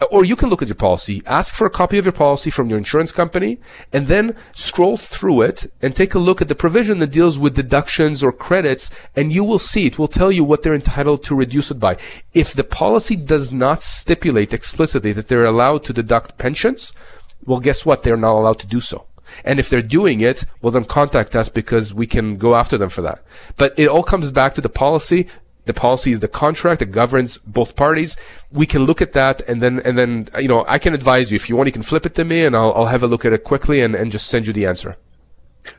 Uh, 0.00 0.06
or 0.06 0.24
you 0.24 0.36
can 0.36 0.48
look 0.48 0.62
at 0.62 0.68
your 0.68 0.74
policy, 0.74 1.22
ask 1.26 1.54
for 1.54 1.66
a 1.66 1.70
copy 1.70 1.98
of 1.98 2.04
your 2.04 2.12
policy 2.12 2.50
from 2.50 2.68
your 2.68 2.78
insurance 2.78 3.12
company, 3.12 3.58
and 3.92 4.06
then 4.06 4.34
scroll 4.52 4.96
through 4.96 5.42
it 5.42 5.70
and 5.82 5.94
take 5.94 6.14
a 6.14 6.18
look 6.18 6.40
at 6.40 6.48
the 6.48 6.54
provision 6.54 6.98
that 6.98 7.12
deals 7.12 7.38
with 7.38 7.54
deductions 7.54 8.22
or 8.22 8.32
credits, 8.32 8.90
and 9.16 9.32
you 9.32 9.44
will 9.44 9.58
see 9.58 9.86
it 9.86 9.98
will 9.98 10.08
tell 10.08 10.32
you 10.32 10.44
what 10.44 10.62
they're 10.62 10.74
entitled 10.74 11.22
to 11.24 11.34
reduce 11.34 11.70
it 11.70 11.80
by. 11.80 11.96
If 12.34 12.54
the 12.54 12.64
policy 12.64 13.16
does 13.16 13.52
not 13.52 13.82
stipulate 13.82 14.52
explicitly 14.52 15.12
that 15.12 15.28
they're 15.28 15.44
allowed 15.44 15.84
to 15.84 15.92
deduct 15.92 16.38
pensions, 16.38 16.92
well, 17.44 17.60
guess 17.60 17.86
what? 17.86 18.02
They're 18.02 18.16
not 18.16 18.36
allowed 18.36 18.58
to 18.60 18.66
do 18.66 18.80
so. 18.80 19.06
And 19.44 19.58
if 19.58 19.70
they're 19.70 19.82
doing 19.82 20.20
it, 20.20 20.44
well, 20.60 20.70
then 20.70 20.84
contact 20.84 21.36
us 21.36 21.48
because 21.48 21.94
we 21.94 22.06
can 22.06 22.36
go 22.36 22.54
after 22.54 22.76
them 22.76 22.88
for 22.88 23.02
that. 23.02 23.22
But 23.56 23.78
it 23.78 23.88
all 23.88 24.02
comes 24.02 24.30
back 24.32 24.54
to 24.54 24.60
the 24.60 24.68
policy. 24.68 25.28
The 25.66 25.74
policy 25.74 26.12
is 26.12 26.20
the 26.20 26.28
contract 26.28 26.80
that 26.80 26.86
governs 26.86 27.38
both 27.38 27.76
parties. 27.76 28.16
We 28.50 28.66
can 28.66 28.84
look 28.84 29.02
at 29.02 29.12
that 29.12 29.40
and 29.48 29.62
then, 29.62 29.80
and 29.84 29.96
then, 29.98 30.28
you 30.38 30.48
know, 30.48 30.64
I 30.66 30.78
can 30.78 30.94
advise 30.94 31.30
you. 31.30 31.36
If 31.36 31.48
you 31.48 31.56
want, 31.56 31.68
you 31.68 31.72
can 31.72 31.82
flip 31.82 32.06
it 32.06 32.14
to 32.16 32.24
me 32.24 32.44
and 32.44 32.56
I'll, 32.56 32.72
I'll 32.72 32.86
have 32.86 33.02
a 33.02 33.06
look 33.06 33.24
at 33.24 33.32
it 33.32 33.44
quickly 33.44 33.80
and, 33.80 33.94
and 33.94 34.10
just 34.10 34.26
send 34.26 34.46
you 34.46 34.52
the 34.52 34.66
answer. 34.66 34.96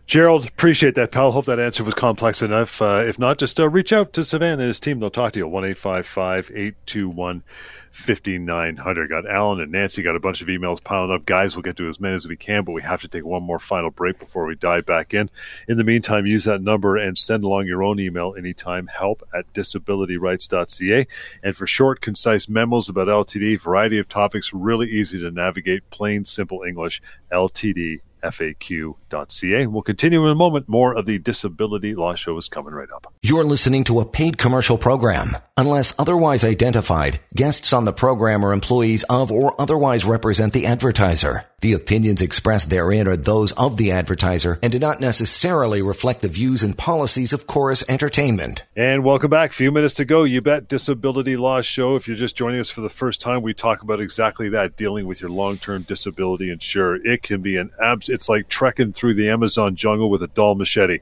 Gerald, 0.06 0.46
appreciate 0.46 0.96
that, 0.96 1.12
pal. 1.12 1.32
Hope 1.32 1.46
that 1.46 1.60
answer 1.60 1.84
was 1.84 1.94
complex 1.94 2.42
enough. 2.42 2.82
Uh, 2.82 3.04
if 3.06 3.18
not, 3.18 3.38
just 3.38 3.60
uh, 3.60 3.68
reach 3.68 3.92
out 3.94 4.14
to 4.14 4.22
Sivan 4.22 4.54
and 4.54 4.62
his 4.62 4.80
team. 4.80 5.00
They'll 5.00 5.10
talk 5.10 5.34
to 5.34 5.40
you. 5.40 5.48
1 5.48 5.64
821 5.64 7.44
5900. 7.92 9.10
Got 9.10 9.30
Alan 9.30 9.60
and 9.60 9.72
Nancy, 9.72 10.04
got 10.04 10.16
a 10.16 10.20
bunch 10.20 10.42
of 10.42 10.48
emails 10.48 10.84
piling 10.84 11.12
up. 11.12 11.26
Guys, 11.26 11.56
we'll 11.56 11.64
get 11.64 11.78
to 11.78 11.90
as 11.90 12.00
many 12.00 12.16
as 12.16 12.28
we 12.28 12.38
can, 12.38 12.64
but 12.64 12.74
we 12.74 12.82
have 12.82 13.02
to 13.02 13.08
take 13.08 13.26
one 13.26 13.44
more 13.44 13.60
final 13.60 13.90
break 13.90 14.20
before 14.20 14.46
we 14.46 14.56
dive 14.56 14.86
back 14.86 15.14
in. 15.14 15.30
In 15.68 15.78
the 15.78 15.84
meantime, 15.84 16.26
use 16.26 16.46
that 16.46 16.62
number 16.62 16.98
and 16.98 17.18
send 17.18 17.44
along 17.44 17.68
your 17.68 17.84
own 17.84 18.00
email 18.00 18.36
anytime 18.38 18.88
help 18.88 19.24
at 19.34 19.52
disabilityrights.ca. 19.54 21.08
And 21.44 21.56
for 21.56 21.68
short, 21.68 22.02
concise 22.02 22.48
memos 22.48 22.88
about 22.90 23.08
LTD, 23.08 23.60
variety 23.60 23.98
of 23.98 24.08
topics, 24.08 24.54
really 24.54 24.90
easy 24.90 25.20
to 25.20 25.32
navigate, 25.32 25.90
plain, 25.90 26.26
simple 26.26 26.64
English, 26.64 27.02
LTD 27.32 28.02
faq.ca. 28.24 29.68
We'll 29.68 29.82
continue 29.82 30.26
in 30.26 30.32
a 30.32 30.36
moment. 30.36 30.70
More 30.70 30.96
of 30.96 31.06
the 31.06 31.20
Disability 31.20 31.96
Law 31.96 32.16
Show 32.16 32.38
is 32.38 32.50
coming 32.50 32.74
right 32.74 32.92
up. 32.92 33.14
You're 33.22 33.44
listening 33.44 33.84
to 33.86 34.00
a 34.00 34.06
paid 34.06 34.38
commercial 34.38 34.78
program. 34.78 35.38
Unless 35.58 35.96
otherwise 36.00 36.44
identified, 36.44 37.20
guests 37.36 37.74
on 37.74 37.86
the 37.86 37.94
program 37.94 38.46
are 38.46 38.54
employees 38.54 39.04
of 39.10 39.32
or 39.32 39.60
otherwise 39.60 40.06
represent 40.06 40.54
the 40.54 40.66
advertiser. 40.66 41.46
The 41.62 41.74
opinions 41.74 42.24
expressed 42.24 42.72
therein 42.72 43.08
are 43.08 43.16
those 43.16 43.52
of 43.52 43.78
the 43.78 43.92
advertiser 43.92 44.58
and 44.64 44.72
do 44.72 44.80
not 44.80 45.00
necessarily 45.00 45.84
reflect 45.84 46.24
the 46.24 46.28
views 46.28 46.64
and 46.64 46.76
policies 46.76 47.34
of 47.34 47.46
Corus 47.46 47.84
Entertainment. 47.88 48.64
And 48.76 49.04
welcome 49.04 49.30
back. 49.30 49.52
A 49.52 49.54
few 49.54 49.72
minutes 49.72 49.94
to 49.96 50.06
go. 50.06 50.24
You 50.24 50.42
bet 50.42 50.68
Disability 50.68 51.38
Law 51.38 51.62
Show. 51.62 51.96
If 51.96 52.08
you're 52.08 52.18
just 52.18 52.36
joining 52.36 52.60
us 52.60 52.72
for 52.72 52.82
the 52.82 52.90
first 52.90 53.22
time, 53.22 53.44
we 53.44 53.54
talk 53.54 53.84
about 53.84 54.00
exactly 54.00 54.50
that 54.50 54.76
dealing 54.76 55.06
with 55.06 55.22
your 55.22 55.30
long 55.30 55.58
term 55.58 55.84
disability 55.84 56.50
insurer. 56.50 56.96
It 56.96 57.22
can 57.22 57.44
be 57.44 57.58
an 57.58 57.70
abs, 57.80 58.10
it's 58.10 58.28
like 58.28 58.50
trekking 58.50 58.92
through 58.92 59.14
the 59.14 59.30
Amazon 59.30 59.76
jungle 59.76 60.10
with 60.10 60.24
a 60.24 60.28
dull 60.30 60.56
machete. 60.56 61.02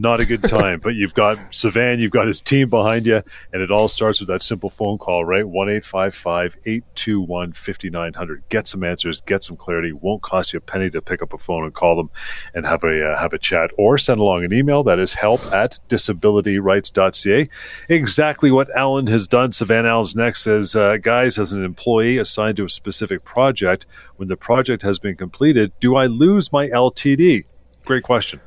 Not 0.00 0.20
a 0.20 0.26
good 0.26 0.44
time, 0.44 0.78
but 0.78 0.94
you've 0.94 1.14
got 1.14 1.38
Sivan, 1.50 1.98
you've 1.98 2.12
got 2.12 2.28
his 2.28 2.40
team 2.40 2.70
behind 2.70 3.04
you, 3.04 3.20
and 3.52 3.60
it 3.60 3.72
all 3.72 3.88
starts 3.88 4.20
with 4.20 4.28
that 4.28 4.42
simple 4.42 4.70
phone 4.70 4.96
call, 4.96 5.24
right? 5.24 5.44
1 5.44 5.68
821 5.68 7.52
5900. 7.52 8.44
Get 8.48 8.68
some 8.68 8.84
answers, 8.84 9.20
get 9.22 9.42
some 9.42 9.56
clarity 9.56 9.92
won't 9.92 10.22
cost 10.22 10.52
you 10.52 10.58
a 10.58 10.60
penny 10.60 10.88
to 10.90 11.02
pick 11.02 11.20
up 11.20 11.32
a 11.32 11.38
phone 11.38 11.64
and 11.64 11.74
call 11.74 11.96
them 11.96 12.10
and 12.54 12.64
have 12.64 12.84
a 12.84 13.10
uh, 13.10 13.18
have 13.18 13.32
a 13.32 13.38
chat 13.38 13.72
or 13.76 13.98
send 13.98 14.20
along 14.20 14.44
an 14.44 14.52
email 14.52 14.84
that 14.84 15.00
is 15.00 15.14
help 15.14 15.44
at 15.52 15.80
disabilityrights.ca. 15.88 17.48
Exactly 17.88 18.52
what 18.52 18.70
Alan 18.76 19.08
has 19.08 19.26
done. 19.26 19.50
Sivan 19.50 19.84
Allen's 19.84 20.14
next 20.14 20.42
says, 20.42 20.76
uh, 20.76 20.98
guys, 20.98 21.38
as 21.38 21.52
an 21.52 21.64
employee 21.64 22.18
assigned 22.18 22.58
to 22.58 22.64
a 22.64 22.70
specific 22.70 23.24
project, 23.24 23.84
when 24.14 24.28
the 24.28 24.36
project 24.36 24.84
has 24.84 25.00
been 25.00 25.16
completed, 25.16 25.72
do 25.80 25.96
I 25.96 26.06
lose 26.06 26.52
my 26.52 26.68
LTD? 26.68 27.46
Great 27.84 28.04
question. 28.04 28.40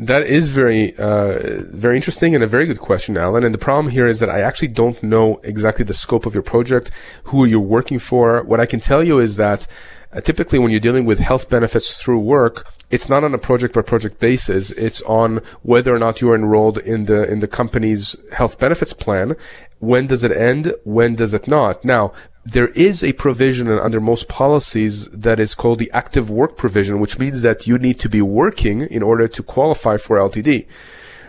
That 0.00 0.22
is 0.22 0.50
very, 0.50 0.96
uh, 0.96 1.60
very 1.70 1.96
interesting 1.96 2.32
and 2.36 2.44
a 2.44 2.46
very 2.46 2.66
good 2.66 2.78
question, 2.78 3.16
Alan. 3.16 3.42
And 3.42 3.52
the 3.52 3.58
problem 3.58 3.90
here 3.90 4.06
is 4.06 4.20
that 4.20 4.30
I 4.30 4.42
actually 4.42 4.68
don't 4.68 5.02
know 5.02 5.40
exactly 5.42 5.84
the 5.84 5.92
scope 5.92 6.24
of 6.24 6.34
your 6.34 6.42
project, 6.44 6.92
who 7.24 7.44
you're 7.44 7.58
working 7.58 7.98
for. 7.98 8.44
What 8.44 8.60
I 8.60 8.66
can 8.66 8.78
tell 8.78 9.02
you 9.02 9.18
is 9.18 9.34
that 9.38 9.66
uh, 10.12 10.20
typically 10.20 10.60
when 10.60 10.70
you're 10.70 10.78
dealing 10.78 11.04
with 11.04 11.18
health 11.18 11.50
benefits 11.50 12.00
through 12.00 12.20
work, 12.20 12.64
it's 12.90 13.08
not 13.08 13.24
on 13.24 13.34
a 13.34 13.38
project 13.38 13.74
by 13.74 13.82
project 13.82 14.20
basis. 14.20 14.70
It's 14.70 15.02
on 15.02 15.40
whether 15.62 15.92
or 15.92 15.98
not 15.98 16.20
you 16.20 16.30
are 16.30 16.36
enrolled 16.36 16.78
in 16.78 17.06
the 17.06 17.28
in 17.28 17.40
the 17.40 17.48
company's 17.48 18.14
health 18.32 18.56
benefits 18.58 18.92
plan. 18.92 19.34
When 19.80 20.06
does 20.06 20.22
it 20.22 20.30
end? 20.30 20.74
When 20.84 21.16
does 21.16 21.34
it 21.34 21.48
not? 21.48 21.84
Now, 21.84 22.12
there 22.52 22.68
is 22.68 23.04
a 23.04 23.12
provision 23.12 23.68
under 23.68 24.00
most 24.00 24.26
policies 24.26 25.06
that 25.08 25.38
is 25.38 25.54
called 25.54 25.78
the 25.78 25.90
active 25.92 26.30
work 26.30 26.56
provision, 26.56 26.98
which 26.98 27.18
means 27.18 27.42
that 27.42 27.66
you 27.66 27.78
need 27.78 27.98
to 28.00 28.08
be 28.08 28.22
working 28.22 28.82
in 28.82 29.02
order 29.02 29.28
to 29.28 29.42
qualify 29.42 29.98
for 29.98 30.16
LTD. 30.16 30.66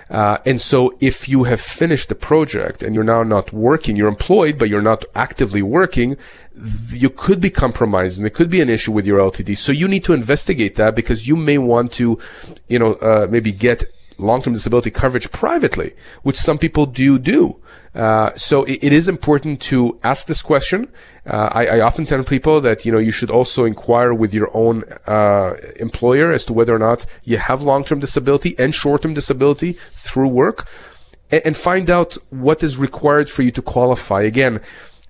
Uh, 0.10 0.38
and 0.46 0.62
so 0.62 0.96
if 1.02 1.28
you 1.28 1.44
have 1.44 1.60
finished 1.60 2.08
the 2.08 2.16
project 2.16 2.82
and 2.82 2.96
you're 2.96 3.04
now 3.04 3.22
not 3.22 3.52
working, 3.52 3.98
you're 3.98 4.08
employed, 4.08 4.58
but 4.58 4.70
you're 4.70 4.82
not 4.82 5.04
actively 5.14 5.62
working, 5.62 6.16
you 6.90 7.10
could 7.10 7.42
be 7.42 7.50
compromised 7.50 8.18
and 8.18 8.26
it 8.26 8.34
could 8.34 8.50
be 8.50 8.62
an 8.62 8.70
issue 8.70 8.92
with 8.92 9.06
your 9.06 9.20
LTD. 9.20 9.58
So 9.58 9.72
you 9.72 9.88
need 9.88 10.06
to 10.06 10.14
investigate 10.14 10.76
that 10.76 10.96
because 10.96 11.28
you 11.28 11.36
may 11.36 11.58
want 11.58 11.92
to, 11.94 12.18
you 12.70 12.80
know, 12.80 12.94
uh, 12.96 13.28
maybe 13.30 13.52
get 13.52 13.84
long-term 14.18 14.54
disability 14.54 14.90
coverage 14.90 15.32
privately, 15.32 15.94
which 16.24 16.38
some 16.38 16.58
people 16.58 16.86
do 16.86 17.20
do. 17.20 17.59
Uh, 17.96 18.32
so 18.36 18.64
it, 18.66 18.80
it 18.84 18.94
is 18.94 19.08
important 19.08 19.62
to 19.62 20.00
ask 20.04 20.28
this 20.28 20.42
question. 20.42 20.88
Uh, 21.26 21.50
I, 21.52 21.66
I, 21.66 21.80
often 21.82 22.06
tell 22.06 22.24
people 22.24 22.62
that 22.62 22.86
you 22.86 22.92
know 22.92 22.98
you 22.98 23.12
should 23.12 23.32
also 23.32 23.66
inquire 23.66 24.14
with 24.14 24.34
your 24.34 24.50
own 24.56 24.84
uh, 25.08 25.56
employer 25.78 26.32
as 26.32 26.46
to 26.46 26.54
whether 26.54 26.74
or 26.74 26.80
not 26.80 27.06
you 27.24 27.38
have 27.38 27.62
long-term 27.62 28.00
disability 28.00 28.56
and 28.58 28.74
short-term 28.74 29.14
disability 29.14 29.78
through 29.92 30.28
work, 30.28 30.68
and, 31.32 31.42
and 31.46 31.58
find 31.58 31.90
out 31.90 32.18
what 32.30 32.64
is 32.64 32.78
required 32.78 33.30
for 33.30 33.42
you 33.42 33.52
to 33.52 33.62
qualify. 33.62 34.22
Again, 34.22 34.62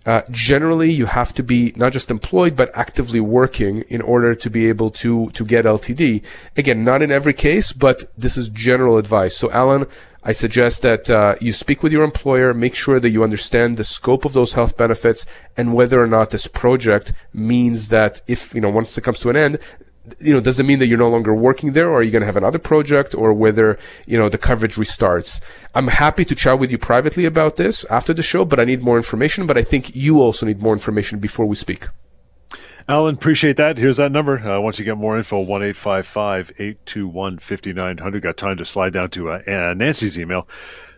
uh, 0.06 0.22
generally, 0.32 0.92
you 0.92 1.06
have 1.06 1.34
to 1.34 1.44
be 1.44 1.74
not 1.76 1.92
just 1.92 2.10
employed 2.10 2.56
but 2.56 2.72
actively 2.74 3.20
working 3.20 3.82
in 3.90 4.02
order 4.02 4.34
to 4.34 4.50
be 4.50 4.68
able 4.68 4.90
to 4.90 5.30
to 5.32 5.46
get 5.46 5.66
LTD. 5.66 6.24
Again, 6.56 6.86
not 6.86 7.02
in 7.02 7.12
every 7.12 7.34
case, 7.34 7.74
but 7.74 8.12
this 8.18 8.38
is 8.38 8.50
general 8.50 8.98
advice. 8.98 9.38
So, 9.38 9.52
Alan, 9.52 9.86
I 10.24 10.34
suggest 10.34 10.82
that 10.82 11.10
uh, 11.10 11.36
you 11.40 11.54
speak 11.54 11.82
with 11.82 11.94
your 11.94 12.04
employer, 12.04 12.54
make 12.54 12.76
sure 12.76 13.00
that 13.00 13.10
you 13.10 13.24
understand 13.24 13.78
the 13.78 13.86
scope 13.86 14.26
of 14.26 14.34
those 14.34 14.54
health 14.54 14.76
benefits 14.76 15.26
and 15.56 15.74
whether 15.74 16.02
or 16.02 16.08
not 16.08 16.32
this 16.32 16.46
project 16.48 17.14
means 17.34 17.88
that 17.88 18.22
if 18.28 18.54
you 18.54 18.60
know 18.60 18.70
once 18.70 18.98
it 18.98 19.02
comes 19.02 19.20
to 19.20 19.30
an 19.30 19.38
end, 19.38 19.60
you 20.20 20.34
know, 20.34 20.40
does 20.40 20.60
it 20.60 20.66
mean 20.66 20.80
that 20.80 20.88
you're 20.88 20.98
no 20.98 21.10
longer 21.10 21.34
working 21.34 21.74
there 21.74 21.90
or 21.90 22.00
are 22.00 22.04
you 22.04 22.12
going 22.12 22.22
to 22.22 22.26
have 22.26 22.38
another 22.38 22.60
project 22.60 23.14
or 23.16 23.34
whether, 23.34 23.78
you 24.08 24.18
know, 24.18 24.30
the 24.30 24.38
coverage 24.38 24.76
restarts? 24.76 25.40
I'm 25.76 25.88
happy 25.88 26.26
to 26.26 26.36
chat 26.36 26.60
with 26.60 26.72
you 26.72 26.78
privately 26.78 27.26
about 27.26 27.58
this 27.58 27.86
after 27.86 28.14
the 28.14 28.24
show, 28.24 28.46
but 28.46 28.60
I 28.60 28.66
need 28.66 28.82
more 28.82 28.98
information. 28.98 29.46
But 29.46 29.58
I 29.58 29.64
think 29.64 29.96
you 29.96 30.22
also 30.22 30.46
need 30.46 30.62
more 30.62 30.74
information 30.74 31.20
before 31.20 31.46
we 31.46 31.56
speak. 31.56 31.88
Alan, 32.90 33.14
appreciate 33.14 33.56
that. 33.58 33.78
Here's 33.78 33.98
that 33.98 34.12
number. 34.12 34.40
Uh, 34.40 34.60
once 34.60 34.80
you 34.80 34.84
get 34.84 34.98
more 34.98 35.16
info, 35.16 35.40
1 35.40 35.62
821 35.62 37.38
5900. 37.38 38.22
Got 38.24 38.36
time 38.36 38.58
to 38.58 38.66
slide 38.66 38.94
down 38.94 39.12
to 39.12 39.30
uh, 39.30 39.74
Nancy's 39.78 40.18
email 40.18 40.48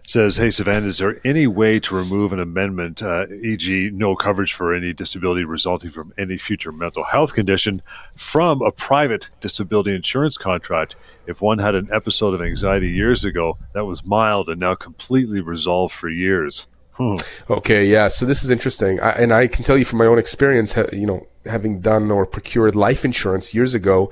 says, 0.07 0.37
Hey, 0.37 0.47
Sivan, 0.47 0.85
is 0.85 0.99
there 0.99 1.19
any 1.25 1.47
way 1.47 1.81
to 1.81 1.93
remove 1.95 2.33
an 2.33 2.39
amendment, 2.39 3.03
uh, 3.03 3.25
e.g., 3.43 3.91
no 3.93 4.15
coverage 4.15 4.53
for 4.53 4.73
any 4.73 4.93
disability 4.93 5.43
resulting 5.43 5.91
from 5.91 6.13
any 6.17 6.37
future 6.37 6.71
mental 6.71 7.03
health 7.03 7.33
condition 7.33 7.81
from 8.15 8.61
a 8.61 8.71
private 8.71 9.29
disability 9.41 9.93
insurance 9.93 10.37
contract 10.37 10.95
if 11.27 11.41
one 11.41 11.59
had 11.59 11.75
an 11.75 11.89
episode 11.91 12.33
of 12.33 12.41
anxiety 12.41 12.89
years 12.89 13.23
ago 13.23 13.57
that 13.73 13.85
was 13.85 14.05
mild 14.05 14.49
and 14.49 14.59
now 14.59 14.75
completely 14.75 15.41
resolved 15.41 15.93
for 15.93 16.09
years? 16.09 16.67
Hmm. 16.93 17.15
Okay, 17.49 17.85
yeah. 17.85 18.07
So 18.07 18.25
this 18.25 18.43
is 18.43 18.49
interesting, 18.49 18.99
I, 18.99 19.11
and 19.11 19.33
I 19.33 19.47
can 19.47 19.63
tell 19.63 19.77
you 19.77 19.85
from 19.85 19.99
my 19.99 20.05
own 20.05 20.19
experience, 20.19 20.75
you 20.91 21.05
know, 21.05 21.27
having 21.45 21.79
done 21.79 22.11
or 22.11 22.25
procured 22.25 22.75
life 22.75 23.03
insurance 23.05 23.53
years 23.53 23.73
ago, 23.73 24.11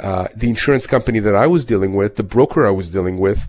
uh, 0.00 0.28
the 0.34 0.48
insurance 0.48 0.86
company 0.86 1.20
that 1.20 1.34
I 1.34 1.46
was 1.46 1.64
dealing 1.64 1.94
with, 1.94 2.16
the 2.16 2.22
broker 2.22 2.66
I 2.66 2.70
was 2.70 2.90
dealing 2.90 3.18
with, 3.18 3.46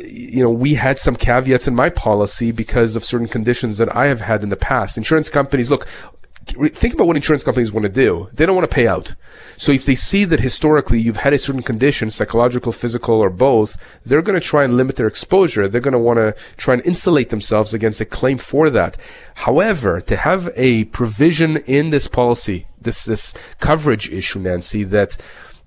you 0.00 0.42
know, 0.42 0.50
we 0.50 0.74
had 0.74 0.98
some 0.98 1.16
caveats 1.16 1.68
in 1.68 1.74
my 1.74 1.90
policy 1.90 2.52
because 2.52 2.96
of 2.96 3.04
certain 3.04 3.28
conditions 3.28 3.78
that 3.78 3.94
I 3.94 4.06
have 4.06 4.20
had 4.20 4.42
in 4.42 4.48
the 4.48 4.56
past. 4.56 4.96
Insurance 4.96 5.28
companies, 5.28 5.70
look, 5.70 5.86
think 6.46 6.94
about 6.94 7.06
what 7.06 7.16
insurance 7.16 7.42
companies 7.42 7.72
want 7.72 7.84
to 7.84 7.88
do. 7.88 8.28
They 8.32 8.46
don't 8.46 8.56
want 8.56 8.68
to 8.68 8.74
pay 8.74 8.86
out. 8.86 9.14
So 9.56 9.72
if 9.72 9.84
they 9.84 9.94
see 9.94 10.24
that 10.24 10.40
historically 10.40 11.00
you've 11.00 11.18
had 11.18 11.32
a 11.32 11.38
certain 11.38 11.62
condition, 11.62 12.10
psychological, 12.10 12.72
physical, 12.72 13.16
or 13.16 13.30
both, 13.30 13.76
they're 14.04 14.22
going 14.22 14.38
to 14.38 14.46
try 14.46 14.64
and 14.64 14.76
limit 14.76 14.96
their 14.96 15.06
exposure. 15.06 15.68
They're 15.68 15.80
going 15.80 15.92
to 15.92 15.98
want 15.98 16.18
to 16.18 16.34
try 16.56 16.74
and 16.74 16.86
insulate 16.86 17.30
themselves 17.30 17.74
against 17.74 18.00
a 18.00 18.04
claim 18.04 18.38
for 18.38 18.70
that. 18.70 18.96
However, 19.34 20.00
to 20.00 20.16
have 20.16 20.50
a 20.56 20.84
provision 20.84 21.58
in 21.58 21.90
this 21.90 22.08
policy, 22.08 22.66
this, 22.80 23.04
this 23.04 23.34
coverage 23.60 24.08
issue, 24.10 24.40
Nancy, 24.40 24.84
that 24.84 25.16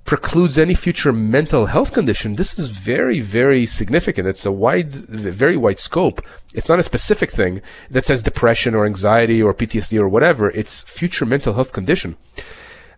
precludes 0.07 0.57
any 0.57 0.73
future 0.73 1.11
mental 1.11 1.65
health 1.67 1.93
condition, 1.93 2.35
this 2.35 2.57
is 2.57 2.67
very, 2.67 3.19
very 3.19 3.65
significant. 3.65 4.25
It's 4.27 4.45
a 4.45 4.51
wide, 4.51 4.91
very 4.93 5.57
wide 5.57 5.79
scope. 5.79 6.25
It's 6.53 6.69
not 6.69 6.79
a 6.79 6.83
specific 6.83 7.29
thing 7.29 7.61
that 7.91 8.05
says 8.05 8.23
depression 8.23 8.73
or 8.73 8.85
anxiety 8.85 9.43
or 9.43 9.53
PTSD 9.53 9.99
or 9.99 10.07
whatever. 10.07 10.49
It's 10.49 10.81
future 10.83 11.25
mental 11.25 11.53
health 11.55 11.73
condition. 11.73 12.15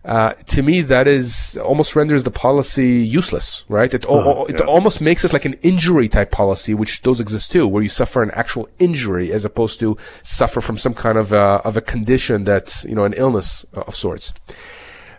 Uh, 0.04 0.32
to 0.46 0.62
me, 0.62 0.80
that 0.82 1.08
is 1.08 1.58
almost 1.62 1.94
renders 1.96 2.22
the 2.22 2.30
policy 2.30 3.02
useless, 3.02 3.64
right? 3.68 3.92
It, 3.92 4.08
uh, 4.08 4.44
it 4.48 4.60
yeah. 4.60 4.64
almost 4.64 5.00
makes 5.00 5.24
it 5.24 5.32
like 5.32 5.44
an 5.44 5.54
injury 5.62 6.08
type 6.08 6.30
policy, 6.30 6.74
which 6.74 7.02
those 7.02 7.20
exist 7.20 7.50
too, 7.50 7.66
where 7.66 7.82
you 7.82 7.88
suffer 7.88 8.22
an 8.22 8.30
actual 8.30 8.68
injury 8.78 9.32
as 9.32 9.44
opposed 9.44 9.80
to 9.80 9.98
suffer 10.22 10.60
from 10.60 10.78
some 10.78 10.94
kind 10.94 11.18
of 11.18 11.32
a, 11.32 11.60
of 11.66 11.76
a 11.76 11.82
condition 11.82 12.44
that's, 12.44 12.84
you 12.84 12.94
know, 12.94 13.04
an 13.04 13.14
illness 13.14 13.66
of 13.74 13.96
sorts. 13.96 14.32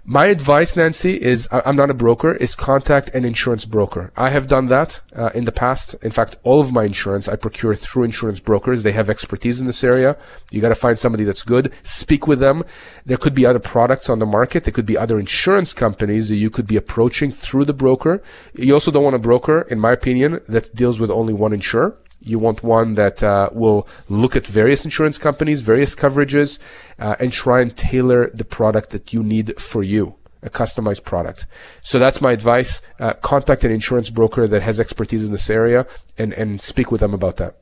My 0.03 0.25
advice, 0.25 0.75
Nancy, 0.75 1.21
is 1.21 1.47
I'm 1.51 1.75
not 1.75 1.91
a 1.91 1.93
broker, 1.93 2.33
is 2.33 2.55
contact 2.55 3.09
an 3.13 3.23
insurance 3.23 3.65
broker. 3.65 4.11
I 4.17 4.29
have 4.29 4.47
done 4.47 4.65
that 4.65 4.99
uh, 5.15 5.29
in 5.35 5.45
the 5.45 5.51
past. 5.51 5.93
In 6.01 6.09
fact, 6.09 6.37
all 6.41 6.59
of 6.59 6.73
my 6.73 6.85
insurance 6.85 7.27
I 7.27 7.35
procure 7.35 7.75
through 7.75 8.05
insurance 8.05 8.39
brokers. 8.39 8.81
They 8.81 8.93
have 8.93 9.11
expertise 9.11 9.61
in 9.61 9.67
this 9.67 9.83
area. 9.83 10.17
You 10.49 10.59
got 10.59 10.69
to 10.69 10.75
find 10.75 10.97
somebody 10.97 11.23
that's 11.23 11.43
good. 11.43 11.71
Speak 11.83 12.25
with 12.25 12.39
them. 12.39 12.63
There 13.05 13.17
could 13.17 13.35
be 13.35 13.45
other 13.45 13.59
products 13.59 14.09
on 14.09 14.17
the 14.17 14.25
market. 14.25 14.63
There 14.63 14.73
could 14.73 14.87
be 14.87 14.97
other 14.97 15.19
insurance 15.19 15.71
companies 15.71 16.29
that 16.29 16.35
you 16.35 16.49
could 16.49 16.65
be 16.65 16.77
approaching 16.77 17.31
through 17.31 17.65
the 17.65 17.73
broker. 17.73 18.23
You 18.55 18.73
also 18.73 18.89
don't 18.89 19.03
want 19.03 19.15
a 19.15 19.19
broker, 19.19 19.61
in 19.69 19.79
my 19.79 19.91
opinion, 19.91 20.41
that 20.49 20.73
deals 20.73 20.99
with 20.99 21.11
only 21.11 21.33
one 21.33 21.53
insurer. 21.53 21.95
You 22.22 22.38
want 22.39 22.63
one 22.63 22.95
that 22.95 23.24
uh, 23.24 23.49
will 23.51 23.88
look 24.07 24.36
at 24.36 24.45
various 24.45 24.86
insurance 24.86 25.17
companies, 25.17 25.61
various 25.61 25.95
coverages, 25.95 26.59
uh, 26.99 27.15
and 27.19 27.32
try 27.32 27.61
and 27.61 27.76
tailor 27.76 28.30
the 28.34 28.45
product 28.45 28.91
that 28.91 29.11
you 29.11 29.24
need 29.24 29.59
for 29.59 29.84
you, 29.84 30.15
a 30.43 30.49
customized 30.49 31.03
product. 31.03 31.45
So 31.82 31.99
that's 31.99 32.22
my 32.22 32.32
advice. 32.32 32.82
Uh, 32.99 33.13
contact 33.13 33.63
an 33.63 33.72
insurance 33.72 34.09
broker 34.09 34.47
that 34.47 34.61
has 34.61 34.80
expertise 34.80 35.26
in 35.26 35.32
this 35.32 35.49
area 35.49 35.88
and, 36.17 36.34
and 36.34 36.61
speak 36.61 36.91
with 36.91 37.01
them 37.01 37.13
about 37.13 37.38
that. 37.38 37.61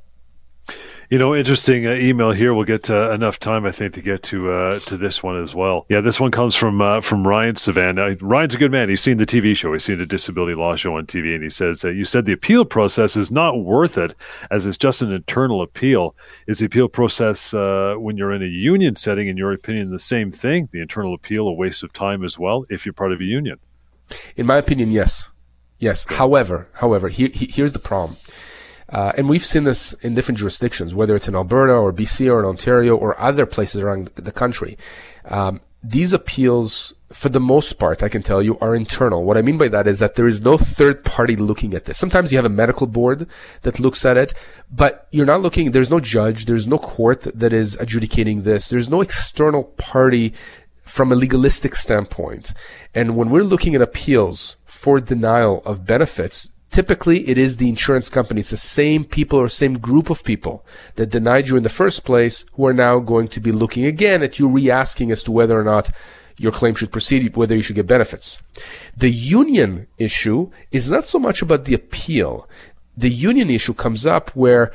You 1.10 1.18
know, 1.18 1.36
interesting 1.36 1.88
uh, 1.88 1.94
email 1.94 2.30
here. 2.30 2.54
We'll 2.54 2.66
get 2.66 2.88
uh, 2.88 3.10
enough 3.10 3.40
time, 3.40 3.66
I 3.66 3.72
think, 3.72 3.96
to 3.96 4.02
get 4.02 4.22
to 4.24 4.52
uh, 4.52 4.80
to 4.82 4.96
this 4.96 5.24
one 5.24 5.42
as 5.42 5.56
well. 5.56 5.88
Yeah, 5.90 6.02
this 6.02 6.20
one 6.20 6.30
comes 6.30 6.56
from 6.56 6.82
uh, 6.82 7.02
from 7.02 7.28
Ryan 7.28 7.56
Sivan. 7.56 8.20
Ryan's 8.22 8.54
a 8.54 8.60
good 8.60 8.72
man. 8.72 8.90
He's 8.90 9.02
seen 9.02 9.18
the 9.18 9.26
TV 9.26 9.58
show. 9.58 9.74
He's 9.74 9.84
seen 9.84 9.98
the 9.98 10.06
disability 10.06 10.54
law 10.54 10.76
show 10.76 10.98
on 10.98 11.08
TV, 11.08 11.34
and 11.34 11.44
he 11.44 11.50
says 11.50 11.84
you 11.84 12.06
said 12.06 12.26
the 12.26 12.32
appeal 12.32 12.64
process 12.64 13.18
is 13.18 13.32
not 13.32 13.64
worth 13.64 13.98
it, 13.98 14.14
as 14.52 14.68
it's 14.68 14.78
just 14.78 15.02
an 15.02 15.12
internal 15.12 15.64
appeal. 15.64 16.16
Is 16.46 16.60
the 16.60 16.68
appeal 16.68 16.88
process 16.88 17.56
uh, 17.56 17.96
when 17.98 18.16
you're 18.16 18.32
in 18.32 18.44
a 18.44 18.46
union 18.46 18.96
setting, 18.96 19.28
in 19.28 19.36
your 19.36 19.52
opinion, 19.52 19.90
the 19.90 19.98
same 19.98 20.32
thing? 20.32 20.70
The 20.72 20.80
internal 20.80 21.16
appeal 21.16 21.48
a 21.48 21.54
waste 21.54 21.82
of 21.82 21.92
time 21.92 22.24
as 22.24 22.38
well 22.38 22.66
if 22.70 22.86
you're 22.86 22.94
part 22.94 23.14
of 23.14 23.20
a 23.20 23.26
union? 23.26 23.58
In 24.38 24.46
my 24.46 24.58
opinion, 24.58 24.92
yes, 24.92 25.30
yes. 25.80 26.06
However, 26.08 26.68
however, 26.74 27.10
here, 27.10 27.32
here's 27.34 27.74
the 27.74 27.80
problem 27.80 28.18
uh, 28.92 29.12
and 29.18 29.30
we've 29.30 29.46
seen 29.46 29.64
this 29.64 29.94
in 30.02 30.16
different 30.16 30.40
jurisdictions, 30.40 30.96
whether 30.96 31.16
it's 31.16 31.28
in 31.28 31.36
Alberta 31.36 31.74
or 31.74 31.94
BC 31.94 32.32
or 32.32 32.40
in 32.40 32.46
Ontario 32.46 32.96
or 32.96 33.20
other 33.20 33.46
places 33.46 33.82
around 33.82 34.08
the 34.16 34.32
country. 34.32 34.78
Um, 35.26 35.62
these 35.84 36.12
appeals, 36.12 36.94
for 37.12 37.30
the 37.30 37.40
most 37.40 37.74
part, 37.74 38.04
I 38.04 38.10
can 38.10 38.22
tell 38.22 38.44
you, 38.44 38.58
are 38.60 38.76
internal. 38.76 39.24
What 39.24 39.38
I 39.38 39.42
mean 39.42 39.58
by 39.58 39.70
that 39.70 39.88
is 39.88 40.00
that 40.00 40.16
there 40.16 40.28
is 40.28 40.42
no 40.42 40.58
third 40.58 41.06
party 41.06 41.36
looking 41.36 41.74
at 41.74 41.86
this. 41.86 41.98
Sometimes 41.98 42.32
you 42.32 42.38
have 42.38 42.46
a 42.46 42.50
medical 42.50 42.88
board 42.88 43.28
that 43.62 43.80
looks 43.80 44.06
at 44.06 44.18
it, 44.18 44.34
but 44.70 45.08
you're 45.12 45.26
not 45.26 45.42
looking, 45.42 45.72
there's 45.72 45.90
no 45.90 46.00
judge, 46.00 46.46
there's 46.46 46.68
no 46.68 46.78
court 46.78 47.22
that 47.22 47.54
is 47.54 47.78
adjudicating 47.78 48.42
this, 48.42 48.70
there's 48.70 48.90
no 48.90 49.02
external 49.02 49.64
party 49.64 50.34
from 50.84 51.12
a 51.12 51.16
legalistic 51.16 51.76
standpoint. 51.76 52.52
And 52.94 53.16
when 53.16 53.30
we're 53.30 53.44
looking 53.44 53.76
at 53.76 53.82
appeals 53.82 54.58
for 54.66 55.00
denial 55.00 55.62
of 55.64 55.86
benefits, 55.86 56.50
typically 56.70 57.28
it 57.28 57.38
is 57.38 57.58
the 57.58 57.70
insurance 57.70 58.10
companies, 58.10 58.50
the 58.50 58.58
same 58.58 59.04
people 59.04 59.40
or 59.40 59.50
same 59.50 59.78
group 59.78 60.10
of 60.10 60.24
people 60.24 60.66
that 60.96 61.10
denied 61.10 61.48
you 61.48 61.58
in 61.58 61.64
the 61.64 61.70
first 61.70 62.04
place 62.04 62.46
who 62.54 62.66
are 62.66 62.74
now 62.74 63.00
going 63.00 63.28
to 63.30 63.40
be 63.40 63.52
looking 63.52 63.86
again 63.86 64.24
at 64.24 64.40
you 64.40 64.48
re-asking 64.48 65.12
as 65.12 65.24
to 65.24 65.32
whether 65.32 65.60
or 65.60 65.64
not 65.64 65.90
your 66.38 66.52
claim 66.52 66.74
should 66.74 66.92
proceed, 66.92 67.36
whether 67.36 67.56
you 67.56 67.62
should 67.62 67.76
get 67.76 67.88
benefits. 67.88 68.42
The 68.96 69.10
union 69.10 69.88
issue 69.98 70.52
is 70.72 70.90
not 70.90 71.06
so 71.06 71.20
much 71.20 71.42
about 71.42 71.66
the 71.66 71.74
appeal. 71.74 72.48
The 72.96 73.10
union 73.10 73.50
issue 73.50 73.74
comes 73.74 74.06
up 74.06 74.30
where 74.32 74.72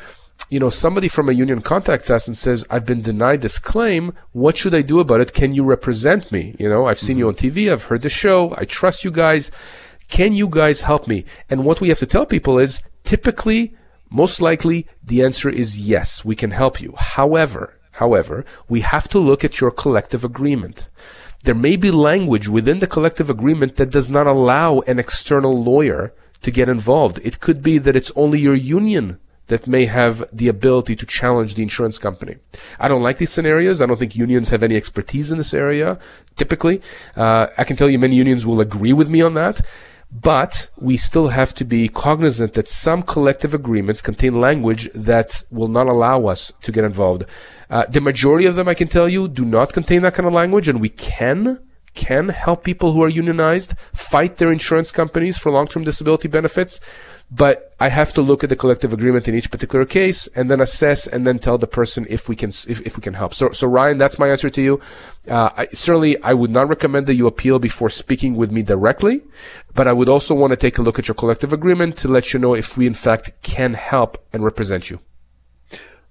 you 0.51 0.61
know, 0.61 0.68
somebody 0.68 1.09
from 1.09 1.28
a 1.28 1.32
union 1.32 1.61
contacts 1.61 2.11
us 2.11 2.26
and 2.26 2.36
says, 2.36 2.66
I've 2.68 2.84
been 2.84 3.03
denied 3.03 3.40
this 3.40 3.59
claim. 3.59 4.12
What 4.32 4.57
should 4.57 4.74
I 4.74 4.82
do 4.82 5.01
about 5.01 5.20
it? 5.20 5.32
Can 5.32 5.55
you 5.55 5.64
represent 5.64 6.30
me? 6.30 6.55
You 6.59 6.68
know, 6.68 6.86
I've 6.86 6.99
seen 6.99 7.14
mm-hmm. 7.14 7.18
you 7.20 7.28
on 7.28 7.34
TV. 7.34 7.72
I've 7.72 7.84
heard 7.84 8.03
the 8.03 8.09
show. 8.09 8.55
I 8.57 8.64
trust 8.64 9.05
you 9.05 9.11
guys. 9.11 9.51
Can 10.09 10.32
you 10.32 10.48
guys 10.48 10.82
help 10.82 11.07
me? 11.07 11.24
And 11.50 11.64
what 11.64 11.80
we 11.80 11.88
have 11.88 11.98
to 11.98 12.07
tell 12.07 12.26
people 12.26 12.59
is 12.59 12.80
typically, 13.02 13.74
most 14.11 14.40
likely, 14.40 14.86
the 15.02 15.22
answer 15.22 15.48
is 15.48 15.80
yes, 15.80 16.24
we 16.24 16.36
can 16.36 16.50
help 16.52 16.80
you. 16.80 16.94
However, 16.96 17.78
however, 17.92 18.44
we 18.68 18.80
have 18.80 19.09
to 19.09 19.18
look 19.18 19.44
at 19.44 19.61
your 19.61 19.70
collective 19.70 20.24
agreement. 20.24 20.88
There 21.44 21.55
may 21.55 21.76
be 21.76 21.90
language 21.90 22.48
within 22.48 22.78
the 22.78 22.86
collective 22.86 23.28
agreement 23.28 23.76
that 23.76 23.90
does 23.90 24.11
not 24.11 24.26
allow 24.26 24.80
an 24.80 24.98
external 24.98 25.62
lawyer 25.62 26.14
to 26.42 26.50
get 26.50 26.68
involved. 26.68 27.20
It 27.22 27.40
could 27.40 27.62
be 27.62 27.78
that 27.78 27.96
it's 27.96 28.12
only 28.16 28.40
your 28.40 28.55
union 28.55 29.18
that 29.48 29.66
may 29.66 29.84
have 29.84 30.24
the 30.32 30.48
ability 30.48 30.96
to 30.96 31.07
challenge 31.07 31.55
the 31.55 31.62
insurance 31.62 31.98
company. 31.98 32.36
I 32.80 32.88
don't 32.88 33.02
like 33.02 33.18
these 33.18 33.30
scenarios. 33.30 33.82
I 33.82 33.86
don't 33.86 33.98
think 33.98 34.16
unions 34.16 34.48
have 34.48 34.62
any 34.62 34.76
expertise 34.76 35.30
in 35.30 35.38
this 35.38 35.52
area. 35.52 35.98
Typically, 36.36 36.80
uh, 37.14 37.48
I 37.59 37.64
can 37.64 37.76
tell 37.76 37.90
you 37.90 37.98
many 37.98 38.16
unions 38.16 38.46
will 38.46 38.61
agree 38.61 38.92
with 38.92 39.09
me 39.09 39.20
on 39.20 39.34
that. 39.34 39.61
But 40.14 40.68
we 40.76 40.96
still 40.96 41.28
have 41.28 41.54
to 41.54 41.64
be 41.64 41.88
cognizant 41.88 42.54
that 42.54 42.68
some 42.68 43.02
collective 43.02 43.52
agreements 43.52 44.00
contain 44.00 44.40
language 44.40 44.88
that 44.94 45.42
will 45.50 45.66
not 45.66 45.88
allow 45.88 46.26
us 46.26 46.52
to 46.62 46.70
get 46.70 46.84
involved. 46.84 47.24
Uh, 47.68 47.84
the 47.88 48.00
majority 48.00 48.46
of 48.46 48.54
them, 48.54 48.68
I 48.68 48.74
can 48.74 48.86
tell 48.86 49.08
you, 49.08 49.26
do 49.26 49.44
not 49.44 49.72
contain 49.72 50.02
that 50.02 50.14
kind 50.14 50.28
of 50.28 50.32
language, 50.32 50.68
and 50.68 50.80
we 50.80 50.88
can 50.88 51.58
can 51.95 52.28
help 52.28 52.64
people 52.64 52.92
who 52.92 53.03
are 53.03 53.09
unionized 53.09 53.74
fight 53.92 54.36
their 54.36 54.53
insurance 54.53 54.92
companies 54.92 55.38
for 55.38 55.51
long-term 55.51 55.84
disability 55.84 56.28
benefits. 56.28 56.80
But 57.30 57.74
I 57.80 57.88
have 57.88 58.12
to 58.12 58.22
look 58.22 58.45
at 58.45 58.51
the 58.51 58.57
collective 58.57 58.92
agreement 58.92 59.26
in 59.26 59.34
each 59.34 59.51
particular 59.51 59.86
case 59.86 60.28
and 60.36 60.51
then 60.51 60.61
assess 60.61 61.07
and 61.07 61.26
then 61.26 61.38
tell 61.38 61.57
the 61.57 61.66
person 61.66 62.07
if 62.11 62.28
we 62.28 62.36
can 62.36 62.51
if, 62.51 62.80
if 62.82 62.97
we 62.97 63.03
can 63.03 63.14
help. 63.14 63.32
So 63.34 63.51
so 63.51 63.66
Ryan, 63.66 63.99
that's 63.99 64.18
my 64.18 64.28
answer 64.28 64.51
to 64.51 64.62
you. 64.62 64.80
Uh, 65.26 65.51
I, 65.57 65.66
certainly, 65.72 66.22
I 66.22 66.34
would 66.34 66.51
not 66.51 66.68
recommend 66.68 67.07
that 67.07 67.14
you 67.14 67.26
appeal 67.26 67.59
before 67.59 67.88
speaking 67.88 68.36
with 68.36 68.53
me 68.53 68.62
directly, 68.62 69.22
but 69.74 69.88
I 69.88 69.92
would 69.95 70.09
also 70.09 70.34
want 70.34 70.51
to 70.51 70.57
take 70.57 70.76
a 70.76 70.82
look 70.82 70.99
at 70.99 71.09
your 71.09 71.14
collective 71.14 71.53
agreement 71.53 71.97
to 71.99 72.09
let 72.09 72.32
you 72.32 72.38
know 72.38 72.55
if 72.55 72.76
we 72.76 72.86
in 72.86 72.95
fact 72.95 73.32
can 73.42 73.72
help 73.72 74.22
and 74.32 74.45
represent 74.45 74.90
you. 74.90 75.01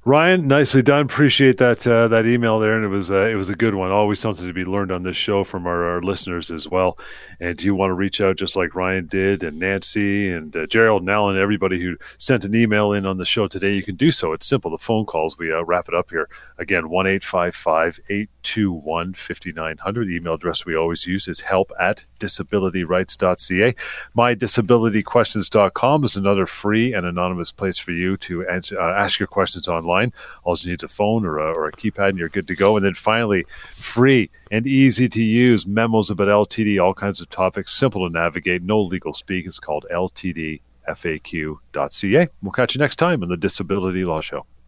Ryan, 0.05 0.49
nicely 0.49 0.81
done. 0.81 1.05
Appreciate 1.05 1.59
that 1.59 1.87
uh, 1.87 2.09
that 2.09 2.25
email 2.25 2.59
there, 2.59 2.75
and 2.75 2.83
it 2.83 2.89
was 2.89 3.09
uh, 3.09 3.25
it 3.25 3.35
was 3.35 3.47
a 3.47 3.55
good 3.55 3.73
one. 3.73 3.89
Always 3.89 4.19
something 4.19 4.45
to 4.45 4.51
be 4.51 4.65
learned 4.65 4.91
on 4.91 5.03
this 5.03 5.15
show 5.15 5.45
from 5.45 5.65
our, 5.65 5.85
our, 5.85 6.01
listeners 6.01 6.51
as 6.51 6.67
well. 6.67 6.99
And 7.39 7.55
do 7.55 7.63
you 7.63 7.73
want 7.73 7.91
to 7.91 7.93
reach 7.93 8.19
out 8.19 8.35
just 8.35 8.57
like 8.57 8.75
Ryan 8.75 9.07
did, 9.07 9.43
and 9.43 9.59
Nancy 9.59 10.29
and 10.29 10.53
uh, 10.57 10.65
Gerald 10.65 11.03
and 11.03 11.09
Alan, 11.09 11.37
everybody 11.37 11.81
who 11.81 11.95
sent 12.17 12.43
an 12.43 12.53
email 12.53 12.91
in 12.91 13.05
on 13.05 13.15
the 13.15 13.23
show 13.23 13.47
today? 13.47 13.75
You 13.75 13.81
can 13.81 13.95
do 13.95 14.11
so. 14.11 14.33
It's 14.33 14.45
simple. 14.45 14.71
The 14.71 14.77
phone 14.77 15.05
calls. 15.05 15.37
We 15.37 15.53
uh, 15.53 15.63
wrap 15.63 15.87
it 15.87 15.95
up 15.95 16.09
here 16.09 16.27
again. 16.57 16.89
One 16.89 17.07
eight 17.07 17.23
five 17.23 17.55
five 17.55 17.97
eight 18.09 18.29
two 18.41 18.73
one 18.73 19.13
fifty 19.13 19.53
nine 19.53 19.77
hundred. 19.77 20.09
The 20.09 20.17
email 20.17 20.33
address 20.33 20.65
we 20.65 20.75
always 20.75 21.07
use 21.07 21.29
is 21.29 21.39
help 21.39 21.71
at 21.79 22.03
disabilityrights.ca. 22.19 23.73
Mydisabilityquestions.com 24.17 26.03
is 26.03 26.17
another 26.17 26.45
free 26.45 26.93
and 26.93 27.05
anonymous 27.05 27.53
place 27.53 27.77
for 27.77 27.91
you 27.91 28.17
to 28.17 28.45
answer 28.49 28.77
uh, 28.77 29.01
ask 29.01 29.17
your 29.17 29.27
questions 29.27 29.69
online 29.69 29.92
online. 29.93 30.13
All 30.43 30.55
you 30.57 30.71
need 30.71 30.79
is 30.79 30.83
a 30.83 30.87
phone 30.87 31.25
or 31.25 31.37
a, 31.37 31.53
or 31.53 31.67
a 31.67 31.71
keypad, 31.71 32.09
and 32.09 32.17
you're 32.17 32.29
good 32.29 32.47
to 32.47 32.55
go. 32.55 32.75
And 32.77 32.85
then 32.85 32.93
finally, 32.93 33.45
free 33.75 34.29
and 34.51 34.67
easy 34.67 35.07
to 35.09 35.23
use 35.23 35.65
memos 35.65 36.09
about 36.09 36.27
LTD, 36.27 36.83
all 36.83 36.93
kinds 36.93 37.21
of 37.21 37.29
topics, 37.29 37.73
simple 37.73 38.05
to 38.07 38.13
navigate, 38.13 38.63
no 38.63 38.81
legal 38.81 39.13
speak. 39.13 39.45
It's 39.45 39.59
called 39.59 39.85
LTDFAQ.ca. 39.91 42.27
We'll 42.41 42.51
catch 42.51 42.75
you 42.75 42.79
next 42.79 42.97
time 42.97 43.23
on 43.23 43.29
the 43.29 43.37
Disability 43.37 44.03
Law 44.05 44.21
Show. 44.21 44.45